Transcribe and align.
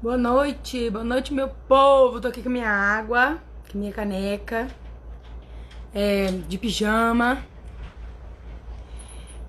Boa 0.00 0.16
noite, 0.16 0.88
boa 0.90 1.02
noite, 1.02 1.34
meu 1.34 1.48
povo. 1.48 2.20
Tô 2.20 2.28
aqui 2.28 2.40
com 2.40 2.48
minha 2.48 2.70
água, 2.70 3.42
com 3.68 3.78
minha 3.78 3.92
caneca, 3.92 4.68
é, 5.92 6.26
de 6.46 6.56
pijama, 6.56 7.44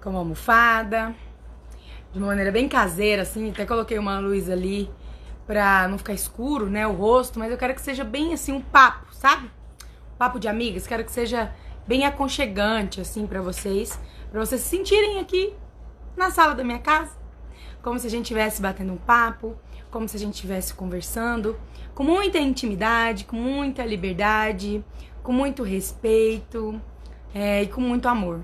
com 0.02 0.10
uma 0.10 0.18
almofada, 0.18 1.14
de 2.12 2.18
uma 2.18 2.30
maneira 2.30 2.52
bem 2.52 2.68
caseira, 2.68 3.22
assim. 3.22 3.52
Até 3.52 3.64
coloquei 3.64 4.00
uma 4.00 4.18
luz 4.18 4.50
ali 4.50 4.90
pra 5.46 5.88
não 5.88 6.00
ficar 6.00 6.14
escuro, 6.14 6.68
né, 6.68 6.88
o 6.88 6.94
rosto, 6.94 7.38
mas 7.38 7.52
eu 7.52 7.58
quero 7.58 7.76
que 7.76 7.82
seja 7.82 8.04
bem 8.04 8.34
assim 8.34 8.52
um 8.52 8.62
papo, 8.62 9.14
sabe? 9.14 9.52
Um 10.16 10.18
papo 10.18 10.40
de 10.40 10.48
amigas. 10.48 10.88
Quero 10.88 11.06
que 11.06 11.12
seja 11.12 11.54
bem 11.86 12.08
aconchegante, 12.08 13.00
assim, 13.00 13.28
pra 13.28 13.40
vocês, 13.40 14.00
pra 14.32 14.44
vocês 14.44 14.62
se 14.62 14.70
sentirem 14.70 15.20
aqui 15.20 15.54
na 16.18 16.32
sala 16.32 16.56
da 16.56 16.64
minha 16.64 16.80
casa, 16.80 17.19
como 17.82 18.00
se 18.00 18.08
a 18.08 18.10
gente 18.10 18.24
estivesse 18.24 18.62
batendo 18.62 18.94
um 18.94 18.98
papo 18.98 19.56
como 19.90 20.08
se 20.08 20.18
a 20.18 20.20
gente 20.20 20.36
estivesse 20.36 20.74
conversando, 20.74 21.60
com 21.96 22.04
muita 22.04 22.38
intimidade, 22.38 23.26
com 23.26 23.36
muita 23.36 23.86
liberdade, 23.86 24.84
com 25.24 25.32
muito 25.32 25.64
respeito 25.64 26.80
é, 27.34 27.64
e 27.64 27.68
com 27.68 27.82
muito 27.82 28.08
amor. 28.08 28.42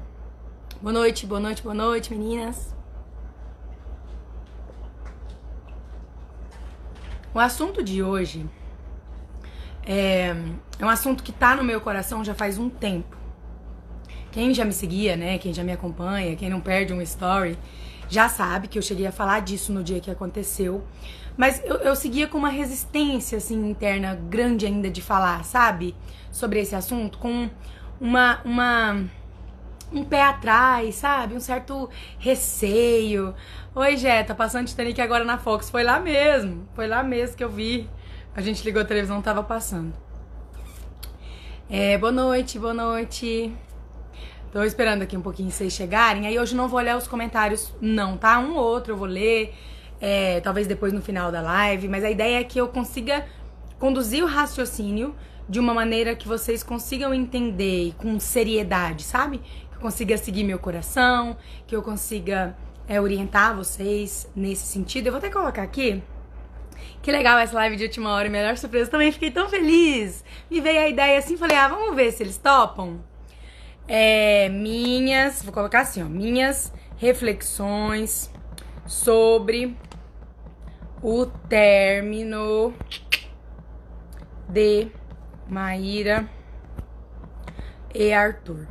Boa 0.81 0.93
noite, 0.93 1.25
boa 1.25 1.39
noite, 1.39 1.61
boa 1.61 1.75
noite, 1.75 2.11
meninas. 2.11 2.73
O 7.33 7.39
assunto 7.39 7.83
de 7.83 8.01
hoje 8.01 8.45
é, 9.85 10.35
é 10.79 10.85
um 10.85 10.89
assunto 10.89 11.21
que 11.21 11.31
tá 11.31 11.55
no 11.55 11.63
meu 11.63 11.79
coração 11.79 12.23
já 12.23 12.33
faz 12.33 12.57
um 12.57 12.69
tempo. 12.69 13.15
Quem 14.31 14.53
já 14.53 14.65
me 14.65 14.73
seguia, 14.73 15.15
né? 15.15 15.37
Quem 15.37 15.53
já 15.53 15.63
me 15.63 15.71
acompanha, 15.71 16.35
quem 16.35 16.49
não 16.49 16.59
perde 16.59 16.91
um 16.91 17.01
story, 17.01 17.57
já 18.15 18.29
sabe 18.29 18.69
que 18.69 18.77
eu 18.77 18.81
cheguei 18.81 19.05
a 19.05 19.11
falar 19.11 19.41
disso 19.41 19.73
no 19.73 19.83
dia 19.83 19.99
que 19.99 20.09
aconteceu. 20.09 20.83
Mas 21.35 21.61
eu, 21.65 21.75
eu 21.77 21.95
seguia 21.95 22.27
com 22.27 22.37
uma 22.37 22.49
resistência, 22.49 23.37
assim, 23.37 23.69
interna 23.69 24.15
grande 24.15 24.65
ainda 24.65 24.89
de 24.89 25.01
falar, 25.01 25.43
sabe? 25.43 25.93
Sobre 26.31 26.61
esse 26.61 26.73
assunto, 26.73 27.17
com 27.17 27.49
uma, 27.99 28.39
uma 28.45 29.03
um 29.91 30.03
pé 30.05 30.21
atrás, 30.23 30.95
sabe? 30.95 31.35
Um 31.35 31.41
certo 31.41 31.89
receio. 32.17 33.35
Oi, 33.75 33.97
Jé, 33.97 34.23
tá 34.23 34.33
passando 34.33 34.67
Titanic 34.67 35.01
agora 35.01 35.25
na 35.25 35.37
Fox. 35.37 35.69
Foi 35.69 35.83
lá 35.83 35.99
mesmo. 35.99 36.65
Foi 36.73 36.87
lá 36.87 37.03
mesmo 37.03 37.35
que 37.35 37.43
eu 37.43 37.49
vi. 37.49 37.89
A 38.33 38.41
gente 38.41 38.63
ligou 38.63 38.81
a 38.81 38.85
televisão, 38.85 39.21
tava 39.21 39.43
passando. 39.43 39.93
É, 41.69 41.97
boa 41.97 42.13
noite, 42.13 42.57
boa 42.57 42.73
noite. 42.73 43.53
Tô 44.55 44.63
esperando 44.63 45.01
aqui 45.01 45.17
um 45.17 45.21
pouquinho 45.21 45.51
vocês 45.51 45.73
chegarem. 45.73 46.27
Aí 46.27 46.39
hoje 46.39 46.55
não 46.55 46.69
vou 46.69 46.79
olhar 46.79 46.95
os 46.95 47.09
comentários, 47.09 47.73
não, 47.81 48.15
tá? 48.15 48.39
Um 48.39 48.55
ou 48.55 48.63
outro 48.63 48.93
eu 48.93 48.97
vou 48.97 49.05
ler 49.05 49.53
é, 49.99 50.39
talvez 50.39 50.65
depois 50.65 50.93
no 50.93 51.01
final 51.01 51.29
da 51.29 51.41
live, 51.41 51.89
mas 51.89 52.05
a 52.05 52.09
ideia 52.09 52.39
é 52.39 52.43
que 52.45 52.57
eu 52.57 52.69
consiga 52.69 53.25
conduzir 53.77 54.23
o 54.23 54.25
raciocínio 54.25 55.13
de 55.49 55.59
uma 55.59 55.73
maneira 55.73 56.15
que 56.15 56.25
vocês 56.25 56.63
consigam 56.63 57.13
entender 57.13 57.95
com 57.97 58.17
seriedade, 58.17 59.03
sabe? 59.03 59.39
Que 59.39 59.75
eu 59.75 59.81
consiga 59.81 60.17
seguir 60.17 60.45
meu 60.45 60.57
coração, 60.57 61.35
que 61.67 61.75
eu 61.75 61.81
consiga 61.81 62.55
é, 62.87 63.01
orientar 63.01 63.57
vocês 63.57 64.25
nesse 64.33 64.67
sentido. 64.67 65.07
Eu 65.07 65.11
vou 65.11 65.19
até 65.19 65.29
colocar 65.29 65.63
aqui. 65.63 66.01
Que 67.01 67.11
legal 67.11 67.37
essa 67.39 67.55
live 67.55 67.75
de 67.75 67.83
última 67.83 68.09
hora, 68.11 68.29
melhor 68.29 68.55
surpresa. 68.55 68.89
Também 68.89 69.11
fiquei 69.11 69.31
tão 69.31 69.49
feliz. 69.49 70.23
Me 70.49 70.61
veio 70.61 70.79
a 70.79 70.87
ideia 70.87 71.19
assim, 71.19 71.35
falei, 71.35 71.57
ah, 71.57 71.67
vamos 71.67 71.93
ver 71.93 72.13
se 72.13 72.23
eles 72.23 72.37
topam. 72.37 73.01
É, 73.87 74.49
minhas, 74.49 75.43
vou 75.43 75.53
colocar 75.53 75.81
assim, 75.81 76.01
ó, 76.01 76.05
minhas 76.05 76.73
reflexões 76.97 78.31
sobre 78.85 79.77
o 81.01 81.25
término 81.25 82.73
de 84.49 84.87
Maíra 85.47 86.27
e 87.93 88.11
Arthur. 88.11 88.67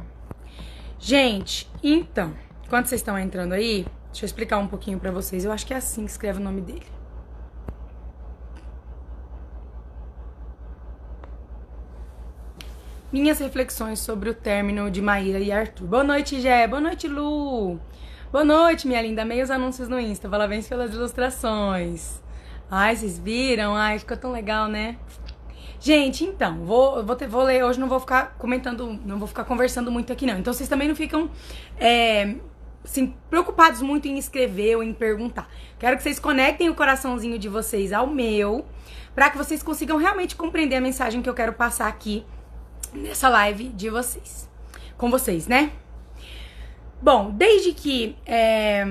Gente, 0.98 1.70
então, 1.82 2.34
enquanto 2.64 2.86
vocês 2.86 3.00
estão 3.00 3.18
entrando 3.18 3.52
aí, 3.52 3.86
deixa 4.06 4.24
eu 4.24 4.26
explicar 4.26 4.58
um 4.58 4.66
pouquinho 4.66 4.98
para 4.98 5.10
vocês. 5.10 5.44
Eu 5.44 5.52
acho 5.52 5.66
que 5.66 5.74
é 5.74 5.76
assim 5.76 6.04
que 6.04 6.10
escreve 6.10 6.40
o 6.40 6.42
nome 6.42 6.60
dele. 6.60 6.93
Minhas 13.14 13.38
reflexões 13.38 14.00
sobre 14.00 14.28
o 14.28 14.34
término 14.34 14.90
de 14.90 15.00
Maíra 15.00 15.38
e 15.38 15.52
Arthur. 15.52 15.86
Boa 15.86 16.02
noite, 16.02 16.40
Gé. 16.40 16.66
Boa 16.66 16.80
noite, 16.80 17.06
Lu. 17.06 17.78
Boa 18.32 18.44
noite, 18.44 18.88
minha 18.88 19.00
linda. 19.00 19.24
Meios 19.24 19.52
anúncios 19.52 19.88
no 19.88 20.00
Insta. 20.00 20.28
Parabéns 20.28 20.66
pelas 20.66 20.92
ilustrações. 20.92 22.20
Ai, 22.68 22.96
vocês 22.96 23.16
viram? 23.16 23.76
Ai, 23.76 24.00
ficou 24.00 24.16
tão 24.16 24.32
legal, 24.32 24.66
né? 24.66 24.96
Gente, 25.78 26.24
então, 26.24 26.64
vou, 26.64 27.04
vou, 27.04 27.14
ter, 27.14 27.28
vou 27.28 27.44
ler, 27.44 27.64
hoje 27.64 27.78
não 27.78 27.88
vou 27.88 28.00
ficar 28.00 28.34
comentando, 28.36 28.98
não 29.06 29.16
vou 29.16 29.28
ficar 29.28 29.44
conversando 29.44 29.92
muito 29.92 30.12
aqui, 30.12 30.26
não. 30.26 30.36
Então 30.36 30.52
vocês 30.52 30.68
também 30.68 30.88
não 30.88 30.96
ficam 30.96 31.30
é, 31.78 32.34
assim, 32.84 33.14
preocupados 33.30 33.80
muito 33.80 34.08
em 34.08 34.18
escrever 34.18 34.74
ou 34.74 34.82
em 34.82 34.92
perguntar. 34.92 35.48
Quero 35.78 35.96
que 35.96 36.02
vocês 36.02 36.18
conectem 36.18 36.68
o 36.68 36.74
coraçãozinho 36.74 37.38
de 37.38 37.48
vocês 37.48 37.92
ao 37.92 38.08
meu, 38.08 38.66
para 39.14 39.30
que 39.30 39.38
vocês 39.38 39.62
consigam 39.62 39.98
realmente 39.98 40.34
compreender 40.34 40.74
a 40.74 40.80
mensagem 40.80 41.22
que 41.22 41.28
eu 41.28 41.34
quero 41.34 41.52
passar 41.52 41.86
aqui 41.86 42.26
nessa 42.94 43.28
live 43.28 43.68
de 43.68 43.90
vocês. 43.90 44.48
Com 44.96 45.10
vocês, 45.10 45.46
né? 45.46 45.72
Bom, 47.02 47.30
desde 47.30 47.72
que 47.72 48.16
é, 48.24 48.84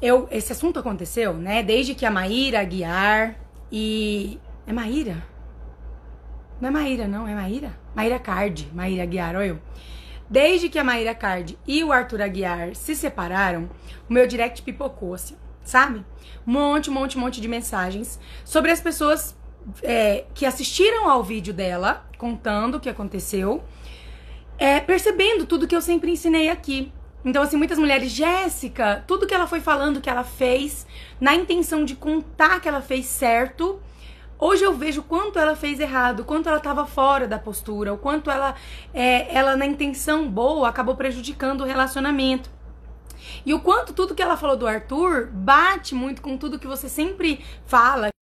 eu, 0.00 0.26
esse 0.30 0.52
assunto 0.52 0.78
aconteceu, 0.78 1.34
né? 1.34 1.62
Desde 1.62 1.94
que 1.94 2.04
a 2.04 2.10
Maíra 2.10 2.60
Aguiar 2.60 3.36
e. 3.70 4.40
É 4.66 4.72
Maíra? 4.72 5.22
Não 6.60 6.68
é 6.68 6.72
Maíra, 6.72 7.06
não, 7.06 7.28
é 7.28 7.34
Maíra? 7.34 7.78
Maíra 7.94 8.18
Card, 8.18 8.68
Maíra 8.74 9.02
Aguiar, 9.02 9.36
olha 9.36 9.46
eu. 9.46 9.58
Desde 10.28 10.68
que 10.68 10.78
a 10.78 10.82
Maíra 10.82 11.14
Card 11.14 11.56
e 11.66 11.84
o 11.84 11.92
Arthur 11.92 12.22
Aguiar 12.22 12.74
se 12.74 12.96
separaram, 12.96 13.70
o 14.08 14.12
meu 14.12 14.26
direct 14.26 14.62
pipocou, 14.62 15.14
assim, 15.14 15.36
sabe? 15.62 16.04
Um 16.46 16.52
monte, 16.52 16.90
um 16.90 16.94
monte, 16.94 17.16
um 17.16 17.20
monte 17.20 17.40
de 17.40 17.46
mensagens 17.46 18.18
sobre 18.44 18.72
as 18.72 18.80
pessoas 18.80 19.36
é, 19.82 20.24
que 20.34 20.46
assistiram 20.46 21.08
ao 21.08 21.22
vídeo 21.22 21.52
dela, 21.52 22.06
contando 22.18 22.76
o 22.76 22.80
que 22.80 22.88
aconteceu, 22.88 23.62
é, 24.58 24.80
percebendo 24.80 25.46
tudo 25.46 25.66
que 25.66 25.76
eu 25.76 25.80
sempre 25.80 26.10
ensinei 26.10 26.48
aqui. 26.48 26.92
Então, 27.24 27.42
assim, 27.42 27.56
muitas 27.56 27.78
mulheres, 27.78 28.12
Jéssica, 28.12 29.04
tudo 29.06 29.26
que 29.26 29.34
ela 29.34 29.46
foi 29.46 29.60
falando 29.60 30.00
que 30.00 30.08
ela 30.08 30.22
fez, 30.22 30.86
na 31.20 31.34
intenção 31.34 31.84
de 31.84 31.96
contar 31.96 32.60
que 32.60 32.68
ela 32.68 32.80
fez 32.80 33.06
certo, 33.06 33.80
hoje 34.38 34.62
eu 34.62 34.72
vejo 34.72 35.02
quanto 35.02 35.38
ela 35.38 35.56
fez 35.56 35.80
errado, 35.80 36.24
quanto 36.24 36.48
ela 36.48 36.58
estava 36.58 36.86
fora 36.86 37.26
da 37.26 37.38
postura, 37.38 37.92
o 37.92 37.98
quanto 37.98 38.30
ela, 38.30 38.54
é, 38.94 39.34
ela 39.34 39.56
na 39.56 39.66
intenção 39.66 40.28
boa, 40.30 40.68
acabou 40.68 40.94
prejudicando 40.94 41.62
o 41.62 41.64
relacionamento. 41.64 42.48
E 43.44 43.52
o 43.52 43.60
quanto 43.60 43.92
tudo 43.92 44.14
que 44.14 44.22
ela 44.22 44.36
falou 44.36 44.56
do 44.56 44.66
Arthur 44.66 45.28
bate 45.32 45.94
muito 45.94 46.22
com 46.22 46.36
tudo 46.36 46.58
que 46.58 46.66
você 46.66 46.88
sempre 46.88 47.44
fala. 47.66 48.15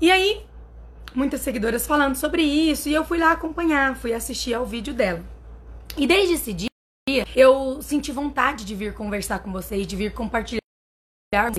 E 0.00 0.10
aí, 0.10 0.42
muitas 1.14 1.40
seguidoras 1.40 1.86
falando 1.86 2.16
sobre 2.16 2.42
isso, 2.42 2.88
e 2.88 2.94
eu 2.94 3.04
fui 3.04 3.18
lá 3.18 3.32
acompanhar, 3.32 3.96
fui 3.96 4.12
assistir 4.12 4.54
ao 4.54 4.66
vídeo 4.66 4.94
dela. 4.94 5.22
E 5.96 6.06
desde 6.06 6.34
esse 6.34 6.52
dia, 6.52 6.68
eu 7.34 7.80
senti 7.82 8.12
vontade 8.12 8.64
de 8.64 8.74
vir 8.74 8.94
conversar 8.94 9.40
com 9.40 9.50
vocês, 9.50 9.86
de 9.86 9.96
vir 9.96 10.12
compartilhar 10.12 10.60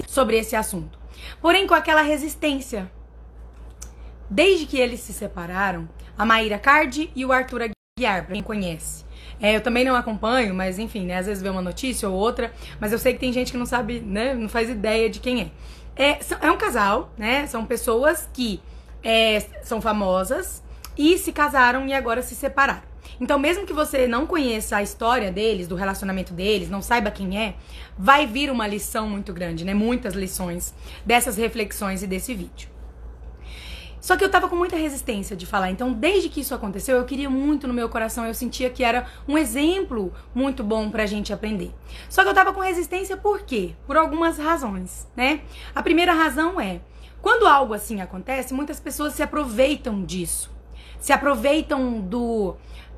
sobre 0.07 0.38
esse 0.38 0.55
assunto. 0.55 0.97
Porém, 1.41 1.67
com 1.67 1.73
aquela 1.73 2.01
resistência. 2.01 2.91
Desde 4.29 4.66
que 4.66 4.78
eles 4.78 4.99
se 4.99 5.11
separaram, 5.11 5.89
a 6.17 6.23
Maíra 6.23 6.59
Cardi 6.59 7.11
e 7.16 7.25
o 7.25 7.31
Arthur 7.31 7.63
Aguiar, 7.63 8.25
pra 8.25 8.33
quem 8.33 8.44
conhece. 8.44 9.03
É, 9.41 9.55
eu 9.55 9.61
também 9.61 9.83
não 9.83 9.95
acompanho, 9.95 10.53
mas 10.53 10.78
enfim, 10.78 11.05
né? 11.05 11.17
Às 11.17 11.25
vezes 11.25 11.41
vê 11.41 11.49
uma 11.49 11.61
notícia 11.61 12.09
ou 12.09 12.16
outra, 12.16 12.53
mas 12.79 12.91
eu 12.91 12.99
sei 12.99 13.14
que 13.14 13.19
tem 13.19 13.31
gente 13.34 13.52
que 13.52 13.58
não 13.58 13.66
sabe, 13.66 13.99
né? 13.99 14.34
Não 14.34 14.49
faz 14.49 14.69
ideia 14.69 15.09
de 15.09 15.19
quem 15.19 15.41
é. 15.41 15.52
É, 15.99 16.17
é 16.41 16.49
um 16.49 16.57
casal, 16.57 17.11
né? 17.17 17.46
São 17.47 17.66
pessoas 17.66 18.29
que 18.34 18.61
é, 19.03 19.41
são 19.63 19.81
famosas 19.81 20.63
e 20.97 21.17
se 21.17 21.34
casaram 21.34 21.85
e 21.85 21.93
agora 21.93 22.22
se 22.22 22.35
separaram. 22.35 22.87
Então, 23.19 23.37
mesmo 23.37 23.66
que 23.66 23.73
você 23.73 24.07
não 24.07 24.25
conheça 24.25 24.78
a 24.78 24.81
história 24.81 25.29
deles, 25.29 25.67
do 25.67 25.75
relacionamento 25.75 26.34
deles, 26.34 26.69
não 26.69 26.81
saiba 26.81 27.11
quem 27.11 27.37
é, 27.37 27.55
vai 27.97 28.25
vir 28.25 28.49
uma 28.49 28.66
lição 28.66 29.09
muito 29.09 29.34
grande, 29.34 29.66
né? 29.66 29.73
Muitas 29.73 30.13
lições 30.13 30.73
dessas 31.05 31.35
reflexões 31.35 32.02
e 32.02 32.07
desse 32.07 32.34
vídeo. 32.34 32.69
Só 33.99 34.16
que 34.16 34.23
eu 34.23 34.29
tava 34.29 34.47
com 34.47 34.55
muita 34.55 34.75
resistência 34.75 35.35
de 35.35 35.46
falar. 35.46 35.69
Então, 35.69 35.91
desde 35.91 36.29
que 36.29 36.41
isso 36.41 36.55
aconteceu, 36.55 36.97
eu 36.97 37.05
queria 37.05 37.29
muito 37.29 37.67
no 37.67 37.73
meu 37.73 37.90
coração, 37.90 38.25
eu 38.25 38.34
sentia 38.34 38.69
que 38.69 38.84
era 38.84 39.05
um 39.28 39.37
exemplo 39.37 40.13
muito 40.34 40.63
bom 40.63 40.90
pra 40.90 41.05
gente 41.05 41.34
aprender. 41.34 41.73
Só 42.09 42.23
que 42.23 42.29
eu 42.29 42.34
tava 42.34 42.53
com 42.53 42.61
resistência 42.61 43.17
por 43.17 43.41
quê? 43.41 43.75
Por 43.85 43.97
algumas 43.97 44.37
razões, 44.37 45.07
né? 45.16 45.41
A 45.75 45.84
primeira 45.84 46.13
razão 46.13 46.59
é, 46.59 46.81
quando 47.22 47.47
algo 47.47 47.73
assim 47.73 48.01
acontece, 48.01 48.53
muitas 48.53 48.79
pessoas 48.79 49.13
se 49.13 49.23
aproveitam 49.23 50.03
disso. 50.03 50.52
Se 50.99 51.11
aproveitam 51.11 51.99
do 51.99 52.55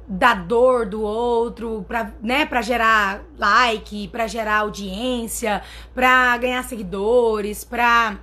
da 0.08 0.34
dor 0.34 0.86
do 0.86 1.02
outro, 1.02 1.86
pra, 1.88 2.12
né, 2.22 2.46
pra 2.46 2.62
gerar 2.62 3.24
like, 3.38 4.10
pra 4.10 4.28
gerar 4.28 4.58
audiência, 4.58 5.62
pra 5.94 6.38
ganhar 6.38 6.64
seguidores, 6.64 7.64
pra 7.64 8.18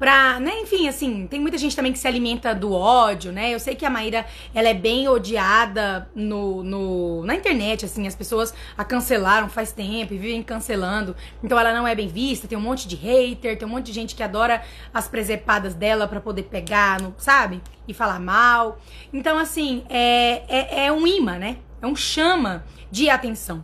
pra, 0.00 0.40
né, 0.40 0.60
enfim, 0.60 0.88
assim, 0.88 1.26
tem 1.26 1.38
muita 1.38 1.58
gente 1.58 1.76
também 1.76 1.92
que 1.92 1.98
se 1.98 2.08
alimenta 2.08 2.54
do 2.54 2.72
ódio, 2.72 3.30
né? 3.30 3.52
Eu 3.52 3.60
sei 3.60 3.74
que 3.74 3.84
a 3.84 3.90
Maíra, 3.90 4.24
ela 4.54 4.70
é 4.70 4.72
bem 4.72 5.06
odiada 5.06 6.10
no, 6.14 6.64
no, 6.64 7.22
na 7.26 7.34
internet, 7.34 7.84
assim, 7.84 8.06
as 8.06 8.16
pessoas 8.16 8.54
a 8.78 8.82
cancelaram 8.82 9.50
faz 9.50 9.72
tempo 9.72 10.14
e 10.14 10.18
vivem 10.18 10.42
cancelando, 10.42 11.14
então 11.44 11.60
ela 11.60 11.74
não 11.74 11.86
é 11.86 11.94
bem 11.94 12.08
vista, 12.08 12.48
tem 12.48 12.56
um 12.56 12.62
monte 12.62 12.88
de 12.88 12.96
hater, 12.96 13.58
tem 13.58 13.68
um 13.68 13.70
monte 13.70 13.86
de 13.86 13.92
gente 13.92 14.14
que 14.16 14.22
adora 14.22 14.62
as 14.92 15.06
presepadas 15.06 15.74
dela 15.74 16.08
para 16.08 16.18
poder 16.18 16.44
pegar, 16.44 16.98
no, 16.98 17.14
sabe? 17.18 17.60
E 17.86 17.92
falar 17.92 18.18
mal. 18.18 18.78
Então, 19.12 19.36
assim, 19.36 19.84
é, 19.90 20.42
é, 20.48 20.86
é 20.86 20.92
um 20.92 21.06
imã, 21.06 21.36
né? 21.36 21.58
É 21.82 21.86
um 21.86 21.94
chama 21.94 22.64
de 22.90 23.10
atenção. 23.10 23.62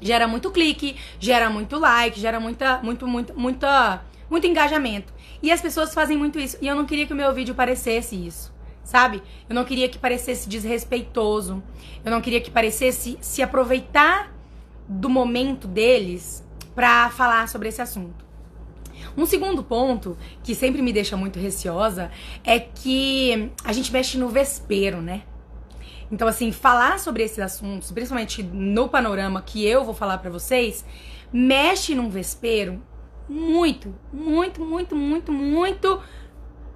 Gera 0.00 0.28
muito 0.28 0.52
clique, 0.52 0.96
gera 1.18 1.50
muito 1.50 1.78
like, 1.80 2.20
gera 2.20 2.38
muita, 2.38 2.78
muito, 2.78 3.08
muito, 3.08 3.36
muita, 3.36 4.02
muito 4.30 4.46
engajamento. 4.46 5.12
E 5.42 5.50
as 5.50 5.60
pessoas 5.60 5.94
fazem 5.94 6.16
muito 6.16 6.38
isso. 6.38 6.56
E 6.60 6.66
eu 6.68 6.74
não 6.74 6.84
queria 6.84 7.06
que 7.06 7.12
o 7.12 7.16
meu 7.16 7.32
vídeo 7.32 7.54
parecesse 7.54 8.14
isso, 8.14 8.52
sabe? 8.82 9.22
Eu 9.48 9.54
não 9.54 9.64
queria 9.64 9.88
que 9.88 9.98
parecesse 9.98 10.48
desrespeitoso. 10.48 11.62
Eu 12.04 12.10
não 12.10 12.20
queria 12.20 12.40
que 12.40 12.50
parecesse 12.50 13.18
se 13.20 13.42
aproveitar 13.42 14.32
do 14.88 15.08
momento 15.08 15.66
deles 15.66 16.44
para 16.74 17.10
falar 17.10 17.48
sobre 17.48 17.68
esse 17.68 17.80
assunto. 17.80 18.24
Um 19.16 19.26
segundo 19.26 19.62
ponto 19.62 20.16
que 20.42 20.54
sempre 20.54 20.82
me 20.82 20.92
deixa 20.92 21.16
muito 21.16 21.38
receosa 21.38 22.10
é 22.42 22.58
que 22.58 23.50
a 23.64 23.72
gente 23.72 23.92
mexe 23.92 24.18
no 24.18 24.28
vespeiro, 24.28 25.00
né? 25.00 25.22
Então, 26.10 26.28
assim, 26.28 26.52
falar 26.52 26.98
sobre 26.98 27.22
esses 27.22 27.38
assuntos, 27.38 27.90
principalmente 27.90 28.42
no 28.42 28.88
panorama 28.88 29.42
que 29.42 29.64
eu 29.64 29.84
vou 29.84 29.94
falar 29.94 30.18
para 30.18 30.30
vocês, 30.30 30.84
mexe 31.32 31.94
num 31.94 32.08
vespeiro 32.08 32.82
muito, 33.28 33.94
muito, 34.12 34.64
muito, 34.64 34.94
muito, 34.94 35.32
muito 35.32 36.02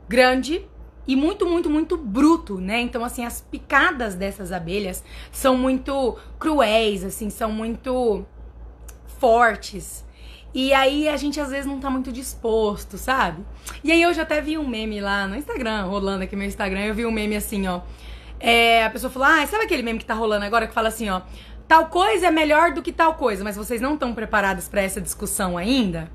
grande 0.08 0.64
e 1.06 1.16
muito, 1.16 1.46
muito, 1.46 1.70
muito 1.70 1.96
bruto, 1.96 2.60
né? 2.60 2.80
Então, 2.80 3.04
assim, 3.04 3.24
as 3.24 3.40
picadas 3.40 4.14
dessas 4.14 4.52
abelhas 4.52 5.02
são 5.32 5.56
muito 5.56 6.18
cruéis, 6.38 7.04
assim, 7.04 7.30
são 7.30 7.50
muito 7.50 8.26
fortes. 9.18 10.06
E 10.54 10.72
aí 10.72 11.08
a 11.08 11.16
gente 11.16 11.40
às 11.40 11.50
vezes 11.50 11.66
não 11.66 11.78
tá 11.78 11.90
muito 11.90 12.10
disposto, 12.10 12.96
sabe? 12.96 13.44
E 13.84 13.92
aí 13.92 14.02
eu 14.02 14.12
já 14.14 14.22
até 14.22 14.40
vi 14.40 14.56
um 14.56 14.66
meme 14.66 15.00
lá 15.00 15.26
no 15.26 15.36
Instagram, 15.36 15.84
rolando 15.84 16.24
aqui 16.24 16.34
meu 16.34 16.46
Instagram, 16.46 16.80
eu 16.80 16.94
vi 16.94 17.04
um 17.04 17.10
meme 17.10 17.36
assim, 17.36 17.66
ó. 17.66 17.80
É, 18.40 18.84
a 18.84 18.90
pessoa 18.90 19.10
falou: 19.10 19.28
Ah, 19.28 19.46
sabe 19.46 19.64
aquele 19.64 19.82
meme 19.82 19.98
que 19.98 20.04
tá 20.04 20.14
rolando 20.14 20.44
agora 20.44 20.66
que 20.66 20.74
fala 20.74 20.88
assim, 20.88 21.08
ó, 21.10 21.22
tal 21.66 21.86
coisa 21.86 22.28
é 22.28 22.30
melhor 22.30 22.72
do 22.72 22.82
que 22.82 22.92
tal 22.92 23.14
coisa, 23.14 23.44
mas 23.44 23.56
vocês 23.56 23.80
não 23.80 23.94
estão 23.94 24.14
preparados 24.14 24.68
para 24.68 24.80
essa 24.80 25.00
discussão 25.00 25.58
ainda? 25.58 26.10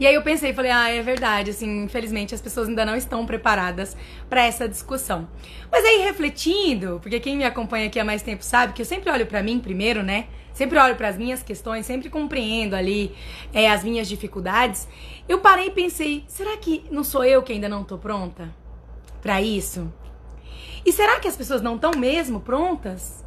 E 0.00 0.06
aí 0.06 0.14
eu 0.14 0.22
pensei, 0.22 0.54
falei, 0.54 0.70
ah, 0.70 0.88
é 0.88 1.02
verdade, 1.02 1.50
assim, 1.50 1.84
infelizmente 1.84 2.34
as 2.34 2.40
pessoas 2.40 2.68
ainda 2.68 2.86
não 2.86 2.96
estão 2.96 3.26
preparadas 3.26 3.94
para 4.30 4.42
essa 4.42 4.66
discussão. 4.66 5.28
Mas 5.70 5.84
aí 5.84 5.98
refletindo, 5.98 6.98
porque 7.02 7.20
quem 7.20 7.36
me 7.36 7.44
acompanha 7.44 7.86
aqui 7.86 8.00
há 8.00 8.04
mais 8.04 8.22
tempo 8.22 8.42
sabe 8.42 8.72
que 8.72 8.80
eu 8.80 8.86
sempre 8.86 9.10
olho 9.10 9.26
para 9.26 9.42
mim 9.42 9.60
primeiro, 9.60 10.02
né? 10.02 10.28
Sempre 10.54 10.78
olho 10.78 10.96
para 10.96 11.08
as 11.08 11.18
minhas 11.18 11.42
questões, 11.42 11.84
sempre 11.84 12.08
compreendo 12.08 12.74
ali 12.74 13.14
é, 13.52 13.70
as 13.70 13.84
minhas 13.84 14.08
dificuldades. 14.08 14.88
Eu 15.28 15.40
parei 15.40 15.66
e 15.66 15.70
pensei, 15.70 16.24
será 16.26 16.56
que 16.56 16.82
não 16.90 17.04
sou 17.04 17.22
eu 17.22 17.42
que 17.42 17.52
ainda 17.52 17.68
não 17.68 17.84
tô 17.84 17.98
pronta 17.98 18.48
para 19.20 19.42
isso? 19.42 19.92
E 20.82 20.92
será 20.92 21.20
que 21.20 21.28
as 21.28 21.36
pessoas 21.36 21.60
não 21.60 21.74
estão 21.74 21.90
mesmo 21.94 22.40
prontas? 22.40 23.22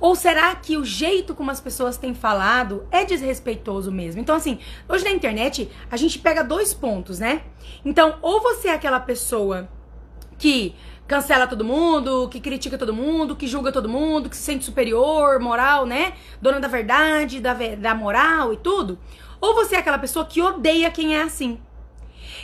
Ou 0.00 0.14
será 0.14 0.54
que 0.54 0.76
o 0.78 0.84
jeito 0.84 1.34
como 1.34 1.50
as 1.50 1.60
pessoas 1.60 1.98
têm 1.98 2.14
falado 2.14 2.86
é 2.90 3.04
desrespeitoso 3.04 3.92
mesmo? 3.92 4.20
Então, 4.20 4.34
assim, 4.34 4.58
hoje 4.88 5.04
na 5.04 5.10
internet 5.10 5.70
a 5.90 5.96
gente 5.96 6.18
pega 6.18 6.42
dois 6.42 6.72
pontos, 6.72 7.18
né? 7.18 7.42
Então, 7.84 8.18
ou 8.22 8.40
você 8.40 8.68
é 8.68 8.72
aquela 8.72 8.98
pessoa 8.98 9.68
que 10.38 10.74
cancela 11.06 11.46
todo 11.46 11.64
mundo, 11.64 12.28
que 12.28 12.40
critica 12.40 12.78
todo 12.78 12.94
mundo, 12.94 13.36
que 13.36 13.46
julga 13.46 13.70
todo 13.70 13.88
mundo, 13.88 14.30
que 14.30 14.36
se 14.36 14.42
sente 14.42 14.64
superior, 14.64 15.38
moral, 15.38 15.84
né? 15.84 16.14
Dona 16.40 16.60
da 16.60 16.68
verdade, 16.68 17.40
da, 17.40 17.52
da 17.52 17.94
moral 17.94 18.54
e 18.54 18.56
tudo. 18.56 18.98
Ou 19.40 19.54
você 19.54 19.76
é 19.76 19.78
aquela 19.78 19.98
pessoa 19.98 20.24
que 20.24 20.40
odeia 20.40 20.90
quem 20.90 21.16
é 21.16 21.22
assim. 21.22 21.60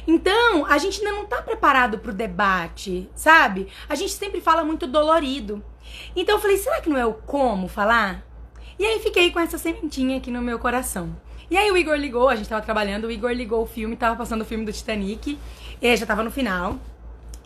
Então, 0.07 0.67
a 0.67 0.79
gente 0.79 0.99
ainda 0.99 1.17
não 1.17 1.27
tá 1.27 1.43
preparado 1.43 1.99
pro 1.99 2.13
debate, 2.13 3.09
sabe? 3.15 3.69
A 3.89 3.95
gente 3.95 4.13
sempre 4.13 4.41
fala 4.41 4.65
muito 4.65 4.87
dolorido. 4.87 5.65
Então 6.15 6.37
eu 6.37 6.41
falei, 6.41 6.57
será 6.57 6.81
que 6.81 6.89
não 6.89 6.97
é 6.97 7.07
o 7.07 7.15
como 7.15 7.69
falar? 7.69 8.25
E 8.79 8.85
aí 8.85 8.99
fiquei 9.01 9.31
com 9.31 9.41
essa 9.41 9.59
sementinha 9.59 10.19
aqui 10.19 10.31
no 10.31 10.43
meu 10.43 10.59
coração. 10.59 11.17
E 11.51 11.57
aí 11.57 11.71
o 11.71 11.77
Igor 11.77 11.97
ligou, 11.97 12.29
a 12.29 12.37
gente 12.37 12.49
tava 12.49 12.63
trabalhando, 12.63 13.05
o 13.05 13.11
Igor 13.11 13.31
ligou 13.31 13.63
o 13.63 13.67
filme, 13.67 13.97
tava 13.97 14.17
passando 14.17 14.43
o 14.43 14.45
filme 14.45 14.65
do 14.65 14.73
Titanic, 14.73 15.39
e 15.81 15.97
já 15.97 16.05
tava 16.05 16.23
no 16.23 16.31
final. 16.31 16.79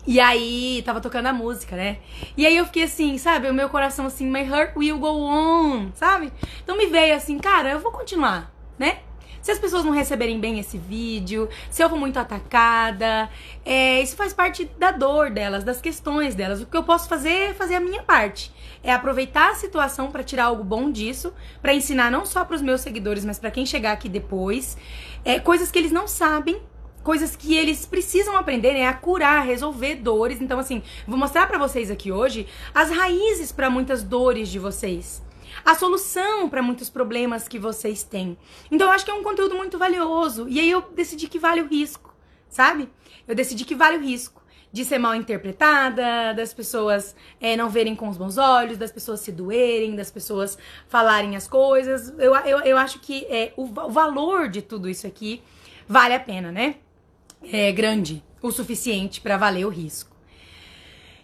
E 0.05 0.19
aí 0.19 0.81
tava 0.83 0.99
tocando 0.99 1.27
a 1.27 1.33
música, 1.33 1.75
né? 1.75 1.99
E 2.35 2.45
aí 2.45 2.57
eu 2.57 2.65
fiquei 2.65 2.83
assim, 2.83 3.17
sabe, 3.19 3.47
o 3.47 3.53
meu 3.53 3.69
coração 3.69 4.07
assim, 4.07 4.25
my 4.25 4.41
heart 4.41 4.75
will 4.75 4.97
go 4.97 5.23
on, 5.23 5.91
sabe? 5.93 6.33
Então 6.63 6.75
me 6.75 6.87
veio 6.87 7.15
assim, 7.15 7.37
cara, 7.37 7.71
eu 7.71 7.79
vou 7.79 7.91
continuar, 7.91 8.51
né? 8.79 8.99
Se 9.41 9.51
as 9.51 9.57
pessoas 9.57 9.83
não 9.83 9.91
receberem 9.91 10.39
bem 10.39 10.59
esse 10.59 10.77
vídeo, 10.77 11.49
se 11.69 11.83
eu 11.83 11.89
for 11.89 11.97
muito 11.97 12.17
atacada, 12.17 13.29
é, 13.65 14.01
isso 14.01 14.15
faz 14.15 14.33
parte 14.33 14.65
da 14.77 14.91
dor 14.91 15.31
delas, 15.31 15.63
das 15.63 15.81
questões 15.81 16.35
delas. 16.35 16.61
O 16.61 16.65
que 16.65 16.77
eu 16.77 16.83
posso 16.83 17.09
fazer 17.09 17.49
é 17.49 17.53
fazer 17.53 17.75
a 17.75 17.79
minha 17.79 18.03
parte. 18.03 18.53
É 18.83 18.93
aproveitar 18.93 19.51
a 19.51 19.55
situação 19.55 20.11
para 20.11 20.23
tirar 20.23 20.45
algo 20.45 20.63
bom 20.63 20.91
disso, 20.91 21.33
para 21.61 21.73
ensinar 21.73 22.11
não 22.11 22.25
só 22.25 22.45
para 22.45 22.55
os 22.55 22.61
meus 22.61 22.81
seguidores, 22.81 23.25
mas 23.25 23.39
para 23.39 23.49
quem 23.49 23.65
chegar 23.65 23.93
aqui 23.93 24.07
depois, 24.07 24.77
é, 25.25 25.39
coisas 25.39 25.71
que 25.71 25.79
eles 25.79 25.91
não 25.91 26.07
sabem 26.07 26.61
coisas 27.03 27.35
que 27.35 27.55
eles 27.57 27.83
precisam 27.83 28.37
aprender 28.37 28.73
né, 28.73 28.85
a 28.85 28.93
curar, 28.93 29.43
resolver 29.43 29.95
dores. 29.95 30.39
Então, 30.39 30.59
assim, 30.59 30.83
vou 31.07 31.17
mostrar 31.17 31.47
para 31.47 31.57
vocês 31.57 31.89
aqui 31.89 32.11
hoje 32.11 32.45
as 32.75 32.91
raízes 32.91 33.51
para 33.51 33.71
muitas 33.71 34.03
dores 34.03 34.49
de 34.49 34.59
vocês 34.59 35.19
a 35.63 35.75
solução 35.75 36.49
para 36.49 36.61
muitos 36.61 36.89
problemas 36.89 37.47
que 37.47 37.59
vocês 37.59 38.03
têm. 38.03 38.37
Então 38.69 38.87
eu 38.87 38.93
acho 38.93 39.05
que 39.05 39.11
é 39.11 39.13
um 39.13 39.23
conteúdo 39.23 39.55
muito 39.55 39.77
valioso. 39.77 40.47
E 40.49 40.59
aí 40.59 40.69
eu 40.69 40.81
decidi 40.93 41.27
que 41.27 41.39
vale 41.39 41.61
o 41.61 41.67
risco, 41.67 42.13
sabe? 42.49 42.89
Eu 43.27 43.35
decidi 43.35 43.65
que 43.65 43.75
vale 43.75 43.97
o 43.97 44.01
risco 44.01 44.41
de 44.71 44.85
ser 44.85 44.97
mal 44.97 45.13
interpretada, 45.13 46.33
das 46.33 46.53
pessoas 46.53 47.15
é, 47.41 47.57
não 47.57 47.69
verem 47.69 47.95
com 47.95 48.07
os 48.07 48.17
bons 48.17 48.37
olhos, 48.37 48.77
das 48.77 48.91
pessoas 48.91 49.19
se 49.19 49.31
doerem, 49.31 49.95
das 49.95 50.09
pessoas 50.09 50.57
falarem 50.87 51.35
as 51.35 51.47
coisas. 51.47 52.13
Eu, 52.17 52.33
eu, 52.35 52.59
eu 52.59 52.77
acho 52.77 52.99
que 52.99 53.25
é, 53.25 53.53
o, 53.57 53.63
o 53.63 53.91
valor 53.91 54.47
de 54.47 54.61
tudo 54.61 54.89
isso 54.89 55.05
aqui 55.05 55.41
vale 55.87 56.13
a 56.13 56.19
pena, 56.19 56.51
né? 56.51 56.75
É 57.43 57.71
grande 57.71 58.23
o 58.41 58.51
suficiente 58.51 59.19
para 59.19 59.37
valer 59.37 59.65
o 59.65 59.69
risco. 59.69 60.10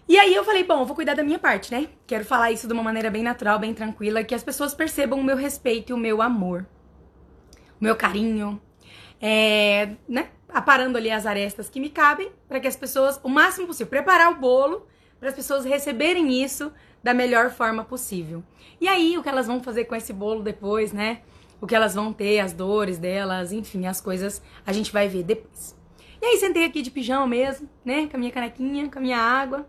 E 0.08 0.18
aí 0.18 0.34
eu 0.34 0.42
falei, 0.42 0.64
bom, 0.64 0.80
eu 0.80 0.86
vou 0.86 0.96
cuidar 0.96 1.12
da 1.12 1.22
minha 1.22 1.38
parte, 1.38 1.70
né? 1.70 1.86
Quero 2.06 2.24
falar 2.24 2.50
isso 2.50 2.66
de 2.66 2.72
uma 2.72 2.82
maneira 2.82 3.10
bem 3.10 3.22
natural, 3.22 3.58
bem 3.58 3.74
tranquila, 3.74 4.24
que 4.24 4.34
as 4.34 4.42
pessoas 4.42 4.72
percebam 4.72 5.20
o 5.20 5.24
meu 5.24 5.36
respeito 5.36 5.90
e 5.90 5.92
o 5.92 5.98
meu 5.98 6.22
amor, 6.22 6.66
o 7.78 7.84
meu 7.84 7.94
carinho, 7.94 8.58
é, 9.20 9.90
né? 10.08 10.30
Aparando 10.48 10.96
ali 10.96 11.10
as 11.10 11.26
arestas 11.26 11.68
que 11.68 11.78
me 11.78 11.90
cabem, 11.90 12.32
para 12.48 12.58
que 12.58 12.66
as 12.66 12.74
pessoas, 12.74 13.20
o 13.22 13.28
máximo 13.28 13.66
possível, 13.66 13.88
preparar 13.88 14.32
o 14.32 14.36
bolo 14.36 14.86
para 15.20 15.28
as 15.28 15.34
pessoas 15.34 15.66
receberem 15.66 16.42
isso 16.42 16.72
da 17.02 17.12
melhor 17.12 17.50
forma 17.50 17.84
possível. 17.84 18.42
E 18.80 18.88
aí, 18.88 19.18
o 19.18 19.22
que 19.22 19.28
elas 19.28 19.46
vão 19.46 19.62
fazer 19.62 19.84
com 19.84 19.94
esse 19.94 20.14
bolo 20.14 20.42
depois, 20.42 20.90
né? 20.90 21.20
O 21.60 21.66
que 21.66 21.74
elas 21.74 21.94
vão 21.94 22.14
ter, 22.14 22.40
as 22.40 22.54
dores 22.54 22.96
delas, 22.96 23.52
enfim, 23.52 23.86
as 23.86 24.00
coisas 24.00 24.40
a 24.64 24.72
gente 24.72 24.90
vai 24.90 25.06
ver 25.06 25.22
depois. 25.22 25.76
E 26.22 26.24
aí, 26.24 26.38
sentei 26.38 26.64
aqui 26.64 26.80
de 26.80 26.90
pijama 26.90 27.26
mesmo, 27.26 27.68
né? 27.84 28.06
Com 28.06 28.16
a 28.16 28.20
minha 28.20 28.32
canequinha, 28.32 28.90
com 28.90 28.98
a 28.98 29.02
minha 29.02 29.18
água, 29.18 29.68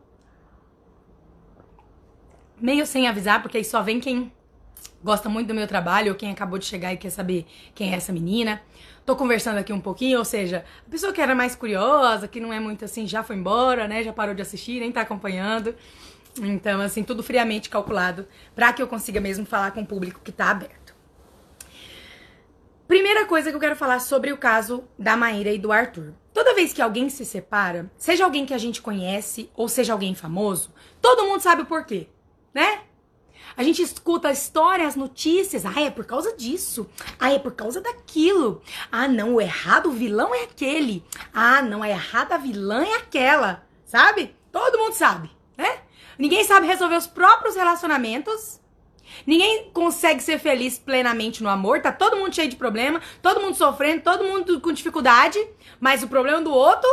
meio 2.60 2.86
sem 2.86 3.08
avisar, 3.08 3.42
porque 3.42 3.58
aí 3.58 3.64
só 3.64 3.82
vem 3.82 4.00
quem 4.00 4.32
gosta 5.04 5.30
muito 5.30 5.48
do 5.48 5.54
meu 5.54 5.68
trabalho 5.68 6.12
ou 6.12 6.18
quem 6.18 6.32
acabou 6.32 6.60
de 6.60 6.66
chegar 6.66 6.94
e 6.94 6.98
quer 6.98 7.10
saber 7.10 7.46
quem 7.74 7.94
é 7.94 7.96
essa 7.96 8.12
menina. 8.12 8.62
Tô 9.06 9.16
conversando 9.16 9.58
aqui 9.58 9.74
um 9.74 9.82
pouquinho, 9.82 10.20
ou 10.20 10.26
seja, 10.26 10.64
a 10.86 10.90
pessoa 10.90 11.12
que 11.12 11.22
era 11.22 11.34
mais 11.34 11.56
curiosa, 11.56 12.28
que 12.28 12.40
não 12.40 12.54
é 12.54 12.60
muito 12.60 12.86
assim, 12.86 13.08
já 13.08 13.24
foi 13.24 13.36
embora, 13.36 13.88
né? 13.88 14.04
Já 14.04 14.14
parou 14.14 14.36
de 14.36 14.42
assistir, 14.42 14.80
nem 14.80 14.92
tá 14.92 15.02
acompanhando. 15.02 15.74
Então, 16.40 16.80
assim, 16.80 17.04
tudo 17.04 17.24
friamente 17.24 17.70
calculado 17.70 18.28
para 18.56 18.72
que 18.72 18.82
eu 18.82 18.88
consiga 18.88 19.20
mesmo 19.20 19.46
falar 19.46 19.72
com 19.72 19.82
o 19.82 19.86
público 19.86 20.22
que 20.24 20.32
tá 20.32 20.52
aberto. 20.52 20.96
Primeira 22.88 23.26
coisa 23.26 23.50
que 23.50 23.56
eu 23.56 23.60
quero 23.60 23.76
falar 23.76 24.00
sobre 24.00 24.32
o 24.32 24.38
caso 24.38 24.84
da 24.98 25.16
Maíra 25.16 25.52
e 25.52 25.60
do 25.60 25.72
Arthur. 25.72 26.14
Toda 26.34 26.56
vez 26.56 26.74
que 26.74 26.82
alguém 26.82 27.10
se 27.10 27.26
separa, 27.26 27.92
seja 27.98 28.24
alguém 28.24 28.46
que 28.46 28.54
a 28.54 28.58
gente 28.58 28.82
conhece 28.82 29.50
ou 29.56 29.68
seja 29.68 29.94
alguém 29.94 30.16
famoso, 30.16 30.74
todo 31.02 31.26
mundo 31.26 31.42
sabe 31.42 31.64
o 31.64 31.66
porquê 31.66 32.08
né? 32.54 32.82
A 33.56 33.64
gente 33.64 33.82
escuta 33.82 34.32
histórias, 34.32 34.96
notícias. 34.96 35.66
Ah, 35.66 35.82
é 35.82 35.90
por 35.90 36.06
causa 36.06 36.36
disso. 36.36 36.90
Ah, 37.20 37.34
é 37.34 37.40
por 37.40 37.54
causa 37.54 37.82
daquilo. 37.82 38.62
Ah, 38.90 39.08
não, 39.08 39.36
o 39.36 39.42
errado, 39.42 39.90
o 39.90 39.92
vilão 39.92 40.34
é 40.34 40.44
aquele. 40.44 41.04
Ah, 41.34 41.62
não, 41.62 41.84
a 41.84 41.90
errada 41.90 42.36
a 42.36 42.38
vilã 42.38 42.86
é 42.86 42.96
aquela. 42.96 43.68
Sabe? 43.86 44.34
Todo 44.52 44.78
mundo 44.78 44.94
sabe, 44.94 45.30
né? 45.58 45.80
Ninguém 46.18 46.44
sabe 46.44 46.68
resolver 46.68 46.96
os 46.96 47.08
próprios 47.08 47.56
relacionamentos. 47.56 48.60
Ninguém 49.26 49.72
consegue 49.72 50.22
ser 50.22 50.40
feliz 50.40 50.78
plenamente 50.78 51.44
no 51.44 51.50
amor, 51.50 51.82
tá 51.82 51.92
todo 51.92 52.16
mundo 52.16 52.34
cheio 52.34 52.50
de 52.50 52.56
problema, 52.56 53.02
todo 53.22 53.42
mundo 53.42 53.56
sofrendo, 53.56 54.04
todo 54.04 54.24
mundo 54.24 54.62
com 54.62 54.72
dificuldade, 54.72 55.40
mas 55.80 56.04
o 56.04 56.08
problema 56.08 56.42
do 56.42 56.52
outro, 56.52 56.90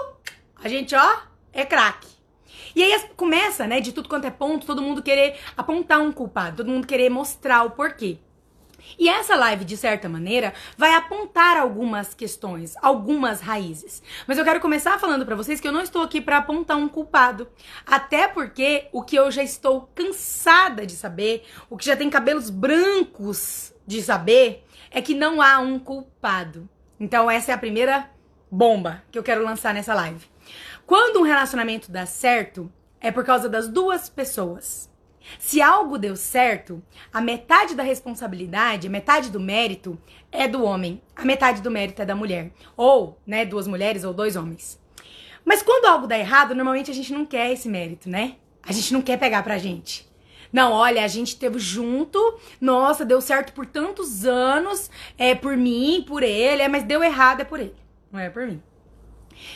a 0.57 0.69
gente, 0.69 0.95
ó, 0.95 1.19
é 1.53 1.65
craque. 1.65 2.16
E 2.77 2.83
aí 2.83 3.09
começa, 3.17 3.67
né, 3.67 3.81
de 3.81 3.91
tudo 3.91 4.07
quanto 4.07 4.27
é 4.27 4.31
ponto, 4.31 4.67
todo 4.67 4.83
mundo 4.83 5.03
querer 5.03 5.39
apontar 5.57 5.99
um 5.99 6.13
culpado, 6.13 6.59
todo 6.59 6.71
mundo 6.71 6.87
querer 6.87 7.09
mostrar 7.09 7.63
o 7.63 7.71
porquê. 7.71 8.19
E 8.99 9.09
essa 9.09 9.35
live, 9.35 9.65
de 9.65 9.79
certa 9.79 10.11
maneira, 10.11 10.53
vai 10.77 10.95
apontar 10.95 11.57
algumas 11.57 12.13
questões, 12.13 12.75
algumas 12.83 13.41
raízes. 13.41 14.03
Mas 14.27 14.37
eu 14.37 14.45
quero 14.45 14.61
começar 14.61 14.99
falando 14.99 15.25
para 15.25 15.35
vocês 15.35 15.59
que 15.59 15.67
eu 15.67 15.73
não 15.73 15.81
estou 15.81 16.03
aqui 16.03 16.21
para 16.21 16.37
apontar 16.37 16.77
um 16.77 16.87
culpado. 16.87 17.49
Até 17.87 18.29
porque 18.29 18.89
o 18.93 19.03
que 19.03 19.17
eu 19.17 19.31
já 19.31 19.43
estou 19.43 19.91
cansada 19.95 20.85
de 20.85 20.93
saber, 20.93 21.47
o 21.71 21.79
que 21.79 21.87
já 21.87 21.97
tem 21.97 22.11
cabelos 22.11 22.51
brancos 22.51 23.73
de 23.87 24.03
saber, 24.03 24.67
é 24.91 25.01
que 25.01 25.15
não 25.15 25.41
há 25.41 25.59
um 25.59 25.79
culpado. 25.79 26.69
Então, 27.01 27.31
essa 27.31 27.53
é 27.53 27.55
a 27.55 27.59
primeira 27.59 28.11
bomba 28.51 29.03
que 29.11 29.19
eu 29.19 29.23
quero 29.23 29.43
lançar 29.43 29.73
nessa 29.73 29.95
live. 29.95 30.36
Quando 30.87 31.19
um 31.19 31.25
relacionamento 31.25 31.91
dá 31.91 32.07
certo, 32.07 32.73
é 33.01 33.11
por 33.11 33.25
causa 33.25 33.49
das 33.49 33.67
duas 33.67 34.09
pessoas. 34.09 34.89
Se 35.37 35.61
algo 35.61 35.99
deu 35.99 36.15
certo, 36.15 36.81
a 37.13 37.21
metade 37.21 37.75
da 37.75 37.83
responsabilidade, 37.83 38.89
metade 38.89 39.29
do 39.29 39.41
mérito 39.41 39.99
é 40.31 40.47
do 40.47 40.63
homem, 40.63 41.03
a 41.17 41.25
metade 41.25 41.61
do 41.61 41.73
mérito 41.73 42.03
é 42.03 42.05
da 42.05 42.15
mulher. 42.15 42.53
Ou, 42.77 43.21
né, 43.27 43.45
duas 43.45 43.67
mulheres 43.67 44.05
ou 44.05 44.15
dois 44.15 44.37
homens. 44.37 44.81
Mas 45.45 45.61
quando 45.61 45.87
algo 45.87 46.07
dá 46.07 46.17
errado, 46.17 46.55
normalmente 46.55 46.93
a 46.93 46.95
gente 46.95 47.13
não 47.13 47.27
quer 47.27 47.51
esse 47.51 47.69
mérito, 47.69 48.09
né? 48.09 48.37
A 48.63 48.71
gente 48.71 48.93
não 48.93 49.03
quer 49.03 49.19
pegar 49.19 49.43
pra 49.43 49.59
gente. 49.59 50.09
Não, 50.53 50.71
olha, 50.71 51.05
a 51.05 51.09
gente 51.09 51.37
teve 51.37 51.59
junto, 51.59 52.39
nossa, 52.61 53.05
deu 53.05 53.21
certo 53.21 53.53
por 53.53 53.67
tantos 53.67 54.25
anos, 54.25 54.89
é 55.19 55.35
por 55.35 55.57
mim, 55.57 56.05
por 56.07 56.23
ele, 56.23 56.63
é, 56.63 56.69
mas 56.69 56.85
deu 56.85 57.03
errado 57.03 57.41
é 57.41 57.45
por 57.45 57.59
ele, 57.59 57.75
não 58.13 58.21
é 58.21 58.31
por 58.31 58.47
mim. 58.47 58.63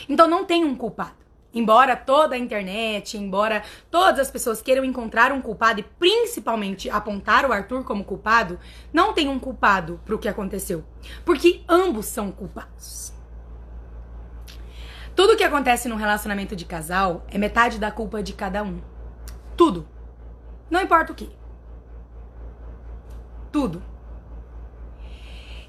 Então 0.09 0.27
não 0.27 0.43
tem 0.43 0.65
um 0.65 0.75
culpado. 0.75 1.20
Embora 1.53 1.97
toda 1.97 2.35
a 2.35 2.37
internet, 2.37 3.17
embora 3.17 3.61
todas 3.89 4.19
as 4.19 4.31
pessoas 4.31 4.61
queiram 4.61 4.85
encontrar 4.85 5.33
um 5.33 5.41
culpado 5.41 5.81
e 5.81 5.83
principalmente 5.83 6.89
apontar 6.89 7.45
o 7.45 7.51
Arthur 7.51 7.83
como 7.83 8.05
culpado, 8.05 8.57
não 8.93 9.13
tem 9.13 9.27
um 9.27 9.37
culpado 9.37 9.99
pro 10.05 10.17
que 10.17 10.29
aconteceu, 10.29 10.83
porque 11.25 11.61
ambos 11.67 12.05
são 12.05 12.31
culpados. 12.31 13.13
Tudo 15.13 15.35
que 15.35 15.43
acontece 15.43 15.89
num 15.89 15.97
relacionamento 15.97 16.55
de 16.55 16.63
casal 16.63 17.25
é 17.29 17.37
metade 17.37 17.77
da 17.77 17.91
culpa 17.91 18.23
de 18.23 18.31
cada 18.31 18.63
um. 18.63 18.81
Tudo. 19.57 19.85
Não 20.69 20.81
importa 20.81 21.11
o 21.11 21.15
que. 21.15 21.29
Tudo. 23.51 23.83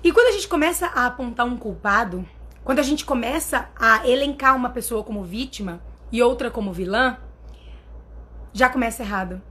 E 0.05 0.13
quando 0.13 0.29
a 0.29 0.33
gente 0.33 0.49
começa 0.49 0.87
a 0.87 1.07
apontar 1.07 1.45
um 1.45 1.57
culpado, 1.57 2.27
quando 2.65 2.79
a 2.79 2.83
gente 2.83 3.05
começa 3.05 3.69
a 3.77 4.07
elencar 4.07 4.55
uma 4.55 4.71
pessoa 4.71 5.03
como 5.03 5.25
vítima 5.25 5.83
e 6.11 6.23
outra 6.23 6.51
como 6.51 6.73
vilã, 6.73 7.19
já 8.53 8.69
começa 8.69 9.03
errado. 9.03 9.43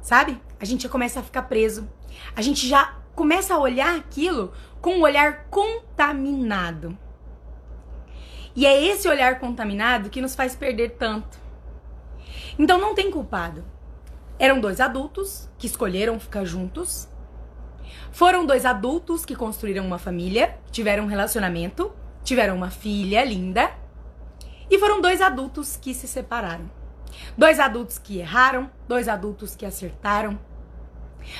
Sabe? 0.00 0.40
A 0.58 0.64
gente 0.64 0.84
já 0.84 0.88
começa 0.88 1.20
a 1.20 1.22
ficar 1.22 1.42
preso. 1.42 1.88
A 2.34 2.40
gente 2.40 2.66
já 2.66 2.96
começa 3.14 3.54
a 3.54 3.58
olhar 3.58 3.96
aquilo 3.96 4.52
com 4.80 4.94
um 4.94 5.02
olhar 5.02 5.46
contaminado. 5.50 6.96
E 8.56 8.64
é 8.64 8.82
esse 8.82 9.08
olhar 9.08 9.38
contaminado 9.38 10.08
que 10.08 10.20
nos 10.20 10.34
faz 10.34 10.56
perder 10.56 10.96
tanto. 10.98 11.38
Então 12.58 12.78
não 12.78 12.94
tem 12.94 13.10
culpado. 13.10 13.64
Eram 14.38 14.60
dois 14.60 14.80
adultos 14.80 15.50
que 15.58 15.66
escolheram 15.66 16.18
ficar 16.18 16.44
juntos. 16.44 17.08
Foram 18.10 18.46
dois 18.46 18.64
adultos 18.64 19.24
que 19.24 19.36
construíram 19.36 19.84
uma 19.84 19.98
família, 19.98 20.58
tiveram 20.70 21.04
um 21.04 21.08
relacionamento 21.08 21.92
tiveram 22.28 22.54
uma 22.54 22.70
filha 22.70 23.24
linda 23.24 23.70
e 24.70 24.78
foram 24.78 25.00
dois 25.00 25.22
adultos 25.22 25.78
que 25.80 25.94
se 25.94 26.06
separaram. 26.06 26.70
Dois 27.38 27.58
adultos 27.58 27.98
que 27.98 28.18
erraram, 28.18 28.70
dois 28.86 29.08
adultos 29.08 29.56
que 29.56 29.64
acertaram, 29.64 30.38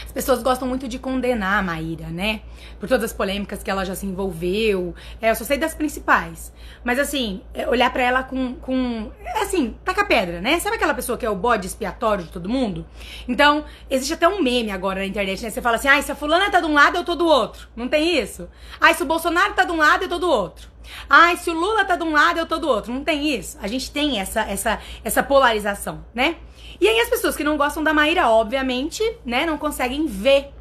as 0.05 0.13
pessoas 0.13 0.43
gostam 0.43 0.67
muito 0.69 0.89
de 0.89 0.99
condenar 0.99 1.59
a 1.59 1.63
Maíra, 1.63 2.09
né? 2.09 2.41
Por 2.79 2.89
todas 2.89 3.05
as 3.05 3.13
polêmicas 3.13 3.63
que 3.63 3.71
ela 3.71 3.85
já 3.85 3.95
se 3.95 4.07
envolveu. 4.07 4.95
É, 5.21 5.31
eu 5.31 5.35
só 5.35 5.45
sei 5.45 5.59
das 5.59 5.75
principais. 5.75 6.53
Mas 6.85 6.99
assim, 6.99 7.43
é, 7.53 7.69
olhar 7.69 7.93
para 7.93 8.03
ela 8.03 8.23
com, 8.23 8.55
com. 8.55 9.11
É 9.25 9.43
assim, 9.43 9.77
taca 9.85 10.05
pedra, 10.05 10.41
né? 10.41 10.59
Sabe 10.61 10.77
aquela 10.77 10.95
pessoa 10.95 11.19
que 11.19 11.27
é 11.27 11.31
o 11.31 11.37
bode 11.37 11.67
expiatório 11.67 12.25
de 12.25 12.31
todo 12.31 12.49
mundo? 12.49 12.87
Então, 13.27 13.65
existe 13.91 14.15
até 14.15 14.29
um 14.29 14.43
meme 14.43 14.71
agora 14.71 15.01
na 15.01 15.07
internet, 15.07 15.43
né? 15.43 15.51
Você 15.51 15.61
fala 15.61 15.77
assim, 15.77 15.89
ah, 15.89 16.01
se 16.01 16.13
a 16.13 16.15
fulana 16.15 16.51
tá 16.51 16.61
de 16.61 16.67
um 16.67 16.75
lado, 16.75 16.97
eu 16.97 17.05
tô 17.05 17.15
do 17.15 17.27
outro. 17.27 17.69
Não 17.75 17.89
tem 17.89 18.19
isso? 18.19 18.49
Ah, 18.81 18.93
se 18.95 19.03
o 19.03 19.07
Bolsonaro 19.07 19.55
tá 19.55 19.65
de 19.65 19.73
um 19.73 19.77
lado, 19.77 20.05
eu 20.05 20.09
tô 20.09 20.19
do 20.19 20.29
outro. 20.29 20.79
Ah, 21.09 21.35
se 21.37 21.51
o 21.51 21.55
Lula 21.55 21.85
tá 21.85 21.97
de 21.97 22.03
um 22.03 22.13
lado, 22.13 22.39
eu 22.39 22.47
tô 22.47 22.59
do 22.59 22.69
outro. 22.69 22.93
Não 22.93 23.05
tem 23.05 23.35
isso. 23.35 23.59
A 23.61 23.67
gente 23.67 23.91
tem 23.91 24.21
essa, 24.21 24.41
essa, 24.43 24.79
essa 25.05 25.23
polarização, 25.23 26.05
né? 26.15 26.37
E 26.81 26.87
aí 26.87 27.01
as 27.01 27.09
pessoas 27.09 27.37
que 27.37 27.43
não 27.43 27.57
gostam 27.57 27.83
da 27.83 27.93
Maíra, 27.93 28.29
obviamente, 28.29 29.03
né, 29.25 29.45
não 29.45 29.59
conseguem 29.59 30.07
ver 30.07 30.53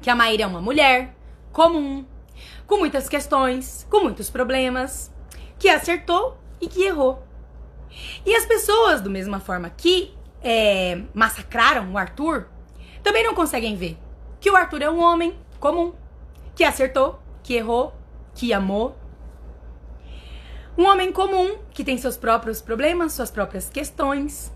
que 0.00 0.08
a 0.08 0.14
Maíra 0.14 0.44
é 0.44 0.46
uma 0.46 0.60
mulher 0.60 1.14
comum, 1.52 2.06
com 2.66 2.76
muitas 2.76 3.08
questões, 3.08 3.86
com 3.90 4.00
muitos 4.00 4.30
problemas, 4.30 5.12
que 5.58 5.68
acertou 5.68 6.38
e 6.60 6.68
que 6.68 6.84
errou. 6.84 7.22
E 8.24 8.34
as 8.34 8.46
pessoas, 8.46 9.00
do 9.00 9.10
mesma 9.10 9.40
forma 9.40 9.68
que 9.70 10.14
é, 10.42 11.02
massacraram 11.12 11.92
o 11.92 11.98
Arthur, 11.98 12.46
também 13.02 13.24
não 13.24 13.34
conseguem 13.34 13.74
ver 13.76 13.98
que 14.40 14.50
o 14.50 14.56
Arthur 14.56 14.82
é 14.82 14.90
um 14.90 15.00
homem 15.00 15.36
comum, 15.58 15.92
que 16.54 16.64
acertou, 16.64 17.18
que 17.42 17.54
errou, 17.54 17.92
que 18.34 18.52
amou. 18.52 18.96
Um 20.78 20.86
homem 20.86 21.12
comum 21.12 21.58
que 21.72 21.84
tem 21.84 21.98
seus 21.98 22.16
próprios 22.16 22.62
problemas, 22.62 23.12
suas 23.12 23.30
próprias 23.30 23.68
questões, 23.68 24.52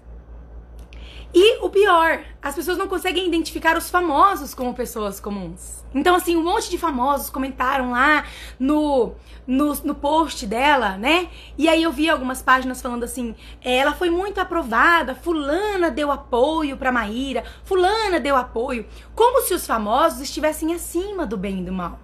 e 1.37 1.59
o 1.65 1.69
pior, 1.69 2.21
as 2.41 2.55
pessoas 2.55 2.79
não 2.79 2.87
conseguem 2.87 3.27
identificar 3.27 3.77
os 3.77 3.91
famosos 3.91 4.55
como 4.55 4.73
pessoas 4.73 5.19
comuns. 5.19 5.85
Então, 5.93 6.15
assim, 6.15 6.37
um 6.37 6.45
monte 6.45 6.71
de 6.71 6.79
famosos 6.79 7.29
comentaram 7.29 7.91
lá 7.91 8.25
no, 8.57 9.15
no, 9.45 9.75
no 9.83 9.95
post 9.97 10.47
dela, 10.47 10.97
né? 10.97 11.29
E 11.59 11.69
aí 11.69 11.83
eu 11.83 11.91
vi 11.91 12.09
algumas 12.09 12.41
páginas 12.41 12.81
falando 12.81 13.03
assim: 13.03 13.35
é, 13.61 13.79
ela 13.79 13.93
foi 13.93 14.11
muito 14.11 14.41
aprovada, 14.41 15.17
Fulana 15.17 15.91
deu 15.91 16.13
apoio 16.13 16.77
pra 16.77 16.93
Maíra, 16.93 17.43
Fulana 17.65 18.21
deu 18.21 18.37
apoio. 18.37 18.87
Como 19.13 19.43
se 19.43 19.55
os 19.55 19.67
famosos 19.67 20.21
estivessem 20.21 20.73
acima 20.73 21.27
do 21.27 21.37
bem 21.37 21.63
e 21.63 21.65
do 21.65 21.73
mal. 21.73 21.99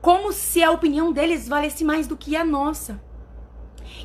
Como 0.00 0.32
se 0.32 0.64
a 0.64 0.72
opinião 0.72 1.12
deles 1.12 1.48
valesse 1.48 1.84
mais 1.84 2.08
do 2.08 2.16
que 2.16 2.34
a 2.34 2.44
nossa. 2.44 3.00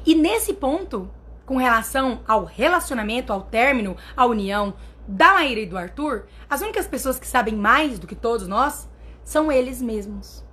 E 0.05 0.13
nesse 0.13 0.53
ponto, 0.53 1.09
com 1.47 1.55
relação 1.55 2.19
ao 2.27 2.43
relacionamento, 2.43 3.31
ao 3.31 3.41
término, 3.41 3.95
à 4.15 4.25
união 4.25 4.75
da 5.07 5.33
Maíra 5.33 5.61
e 5.61 5.65
do 5.65 5.77
Arthur, 5.77 6.25
as 6.49 6.59
únicas 6.61 6.85
pessoas 6.85 7.17
que 7.17 7.25
sabem 7.25 7.55
mais 7.55 7.97
do 7.97 8.05
que 8.05 8.15
todos 8.15 8.49
nós 8.49 8.87
são 9.23 9.49
eles 9.49 9.81
mesmos. 9.81 10.45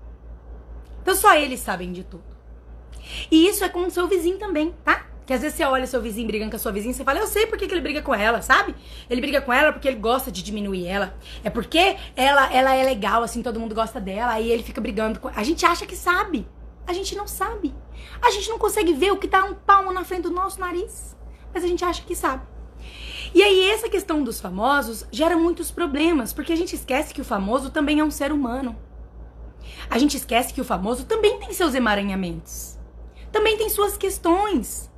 Então 1.03 1.17
só 1.17 1.35
eles 1.35 1.59
sabem 1.59 1.93
de 1.93 2.05
tudo. 2.05 2.25
E 3.29 3.49
isso 3.49 3.65
é 3.65 3.69
com 3.69 3.81
o 3.81 3.91
seu 3.91 4.07
vizinho 4.07 4.39
também, 4.39 4.73
tá? 4.85 5.05
Que 5.27 5.33
às 5.33 5.41
vezes 5.41 5.57
você 5.57 5.65
olha 5.65 5.87
seu 5.87 6.01
vizinho 6.01 6.29
brigando 6.29 6.53
com 6.53 6.57
a 6.57 6.61
sua 6.61 6.71
vizinha 6.71 6.93
e 6.93 6.95
você 6.95 7.03
fala, 7.03 7.19
eu 7.19 7.27
sei 7.27 7.47
por 7.47 7.59
que, 7.59 7.67
que 7.67 7.75
ele 7.75 7.81
briga 7.81 8.01
com 8.01 8.15
ela, 8.15 8.41
sabe? 8.41 8.73
Ele 9.11 9.21
briga 9.21 9.41
com 9.41 9.53
ela 9.53 9.73
porque 9.73 9.89
ele 9.89 9.99
gosta 9.99 10.31
de 10.31 10.45
diminuir 10.45 10.87
ela. 10.87 11.17
É 11.43 11.51
porque 11.51 11.97
ela, 12.15 12.53
ela 12.53 12.73
é 12.73 12.85
legal, 12.85 13.23
assim, 13.25 13.43
todo 13.43 13.59
mundo 13.59 13.75
gosta 13.75 14.01
dela, 14.01 14.33
aí 14.33 14.49
ele 14.49 14.63
fica 14.63 14.81
brigando 14.81 15.19
com. 15.19 15.29
A 15.29 15.43
gente 15.43 15.67
acha 15.67 15.85
que 15.87 15.97
sabe. 15.97 16.47
A 16.87 16.93
gente 16.93 17.17
não 17.17 17.27
sabe. 17.27 17.75
A 18.21 18.31
gente 18.31 18.49
não 18.49 18.59
consegue 18.59 18.93
ver 18.93 19.13
o 19.13 19.17
que 19.17 19.29
tá 19.29 19.45
um 19.45 19.55
palmo 19.55 19.93
na 19.93 20.05
frente 20.05 20.23
do 20.23 20.31
nosso 20.31 20.61
nariz. 20.61 21.17
Mas 21.53 21.65
a 21.65 21.67
gente 21.67 21.85
acha 21.85 22.03
que 22.03 22.15
sabe. 22.15 22.47
E 23.35 23.43
aí, 23.43 23.71
essa 23.71 23.89
questão 23.89 24.23
dos 24.23 24.41
famosos 24.41 25.07
gera 25.11 25.37
muitos 25.37 25.71
problemas, 25.71 26.33
porque 26.33 26.53
a 26.53 26.57
gente 26.57 26.77
esquece 26.77 27.13
que 27.13 27.21
o 27.21 27.25
famoso 27.25 27.71
também 27.71 27.99
é 27.99 28.05
um 28.05 28.11
ser 28.11 28.31
humano. 28.31 28.77
A 29.89 29.99
gente 29.99 30.17
esquece 30.17 30.53
que 30.53 30.61
o 30.61 30.65
famoso 30.65 31.05
também 31.05 31.39
tem 31.39 31.53
seus 31.53 31.75
emaranhamentos. 31.75 32.79
Também 33.33 33.57
tem 33.57 33.69
suas 33.69 33.97
questões. 33.97 34.91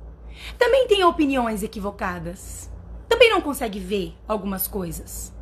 Também 0.57 0.87
tem 0.87 1.03
opiniões 1.03 1.63
equivocadas. 1.63 2.69
Também 3.07 3.29
não 3.29 3.41
consegue 3.41 3.79
ver 3.79 4.15
algumas 4.27 4.67
coisas. 4.67 5.33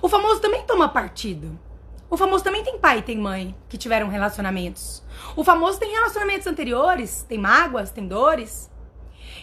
O 0.00 0.08
famoso 0.08 0.40
também 0.40 0.62
toma 0.62 0.88
partido. 0.88 1.58
O 2.08 2.16
famoso 2.16 2.44
também 2.44 2.62
tem 2.62 2.78
pai 2.78 2.98
e 2.98 3.02
tem 3.02 3.18
mãe 3.18 3.54
que 3.68 3.76
tiveram 3.76 4.08
relacionamentos. 4.08 5.02
O 5.34 5.42
famoso 5.42 5.78
tem 5.78 5.92
relacionamentos 5.92 6.46
anteriores, 6.46 7.24
tem 7.28 7.38
mágoas, 7.38 7.90
tem 7.90 8.06
dores. 8.06 8.70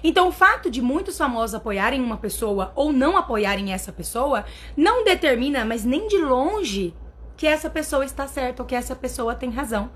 Então, 0.01 0.29
o 0.29 0.31
fato 0.31 0.71
de 0.71 0.81
muitos 0.81 1.17
famosos 1.17 1.55
apoiarem 1.55 2.01
uma 2.01 2.17
pessoa 2.17 2.71
ou 2.75 2.93
não 2.93 3.17
apoiarem 3.17 3.73
essa 3.73 3.91
pessoa 3.91 4.45
não 4.77 5.03
determina, 5.03 5.65
mas 5.65 5.83
nem 5.83 6.07
de 6.07 6.17
longe, 6.17 6.95
que 7.35 7.45
essa 7.45 7.69
pessoa 7.69 8.05
está 8.05 8.27
certa 8.27 8.63
ou 8.63 8.67
que 8.67 8.75
essa 8.75 8.95
pessoa 8.95 9.35
tem 9.35 9.49
razão. 9.49 9.91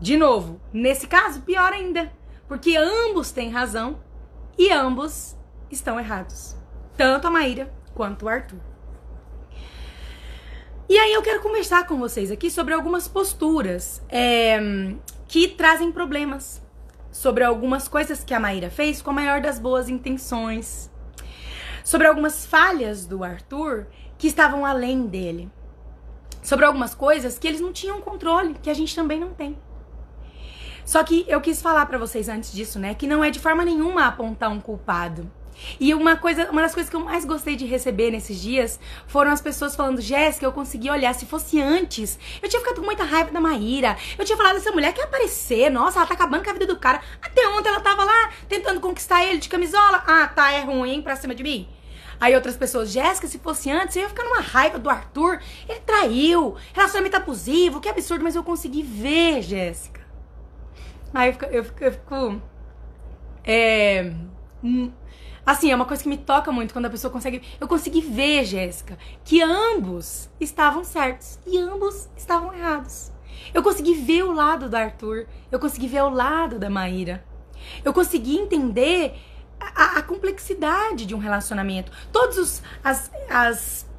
De 0.00 0.16
novo, 0.16 0.60
nesse 0.72 1.06
caso, 1.06 1.42
pior 1.42 1.72
ainda, 1.72 2.12
porque 2.48 2.76
ambos 2.76 3.30
têm 3.30 3.50
razão 3.50 4.00
e 4.58 4.72
ambos 4.72 5.36
estão 5.70 5.98
errados. 5.98 6.56
Tanto 6.96 7.28
a 7.28 7.30
Maíra 7.30 7.72
quanto 7.94 8.24
o 8.24 8.28
Arthur. 8.28 8.69
E 10.90 10.98
aí 10.98 11.12
eu 11.12 11.22
quero 11.22 11.40
conversar 11.40 11.86
com 11.86 11.96
vocês 11.98 12.32
aqui 12.32 12.50
sobre 12.50 12.74
algumas 12.74 13.06
posturas 13.06 14.02
é, 14.08 14.58
que 15.28 15.46
trazem 15.46 15.92
problemas. 15.92 16.60
Sobre 17.12 17.44
algumas 17.44 17.86
coisas 17.86 18.24
que 18.24 18.34
a 18.34 18.40
Maíra 18.40 18.70
fez 18.70 19.00
com 19.00 19.10
a 19.10 19.12
maior 19.12 19.40
das 19.40 19.60
boas 19.60 19.88
intenções. 19.88 20.90
Sobre 21.84 22.08
algumas 22.08 22.44
falhas 22.44 23.06
do 23.06 23.22
Arthur 23.22 23.86
que 24.18 24.26
estavam 24.26 24.66
além 24.66 25.06
dele. 25.06 25.48
Sobre 26.42 26.64
algumas 26.64 26.92
coisas 26.92 27.38
que 27.38 27.46
eles 27.46 27.60
não 27.60 27.72
tinham 27.72 28.00
controle, 28.00 28.56
que 28.60 28.68
a 28.68 28.74
gente 28.74 28.92
também 28.92 29.20
não 29.20 29.32
tem. 29.32 29.56
Só 30.84 31.04
que 31.04 31.24
eu 31.28 31.40
quis 31.40 31.62
falar 31.62 31.86
para 31.86 31.98
vocês 31.98 32.28
antes 32.28 32.52
disso, 32.52 32.80
né, 32.80 32.94
que 32.94 33.06
não 33.06 33.22
é 33.22 33.30
de 33.30 33.38
forma 33.38 33.64
nenhuma 33.64 34.08
apontar 34.08 34.50
um 34.50 34.60
culpado. 34.60 35.30
E 35.78 35.94
uma 35.94 36.16
coisa, 36.16 36.50
uma 36.50 36.62
das 36.62 36.74
coisas 36.74 36.90
que 36.90 36.96
eu 36.96 37.00
mais 37.00 37.24
gostei 37.24 37.56
de 37.56 37.66
receber 37.66 38.10
nesses 38.10 38.40
dias 38.40 38.80
foram 39.06 39.30
as 39.30 39.40
pessoas 39.40 39.74
falando: 39.76 40.00
Jéssica, 40.00 40.46
eu 40.46 40.52
consegui 40.52 40.90
olhar. 40.90 41.14
Se 41.14 41.26
fosse 41.26 41.60
antes, 41.60 42.18
eu 42.42 42.48
tinha 42.48 42.60
ficado 42.60 42.80
com 42.80 42.86
muita 42.86 43.04
raiva 43.04 43.30
da 43.30 43.40
Maíra. 43.40 43.96
Eu 44.18 44.24
tinha 44.24 44.36
falado: 44.36 44.56
essa 44.56 44.72
mulher 44.72 44.92
quer 44.92 45.04
aparecer. 45.04 45.70
Nossa, 45.70 45.98
ela 45.98 46.06
tá 46.06 46.14
acabando 46.14 46.44
com 46.44 46.50
a 46.50 46.52
vida 46.52 46.66
do 46.66 46.78
cara. 46.78 47.00
Até 47.20 47.46
ontem 47.48 47.68
ela 47.68 47.80
tava 47.80 48.04
lá 48.04 48.30
tentando 48.48 48.80
conquistar 48.80 49.24
ele 49.24 49.38
de 49.38 49.48
camisola. 49.48 50.02
Ah, 50.06 50.26
tá, 50.28 50.52
é 50.52 50.60
ruim 50.60 51.02
pra 51.02 51.16
cima 51.16 51.34
de 51.34 51.42
mim. 51.42 51.68
Aí 52.20 52.34
outras 52.34 52.56
pessoas, 52.56 52.90
Jéssica, 52.90 53.26
se 53.26 53.38
fosse 53.38 53.70
antes, 53.70 53.96
eu 53.96 54.02
ia 54.02 54.08
ficar 54.08 54.24
numa 54.24 54.40
raiva 54.40 54.78
do 54.78 54.90
Arthur. 54.90 55.40
Ele 55.66 55.80
traiu, 55.80 56.54
relacionamento 56.74 57.16
abusivo, 57.16 57.80
que 57.80 57.88
absurdo, 57.88 58.22
mas 58.22 58.36
eu 58.36 58.44
consegui 58.44 58.82
ver, 58.82 59.40
Jéssica. 59.40 60.02
Aí 61.14 61.30
eu 61.30 61.32
fico, 61.32 61.44
eu 61.46 61.64
fico, 61.64 61.84
eu 61.84 61.92
fico 61.92 62.42
é, 63.42 64.12
hum, 64.62 64.92
Assim, 65.50 65.72
é 65.72 65.74
uma 65.74 65.84
coisa 65.84 66.00
que 66.00 66.08
me 66.08 66.16
toca 66.16 66.52
muito 66.52 66.72
quando 66.72 66.86
a 66.86 66.90
pessoa 66.90 67.12
consegue. 67.12 67.42
Eu 67.60 67.66
consegui 67.66 68.00
ver, 68.00 68.44
Jéssica, 68.44 68.96
que 69.24 69.42
ambos 69.42 70.30
estavam 70.38 70.84
certos 70.84 71.40
e 71.44 71.58
ambos 71.58 72.08
estavam 72.16 72.54
errados. 72.54 73.10
Eu 73.52 73.60
consegui 73.60 73.94
ver 73.94 74.22
o 74.22 74.30
lado 74.30 74.68
do 74.68 74.76
Arthur, 74.76 75.26
eu 75.50 75.58
consegui 75.58 75.88
ver 75.88 76.02
o 76.02 76.08
lado 76.08 76.56
da 76.56 76.70
Maíra. 76.70 77.24
Eu 77.84 77.92
consegui 77.92 78.38
entender 78.38 79.18
a, 79.58 79.98
a 79.98 80.02
complexidade 80.02 81.04
de 81.04 81.16
um 81.16 81.18
relacionamento. 81.18 81.90
Todas 82.12 82.62
as, 82.84 83.10
as 83.28 83.89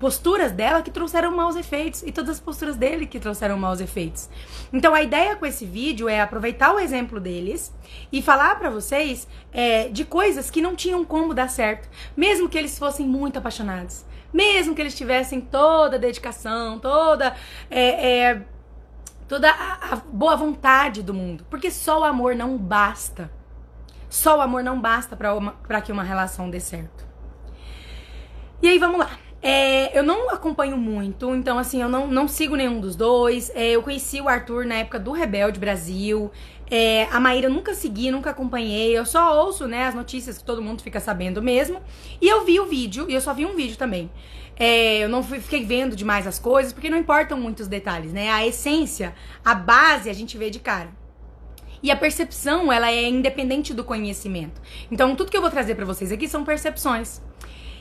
posturas 0.00 0.50
dela 0.50 0.80
que 0.80 0.90
trouxeram 0.90 1.30
maus 1.30 1.54
efeitos 1.54 2.02
e 2.02 2.10
todas 2.10 2.30
as 2.30 2.40
posturas 2.40 2.74
dele 2.74 3.06
que 3.06 3.20
trouxeram 3.20 3.58
maus 3.58 3.80
efeitos. 3.80 4.30
Então 4.72 4.94
a 4.94 5.02
ideia 5.02 5.36
com 5.36 5.44
esse 5.44 5.66
vídeo 5.66 6.08
é 6.08 6.22
aproveitar 6.22 6.74
o 6.74 6.80
exemplo 6.80 7.20
deles 7.20 7.72
e 8.10 8.22
falar 8.22 8.58
para 8.58 8.70
vocês 8.70 9.28
é, 9.52 9.88
de 9.90 10.06
coisas 10.06 10.50
que 10.50 10.62
não 10.62 10.74
tinham 10.74 11.04
como 11.04 11.34
dar 11.34 11.50
certo, 11.50 11.88
mesmo 12.16 12.48
que 12.48 12.56
eles 12.56 12.78
fossem 12.78 13.06
muito 13.06 13.38
apaixonados, 13.38 14.06
mesmo 14.32 14.74
que 14.74 14.80
eles 14.80 14.96
tivessem 14.96 15.38
toda 15.38 15.96
a 15.96 15.98
dedicação, 15.98 16.78
toda 16.78 17.36
é, 17.70 18.30
é, 18.30 18.42
toda 19.28 19.50
a, 19.50 19.92
a 19.92 19.96
boa 19.96 20.34
vontade 20.34 21.02
do 21.02 21.12
mundo, 21.12 21.44
porque 21.50 21.70
só 21.70 22.00
o 22.00 22.04
amor 22.04 22.34
não 22.34 22.56
basta. 22.56 23.30
Só 24.08 24.38
o 24.38 24.40
amor 24.40 24.64
não 24.64 24.80
basta 24.80 25.16
para 25.16 25.80
que 25.80 25.92
uma 25.92 26.02
relação 26.02 26.50
dê 26.50 26.58
certo. 26.58 27.06
E 28.60 28.68
aí 28.68 28.76
vamos 28.76 28.98
lá. 28.98 29.10
É, 29.42 29.98
eu 29.98 30.02
não 30.02 30.28
acompanho 30.28 30.76
muito, 30.76 31.34
então 31.34 31.56
assim, 31.56 31.80
eu 31.80 31.88
não, 31.88 32.06
não 32.06 32.28
sigo 32.28 32.56
nenhum 32.56 32.78
dos 32.78 32.94
dois. 32.94 33.50
É, 33.54 33.70
eu 33.70 33.82
conheci 33.82 34.20
o 34.20 34.28
Arthur 34.28 34.66
na 34.66 34.76
época 34.76 34.98
do 34.98 35.12
Rebelde 35.12 35.58
Brasil. 35.58 36.30
É, 36.70 37.08
a 37.10 37.18
Maíra 37.18 37.46
eu 37.46 37.50
nunca 37.50 37.74
segui, 37.74 38.10
nunca 38.10 38.30
acompanhei. 38.30 38.96
Eu 38.96 39.06
só 39.06 39.44
ouço, 39.44 39.66
né, 39.66 39.86
as 39.86 39.94
notícias 39.94 40.38
que 40.38 40.44
todo 40.44 40.62
mundo 40.62 40.82
fica 40.82 41.00
sabendo 41.00 41.42
mesmo. 41.42 41.80
E 42.20 42.28
eu 42.28 42.44
vi 42.44 42.60
o 42.60 42.66
vídeo, 42.66 43.06
e 43.08 43.14
eu 43.14 43.20
só 43.20 43.32
vi 43.32 43.46
um 43.46 43.56
vídeo 43.56 43.76
também. 43.76 44.10
É, 44.56 44.98
eu 44.98 45.08
não 45.08 45.22
fiquei 45.22 45.64
vendo 45.64 45.96
demais 45.96 46.26
as 46.26 46.38
coisas, 46.38 46.72
porque 46.72 46.90
não 46.90 46.98
importam 46.98 47.40
muitos 47.40 47.66
detalhes, 47.66 48.12
né? 48.12 48.30
A 48.30 48.46
essência, 48.46 49.14
a 49.42 49.54
base 49.54 50.10
a 50.10 50.12
gente 50.12 50.36
vê 50.36 50.50
de 50.50 50.58
cara. 50.58 50.90
E 51.82 51.90
a 51.90 51.96
percepção, 51.96 52.70
ela 52.70 52.90
é 52.90 53.08
independente 53.08 53.72
do 53.72 53.82
conhecimento. 53.82 54.60
Então, 54.90 55.16
tudo 55.16 55.30
que 55.30 55.36
eu 55.36 55.40
vou 55.40 55.50
trazer 55.50 55.74
para 55.74 55.86
vocês 55.86 56.12
aqui 56.12 56.28
são 56.28 56.44
percepções. 56.44 57.22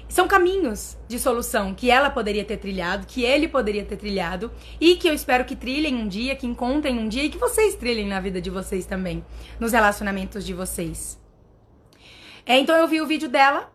São 0.09 0.27
caminhos 0.27 0.97
de 1.07 1.19
solução 1.19 1.75
que 1.75 1.91
ela 1.91 2.09
poderia 2.09 2.43
ter 2.43 2.57
trilhado, 2.57 3.05
que 3.05 3.23
ele 3.23 3.47
poderia 3.47 3.85
ter 3.85 3.95
trilhado 3.95 4.51
e 4.81 4.95
que 4.95 5.07
eu 5.07 5.13
espero 5.13 5.45
que 5.45 5.55
trilhem 5.55 5.95
um 5.95 6.07
dia, 6.07 6.35
que 6.35 6.47
encontrem 6.47 6.97
um 6.97 7.07
dia 7.07 7.23
e 7.23 7.29
que 7.29 7.37
vocês 7.37 7.75
trilhem 7.75 8.07
na 8.07 8.19
vida 8.19 8.41
de 8.41 8.49
vocês 8.49 8.87
também, 8.87 9.23
nos 9.59 9.71
relacionamentos 9.71 10.43
de 10.43 10.51
vocês. 10.51 11.21
É, 12.43 12.57
então 12.57 12.75
eu 12.75 12.87
vi 12.87 12.99
o 12.99 13.05
vídeo 13.05 13.29
dela 13.29 13.71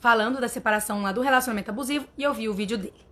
falando 0.00 0.40
da 0.40 0.48
separação 0.48 1.02
lá 1.02 1.12
do 1.12 1.20
relacionamento 1.20 1.70
abusivo 1.70 2.08
e 2.18 2.24
eu 2.24 2.34
vi 2.34 2.48
o 2.48 2.54
vídeo 2.54 2.76
dele. 2.76 3.06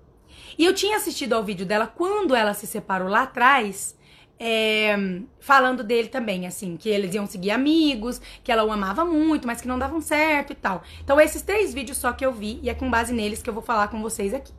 E 0.58 0.64
eu 0.64 0.74
tinha 0.74 0.96
assistido 0.96 1.34
ao 1.34 1.44
vídeo 1.44 1.64
dela 1.64 1.86
quando 1.86 2.34
ela 2.34 2.54
se 2.54 2.66
separou 2.66 3.08
lá 3.08 3.22
atrás 3.22 3.96
é, 4.38 4.96
falando 5.40 5.84
dele 5.84 6.08
também, 6.08 6.46
assim, 6.46 6.76
que 6.76 6.88
eles 6.88 7.14
iam 7.14 7.26
seguir 7.26 7.50
amigos, 7.50 8.20
que 8.42 8.50
ela 8.50 8.64
o 8.64 8.72
amava 8.72 9.04
muito, 9.04 9.46
mas 9.46 9.60
que 9.60 9.68
não 9.68 9.78
davam 9.78 10.00
certo 10.00 10.52
e 10.52 10.56
tal. 10.56 10.82
Então, 11.02 11.20
esses 11.20 11.42
três 11.42 11.72
vídeos 11.72 11.98
só 11.98 12.12
que 12.12 12.24
eu 12.24 12.32
vi 12.32 12.60
e 12.62 12.68
é 12.68 12.74
com 12.74 12.90
base 12.90 13.12
neles 13.12 13.42
que 13.42 13.48
eu 13.48 13.54
vou 13.54 13.62
falar 13.62 13.88
com 13.88 14.02
vocês 14.02 14.34
aqui. 14.34 14.52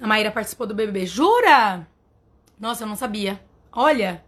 A 0.00 0.06
Maíra 0.06 0.30
participou 0.30 0.66
do 0.66 0.74
BBB. 0.74 1.06
Jura? 1.06 1.86
Nossa, 2.58 2.84
eu 2.84 2.88
não 2.88 2.96
sabia. 2.96 3.40
Olha, 3.72 4.22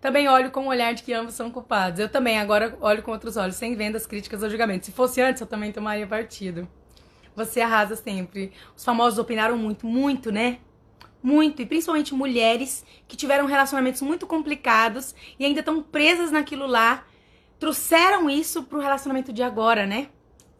também 0.00 0.28
olho 0.28 0.50
com 0.50 0.66
o 0.66 0.68
olhar 0.68 0.92
de 0.94 1.02
que 1.02 1.12
ambos 1.12 1.34
são 1.34 1.50
culpados. 1.50 1.98
Eu 1.98 2.08
também 2.08 2.38
agora 2.38 2.76
olho 2.80 3.02
com 3.02 3.12
outros 3.12 3.36
olhos, 3.36 3.56
sem 3.56 3.74
vendas, 3.74 4.06
críticas 4.06 4.42
ou 4.42 4.48
julgamentos. 4.48 4.86
Se 4.86 4.92
fosse 4.92 5.20
antes, 5.20 5.40
eu 5.40 5.46
também 5.46 5.72
tomaria 5.72 6.06
partido. 6.06 6.68
Você 7.34 7.60
arrasa 7.60 7.96
sempre. 7.96 8.52
Os 8.76 8.84
famosos 8.84 9.18
opinaram 9.18 9.56
muito, 9.56 9.86
muito, 9.86 10.30
né? 10.30 10.58
Muito, 11.22 11.62
e 11.62 11.66
principalmente 11.66 12.14
mulheres 12.14 12.84
que 13.06 13.16
tiveram 13.16 13.46
relacionamentos 13.46 14.02
muito 14.02 14.26
complicados 14.26 15.14
e 15.38 15.44
ainda 15.44 15.60
estão 15.60 15.80
presas 15.82 16.32
naquilo 16.32 16.66
lá, 16.66 17.06
trouxeram 17.60 18.28
isso 18.28 18.64
pro 18.64 18.80
relacionamento 18.80 19.32
de 19.32 19.42
agora, 19.42 19.86
né? 19.86 20.08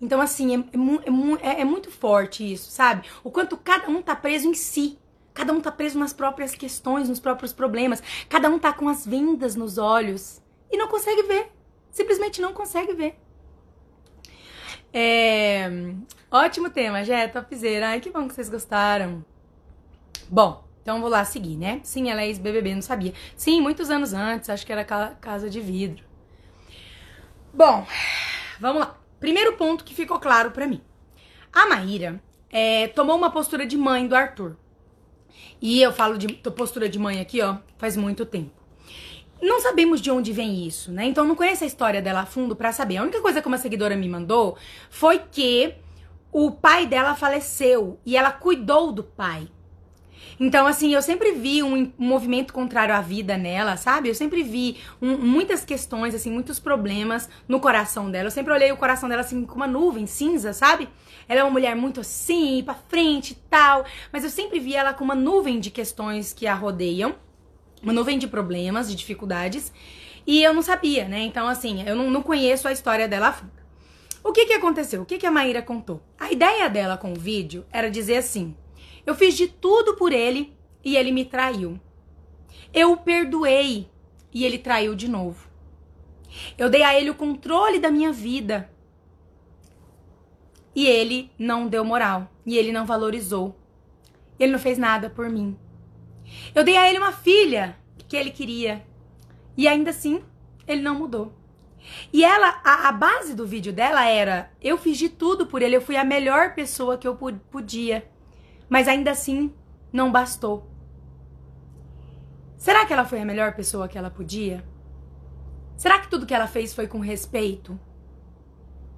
Então, 0.01 0.21
assim, 0.21 0.55
é, 0.55 0.59
é, 0.59 1.51
é, 1.51 1.61
é, 1.61 1.65
muito 1.65 1.91
forte 1.91 2.53
isso, 2.53 2.71
sabe? 2.71 3.09
O 3.23 3.31
quanto 3.31 3.57
cada 3.57 3.89
um 3.89 4.03
tá 4.03 4.17
preso 4.17 4.49
em 4.49 4.55
si. 4.55 4.99
Cada 5.33 5.53
um 5.53 5.61
tá 5.61 5.71
preso 5.73 5.99
nas 5.99 6.13
próprias 6.13 6.55
questões, 6.55 7.09
nos 7.09 7.21
próprios 7.21 7.53
problemas. 7.53 8.03
Cada 8.29 8.51
um 8.51 8.59
tá 8.59 8.73
com 8.73 8.89
as 8.89 9.07
vendas 9.07 9.55
nos 9.55 9.79
olhos 9.79 10.43
e 10.71 10.77
não 10.77 10.89
consegue 10.89 11.23
ver. 11.23 11.53
Simplesmente 11.91 12.41
não 12.41 12.53
consegue 12.53 12.93
ver. 12.95 13.22
É... 14.93 15.71
Ótimo 16.31 16.71
tema, 16.71 17.05
Jé, 17.05 17.29
topzera. 17.29 17.89
Ai, 17.89 18.01
que 18.01 18.11
bom 18.11 18.29
que 18.29 18.35
vocês 18.35 18.49
gostaram. 18.49 19.25
Bom, 20.29 20.65
então 20.83 21.01
vou 21.01 21.09
lá 21.09 21.25
seguir, 21.25 21.57
né? 21.57 21.81
Sim, 21.83 22.11
ela 22.11 22.23
é 22.23 22.27
ex-BBB, 22.27 22.75
não 22.75 22.83
sabia. 22.83 23.13
Sim, 23.37 23.61
muitos 23.61 23.91
anos 23.91 24.13
antes, 24.13 24.51
acho 24.51 24.67
que 24.67 24.73
era 24.73 24.85
Casa 24.85 25.49
de 25.49 25.61
Vidro. 25.61 26.05
Bom, 27.53 27.87
vamos 28.61 28.81
lá. 28.81 28.99
Primeiro 29.21 29.55
ponto 29.55 29.85
que 29.85 29.95
ficou 29.95 30.19
claro 30.19 30.51
para 30.51 30.67
mim. 30.67 30.81
A 31.53 31.67
Maíra 31.67 32.21
é, 32.51 32.89
tomou 32.89 33.17
uma 33.17 33.31
postura 33.31 33.67
de 33.67 33.77
mãe 33.77 34.07
do 34.07 34.17
Arthur. 34.17 34.57
E 35.61 35.81
eu 35.81 35.93
falo 35.93 36.19
de 36.19 36.29
postura 36.29 36.89
de 36.89 36.99
mãe 36.99 37.21
aqui, 37.21 37.41
ó, 37.41 37.59
faz 37.79 37.97
muito 37.97 38.27
tempo 38.27 38.62
não 39.43 39.61
sabemos 39.61 40.01
de 40.01 40.11
onde 40.11 40.33
vem 40.33 40.65
isso, 40.67 40.93
né? 40.93 41.05
Então 41.05 41.27
não 41.27 41.35
conheço 41.35 41.65
a 41.65 41.67
história 41.67 42.01
dela 42.01 42.21
a 42.21 42.27
fundo 42.27 42.55
para 42.55 42.73
saber. 42.73 42.99
A 42.99 43.03
única 43.03 43.21
coisa 43.21 43.43
que 43.43 43.49
uma 43.49 43.59
seguidora 43.59 43.97
me 43.97 44.09
mandou 44.09 44.57
foi 44.89 45.19
que 45.19 45.75
o 46.31 46.53
pai 46.53 46.87
dela 46.87 47.17
faleceu 47.17 47.99
e 48.07 48.17
ela 48.17 48.31
cuidou 48.31 48.93
do 48.93 49.03
pai. 49.03 49.49
Então, 50.39 50.67
assim, 50.67 50.95
eu 50.95 51.03
sempre 51.03 51.33
vi 51.33 51.63
um, 51.63 51.93
movimento 51.99 52.53
contrário 52.53 52.95
à 52.95 53.01
vida 53.01 53.37
nela, 53.37 53.77
sabe? 53.77 54.09
Eu 54.09 54.15
sempre 54.15 54.43
vi 54.43 54.79
um, 55.01 55.17
muitas 55.17 55.65
questões, 55.65 56.15
assim, 56.15 56.31
muitos 56.31 56.59
problemas 56.59 57.29
no 57.47 57.61
coração 57.61 58.11
dela. 58.11 58.29
Eu 58.29 58.31
sempre 58.31 58.53
olhei 58.53 58.73
o 58.73 58.77
coração 58.77 59.09
dela, 59.09 59.21
assim, 59.21 59.45
com 59.45 59.57
uma 59.57 59.67
nuvem 59.67 60.07
cinza, 60.07 60.53
sabe? 60.53 60.89
Ela 61.29 61.41
é 61.41 61.45
uma 61.45 61.51
mulher 61.51 61.77
muito 61.77 62.01
assim, 62.01 62.63
pra 62.65 62.75
frente 62.75 63.33
e 63.33 63.37
tal. 63.51 63.85
Mas 64.13 64.25
eu 64.25 64.31
sempre 64.31 64.59
vi 64.59 64.75
ela 64.75 64.95
com 64.95 65.05
uma 65.05 65.15
nuvem 65.15 65.61
de 65.61 65.71
questões 65.71 66.33
que 66.33 66.47
a 66.47 66.55
rodeiam 66.55 67.15
uma 67.83 67.93
nuvem 67.93 68.19
de 68.19 68.29
problemas, 68.29 68.89
de 68.89 68.95
dificuldades, 68.95 69.73
e 70.27 70.43
eu 70.43 70.55
não 70.55 70.63
sabia, 70.63 71.09
né? 71.09 71.21
Então, 71.21 71.49
assim, 71.49 71.83
eu 71.87 71.97
não, 71.97 72.11
não 72.11 72.23
conheço 72.23 72.69
a 72.69 72.73
história 72.73 73.09
dela 73.09 73.29
a 73.29 73.33
fundo. 73.33 73.63
O 74.23 74.33
que 74.33 74.47
que 74.47 74.53
aconteceu? 74.53 75.03
O 75.03 75.07
que 75.07 75.19
que 75.19 75.27
a 75.27 75.31
Maíra 75.31 75.61
contou? 75.61 76.01
A 76.19 76.31
ideia 76.31 76.71
dela 76.71 76.97
com 76.97 77.13
o 77.13 77.19
vídeo 77.19 77.67
era 77.73 77.91
dizer 77.91 78.19
assim: 78.19 78.55
eu 79.05 79.15
fiz 79.15 79.37
de 79.37 79.49
tudo 79.49 79.97
por 79.97 80.13
ele 80.13 80.57
e 80.85 80.97
ele 80.97 81.11
me 81.11 81.25
traiu. 81.25 81.79
Eu 82.73 82.93
o 82.93 82.97
perdoei 82.97 83.89
e 84.33 84.45
ele 84.45 84.59
traiu 84.59 84.95
de 84.95 85.09
novo. 85.09 85.49
Eu 86.57 86.71
dei 86.71 86.83
a 86.83 86.99
ele 86.99 87.11
o 87.11 87.15
controle 87.15 87.79
da 87.79 87.91
minha 87.91 88.13
vida. 88.13 88.71
E 90.75 90.87
ele 90.87 91.31
não 91.39 91.67
deu 91.67 91.85
moral. 91.85 92.31
E 92.47 92.57
ele 92.57 92.73
não 92.73 92.87
valorizou. 92.87 93.57
Ele 94.39 94.53
não 94.53 94.59
fez 94.59 94.79
nada 94.79 95.11
por 95.11 95.29
mim. 95.29 95.57
Eu 96.55 96.65
dei 96.65 96.77
a 96.77 96.89
ele 96.89 96.99
uma 96.99 97.13
filha 97.13 97.77
que 98.09 98.17
ele 98.17 98.31
queria. 98.31 98.85
E 99.57 99.69
ainda 99.69 99.91
assim, 99.91 100.23
ele 100.67 100.83
não 100.83 100.95
mudou. 100.95 101.33
E 102.13 102.25
ela, 102.25 102.61
a, 102.65 102.89
a, 102.89 102.93
base 102.93 103.35
do 103.35 103.47
vídeo 103.47 103.73
dela 103.73 104.07
era: 104.07 104.51
eu 104.61 104.79
fiz 104.79 104.97
de 104.97 105.09
tudo 105.09 105.47
por 105.47 105.63
ele, 105.63 105.77
eu 105.77 105.83
fui 105.83 105.97
a 105.97 106.05
melhor 106.05 106.55
pessoa 106.55 106.97
que 106.97 107.09
eu 107.09 107.17
podia. 107.51 108.09
Mas 108.69 108.89
ainda 108.89 109.11
assim, 109.11 109.53
não 109.93 110.11
bastou. 110.11 110.71
Será 112.57 112.87
que 112.87 112.93
ela 112.93 113.05
foi 113.05 113.21
a 113.21 113.25
melhor 113.25 113.55
pessoa 113.55 113.89
que 113.89 113.99
ela 113.99 114.11
podia? 114.11 114.65
Será 115.77 115.99
que 115.99 116.09
tudo 116.09 116.27
que 116.27 116.35
ela 116.35 116.47
fez 116.47 116.73
foi 116.73 116.87
com 116.87 117.01
respeito? 117.01 117.79